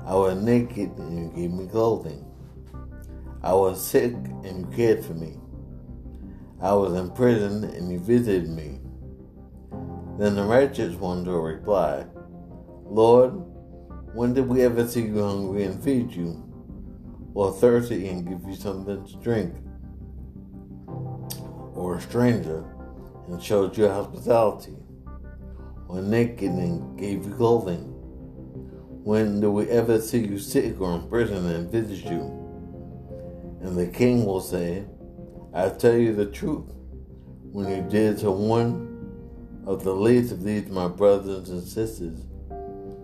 I 0.06 0.16
was 0.16 0.42
naked, 0.42 0.98
and 0.98 1.18
you 1.18 1.32
gave 1.34 1.52
me 1.52 1.68
clothing. 1.68 2.26
I 3.44 3.54
was 3.54 3.82
sick, 3.82 4.14
and 4.14 4.60
you 4.60 4.68
cared 4.76 5.06
for 5.06 5.14
me. 5.14 5.38
I 6.60 6.74
was 6.74 6.94
in 7.00 7.12
prison, 7.12 7.64
and 7.64 7.92
you 7.92 8.00
visited 8.00 8.50
me. 8.50 8.80
Then 10.18 10.36
the 10.36 10.44
righteous 10.44 10.96
one 10.96 11.24
will 11.24 11.42
reply, 11.42 12.06
Lord, 12.84 13.34
when 14.14 14.34
did 14.34 14.48
we 14.48 14.64
ever 14.64 14.88
see 14.88 15.04
you 15.04 15.24
hungry 15.24 15.64
and 15.64 15.82
feed 15.84 16.12
you, 16.12 16.44
or 17.38 17.52
thirsty 17.54 18.08
and 18.08 18.28
give 18.28 18.44
you 18.50 18.56
something 18.56 19.06
to 19.06 19.16
drink? 19.18 19.54
Or 20.88 21.98
a 21.98 22.02
stranger 22.02 22.66
and 23.28 23.42
showed 23.42 23.78
you 23.78 23.88
hospitality, 23.88 24.76
or 25.88 26.02
naked 26.02 26.50
and 26.50 26.98
gave 26.98 27.26
you 27.26 27.34
clothing? 27.36 27.94
When 29.04 29.40
do 29.40 29.52
we 29.52 29.70
ever 29.70 30.02
see 30.02 30.26
you 30.26 30.40
sick 30.40 30.82
or 30.82 30.96
in 30.96 31.08
prison 31.08 31.46
and 31.46 31.72
visit 31.72 32.06
you? 32.06 32.22
And 33.62 33.78
the 33.78 33.86
king 33.86 34.26
will 34.26 34.42
say, 34.42 34.86
I 35.54 35.70
tell 35.70 35.96
you 35.96 36.16
the 36.16 36.26
truth. 36.26 36.74
When 37.52 37.70
you 37.70 37.88
did 37.88 38.18
to 38.20 38.32
one 38.32 39.62
of 39.68 39.84
the 39.84 39.94
least 39.94 40.32
of 40.32 40.44
these, 40.44 40.70
my 40.70 40.88
brothers 40.88 41.50
and 41.50 41.64
sisters, 41.64 42.26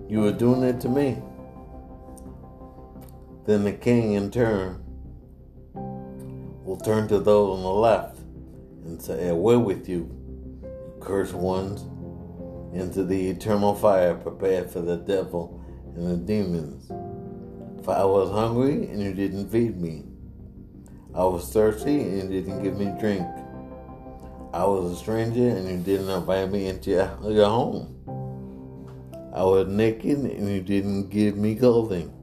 you 0.10 0.22
were 0.22 0.34
doing 0.34 0.64
it 0.64 0.82
to 0.82 0.90
me. 0.90 1.22
Then 3.46 3.66
the 3.66 3.74
king, 3.74 4.14
in 4.14 4.32
turn, 4.32 4.82
will 5.74 6.80
turn 6.84 7.10
to 7.10 7.20
those 7.20 7.58
on 7.58 7.64
the 7.64 7.70
left 7.70 8.20
and 8.86 9.02
say, 9.02 9.28
Away 9.28 9.58
with 9.58 9.90
you, 9.90 10.10
cursed 11.02 11.34
ones, 11.34 11.82
into 12.74 13.04
the 13.04 13.30
eternal 13.30 13.76
fire 13.76 14.16
prepared 14.16 14.70
for 14.70 14.80
the 14.80 14.98
devil 14.98 15.62
and 15.96 16.10
the 16.10 16.18
demons. 16.18 16.88
For 17.84 17.94
I 17.94 18.06
was 18.06 18.32
hungry, 18.32 18.88
and 18.88 19.02
you 19.02 19.14
didn't 19.14 19.50
feed 19.50 19.80
me. 19.80 20.06
I 21.14 21.26
was 21.26 21.52
thirsty, 21.52 22.02
and 22.02 22.34
you 22.34 22.42
didn't 22.42 22.64
give 22.64 22.78
me 22.78 22.94
drink. 23.00 23.28
I 24.54 24.64
was 24.66 24.94
a 24.94 24.96
stranger, 24.96 25.50
and 25.50 25.68
you 25.68 25.78
didn't 25.78 26.10
invite 26.10 26.50
me 26.50 26.68
into 26.68 26.92
your 26.92 27.50
home. 27.50 27.90
I 29.36 29.44
was 29.44 29.68
naked, 29.68 30.20
and 30.20 30.48
you 30.48 30.62
didn't 30.62 31.10
give 31.10 31.36
me 31.36 31.56
clothing. 31.56 32.14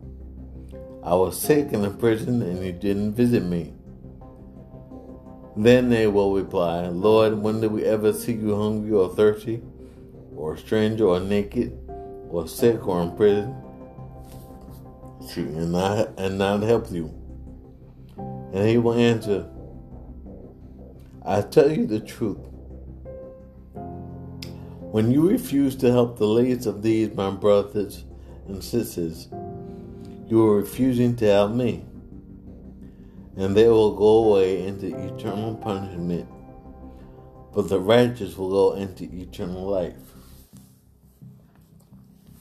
I 1.03 1.15
was 1.15 1.41
sick 1.41 1.73
in 1.73 1.95
prison, 1.97 2.43
and 2.43 2.65
you 2.65 2.73
didn't 2.73 3.15
visit 3.15 3.43
me. 3.43 3.73
Then 5.57 5.89
they 5.89 6.07
will 6.07 6.35
reply, 6.35 6.87
Lord, 6.89 7.39
when 7.39 7.61
did 7.61 7.73
we 7.73 7.85
ever 7.85 8.13
see 8.13 8.35
you 8.35 8.55
hungry 8.55 8.93
or 8.93 9.09
thirsty, 9.09 9.63
or 10.37 10.55
a 10.55 10.59
stranger, 10.59 11.07
or 11.07 11.21
naked, 11.21 11.73
or 12.29 12.47
sick, 12.47 12.87
or 12.87 13.03
in 13.03 13.17
prison, 13.17 13.57
and 15.37 15.73
not, 15.73 16.11
and 16.19 16.39
not 16.39 16.63
help 16.63 16.93
you? 16.93 17.15
And 18.53 18.69
he 18.69 18.79
will 18.79 18.95
answer, 18.95 19.49
I 21.25 21.43
tell 21.43 21.71
you 21.71 21.87
the 21.87 22.01
truth. 22.01 22.39
When 24.93 25.11
you 25.11 25.29
refuse 25.29 25.77
to 25.77 25.91
help 25.91 26.19
the 26.19 26.27
least 26.27 26.67
of 26.67 26.83
these, 26.83 27.15
my 27.15 27.31
brothers 27.31 28.05
and 28.49 28.63
sisters, 28.63 29.29
you 30.31 30.47
are 30.47 30.57
refusing 30.59 31.17
to 31.17 31.27
help 31.27 31.51
me. 31.53 31.85
And 33.37 33.57
they 33.57 33.67
will 33.67 33.97
go 33.97 34.31
away 34.31 34.65
into 34.65 34.87
eternal 34.87 35.57
punishment, 35.57 36.29
but 37.53 37.69
the 37.69 37.81
righteous 37.81 38.37
will 38.37 38.51
go 38.51 38.73
into 38.75 39.05
eternal 39.05 39.65
life. 39.65 39.97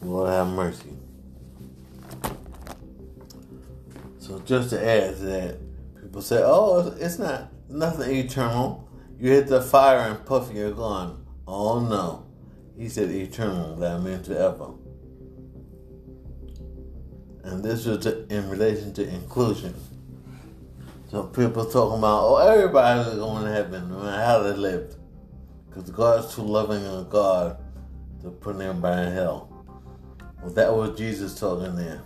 Lord 0.02 0.30
have 0.30 0.48
mercy. 0.50 0.96
So 4.20 4.40
just 4.46 4.70
to 4.70 4.86
add 4.86 5.18
to 5.18 5.24
that, 5.24 5.58
people 6.00 6.22
say, 6.22 6.44
"Oh, 6.44 6.94
it's 7.00 7.18
not 7.18 7.52
nothing 7.70 8.16
eternal. 8.16 8.88
You 9.20 9.32
hit 9.32 9.48
the 9.48 9.62
fire 9.62 10.00
and 10.00 10.24
puff, 10.26 10.54
you're 10.54 10.72
gone." 10.72 11.26
Oh 11.48 11.80
no, 11.80 12.26
he 12.78 12.88
said 12.88 13.10
eternal. 13.10 13.76
That 13.78 14.02
meant 14.02 14.28
forever. 14.28 14.74
And 17.44 17.64
this 17.64 17.86
was 17.86 18.06
in 18.06 18.50
relation 18.50 18.94
to 18.94 19.08
inclusion. 19.08 19.74
So 21.10 21.24
people 21.24 21.66
talking 21.66 22.00
about, 22.00 22.24
oh, 22.24 22.36
everybody's 22.38 23.16
going 23.16 23.46
to 23.46 23.52
heaven, 23.52 23.90
no 23.90 24.00
matter 24.00 24.24
how 24.24 24.44
they 24.44 24.54
lived. 24.54 24.96
Because 25.68 25.90
God's 25.90 26.36
too 26.36 26.44
loving 26.44 26.86
a 26.86 27.04
God 27.10 27.58
to 28.22 28.30
put 28.30 28.60
everybody 28.60 29.08
in 29.08 29.14
hell. 29.14 29.66
Well, 30.42 30.52
that 30.54 30.74
was 30.74 30.98
Jesus 30.98 31.40
talking 31.40 31.76
there. 31.76 32.04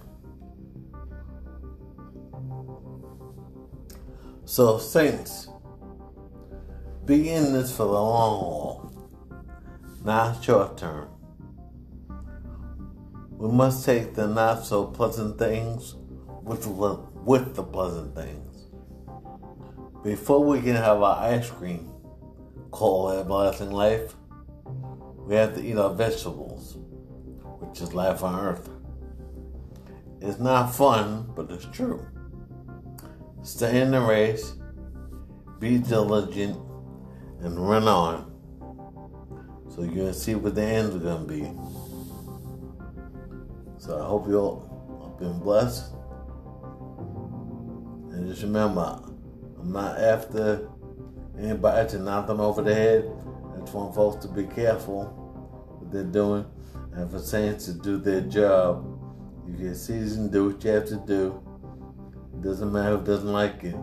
So, 4.45 4.77
saints, 4.77 5.49
be 7.05 7.29
in 7.29 7.53
this 7.53 7.75
for 7.75 7.83
the 7.83 7.91
long 7.91 8.39
haul, 8.39 8.93
not 10.03 10.43
short 10.43 10.77
term. 10.77 11.12
We 13.37 13.51
must 13.51 13.85
take 13.85 14.13
the 14.13 14.27
not 14.27 14.65
so 14.65 14.85
pleasant 14.85 15.37
things 15.37 15.95
with, 16.43 16.65
with 16.67 17.55
the 17.55 17.63
pleasant 17.63 18.15
things. 18.15 18.67
Before 20.03 20.43
we 20.43 20.61
can 20.61 20.75
have 20.75 21.01
our 21.01 21.23
ice 21.23 21.49
cream 21.49 21.89
call 22.71 23.07
called 23.07 23.19
everlasting 23.19 23.71
life, 23.71 24.15
we 25.17 25.35
have 25.35 25.55
to 25.55 25.61
eat 25.63 25.77
our 25.77 25.93
vegetables, 25.93 26.77
which 27.59 27.81
is 27.81 27.93
life 27.93 28.23
on 28.23 28.39
earth. 28.39 28.69
It's 30.21 30.39
not 30.39 30.73
fun, 30.73 31.31
but 31.35 31.49
it's 31.51 31.65
true. 31.65 32.05
Stay 33.43 33.81
in 33.81 33.91
the 33.91 34.01
race, 34.01 34.53
be 35.59 35.77
diligent, 35.77 36.57
and 37.41 37.69
run 37.69 37.87
on. 37.87 38.31
So 39.69 39.83
you 39.83 39.91
can 39.91 40.13
see 40.13 40.35
what 40.35 40.55
the 40.55 40.63
end's 40.63 40.95
are 40.95 40.99
gonna 40.99 41.25
be. 41.25 41.51
So 43.83 44.01
I 44.01 44.05
hope 44.07 44.29
you 44.29 44.39
all 44.39 45.03
have 45.03 45.19
been 45.19 45.39
blessed. 45.39 45.91
And 48.13 48.29
just 48.29 48.41
remember, 48.41 49.01
I'm 49.59 49.73
not 49.73 49.99
after 49.99 50.69
anybody 51.37 51.89
to 51.89 51.99
knock 51.99 52.27
them 52.27 52.39
over 52.39 52.61
the 52.61 52.73
head. 52.73 53.11
I 53.53 53.59
just 53.59 53.73
want 53.73 53.93
folks 53.93 54.25
to 54.25 54.31
be 54.31 54.45
careful 54.45 55.03
what 55.81 55.91
they're 55.91 56.05
doing 56.05 56.45
and 56.93 57.11
for 57.11 57.19
saints 57.19 57.65
to 57.65 57.73
do 57.73 57.97
their 57.97 58.21
job. 58.21 58.87
You 59.45 59.67
get 59.67 59.75
seasoned, 59.75 60.31
do 60.31 60.47
what 60.47 60.63
you 60.63 60.71
have 60.71 60.87
to 60.87 61.03
do. 61.05 61.43
It 62.35 62.41
doesn't 62.41 62.71
matter 62.71 62.95
who 62.95 63.03
doesn't 63.03 63.33
like 63.33 63.65
it. 63.65 63.75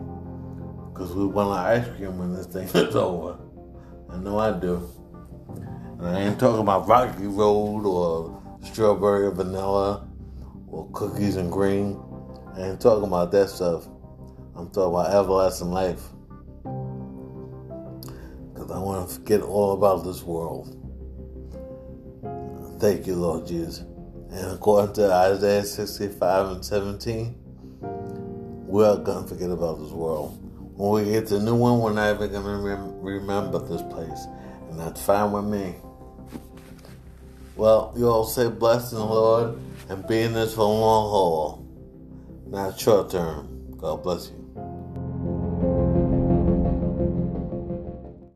Because 0.91 1.13
we 1.13 1.27
want 1.27 1.49
our 1.49 1.73
ice 1.73 1.87
cream 1.95 2.17
when 2.17 2.33
this 2.33 2.47
thing 2.47 2.67
is 2.73 2.95
over. 2.95 3.37
I 4.09 4.17
know 4.17 4.39
I 4.39 4.59
do. 4.59 4.81
And 5.99 6.07
I 6.07 6.21
ain't 6.21 6.39
talking 6.39 6.61
about 6.61 6.87
Rocky 6.87 7.27
Road 7.27 7.85
or 7.85 8.40
strawberry 8.61 9.25
or 9.25 9.31
vanilla 9.31 10.07
or 10.67 10.89
cookies 10.91 11.35
and 11.35 11.51
cream. 11.51 11.99
I 12.55 12.61
ain't 12.61 12.81
talking 12.81 13.07
about 13.07 13.31
that 13.31 13.49
stuff. 13.49 13.87
I'm 14.55 14.69
talking 14.69 14.93
about 14.93 15.13
everlasting 15.13 15.71
life. 15.71 16.01
Because 18.53 18.71
I 18.71 18.79
want 18.79 19.07
to 19.09 19.15
forget 19.15 19.41
all 19.41 19.73
about 19.73 20.03
this 20.03 20.23
world. 20.23 20.77
Thank 22.79 23.07
you, 23.07 23.15
Lord 23.15 23.47
Jesus. 23.47 23.85
And 24.31 24.51
according 24.51 24.93
to 24.95 25.11
Isaiah 25.11 25.63
65 25.63 26.51
and 26.51 26.65
17, 26.65 27.35
we're 28.67 28.95
going 28.97 29.23
to 29.23 29.29
forget 29.29 29.49
about 29.49 29.79
this 29.79 29.91
world. 29.91 30.37
When 30.75 31.03
we 31.03 31.11
get 31.11 31.27
to 31.27 31.37
the 31.37 31.45
new 31.45 31.55
one, 31.55 31.79
we're 31.79 31.93
not 31.93 32.15
even 32.15 32.31
going 32.31 32.43
to 32.43 32.91
remember 33.01 33.59
this 33.59 33.81
place. 33.83 34.25
And 34.69 34.79
that's 34.79 35.01
fine 35.01 35.31
with 35.31 35.45
me. 35.45 35.75
Well, 37.55 37.93
you 37.97 38.07
all 38.07 38.25
say 38.25 38.49
blessed 38.49 38.93
in 38.93 38.99
the 38.99 39.05
Lord 39.05 39.59
and 39.89 40.07
be 40.07 40.21
in 40.21 40.33
this 40.33 40.55
for 40.55 40.61
a 40.61 40.65
long 40.65 41.09
haul, 41.09 41.67
not 42.47 42.79
short 42.79 43.11
term. 43.11 43.75
God 43.77 44.03
bless 44.03 44.29
you. 44.29 44.40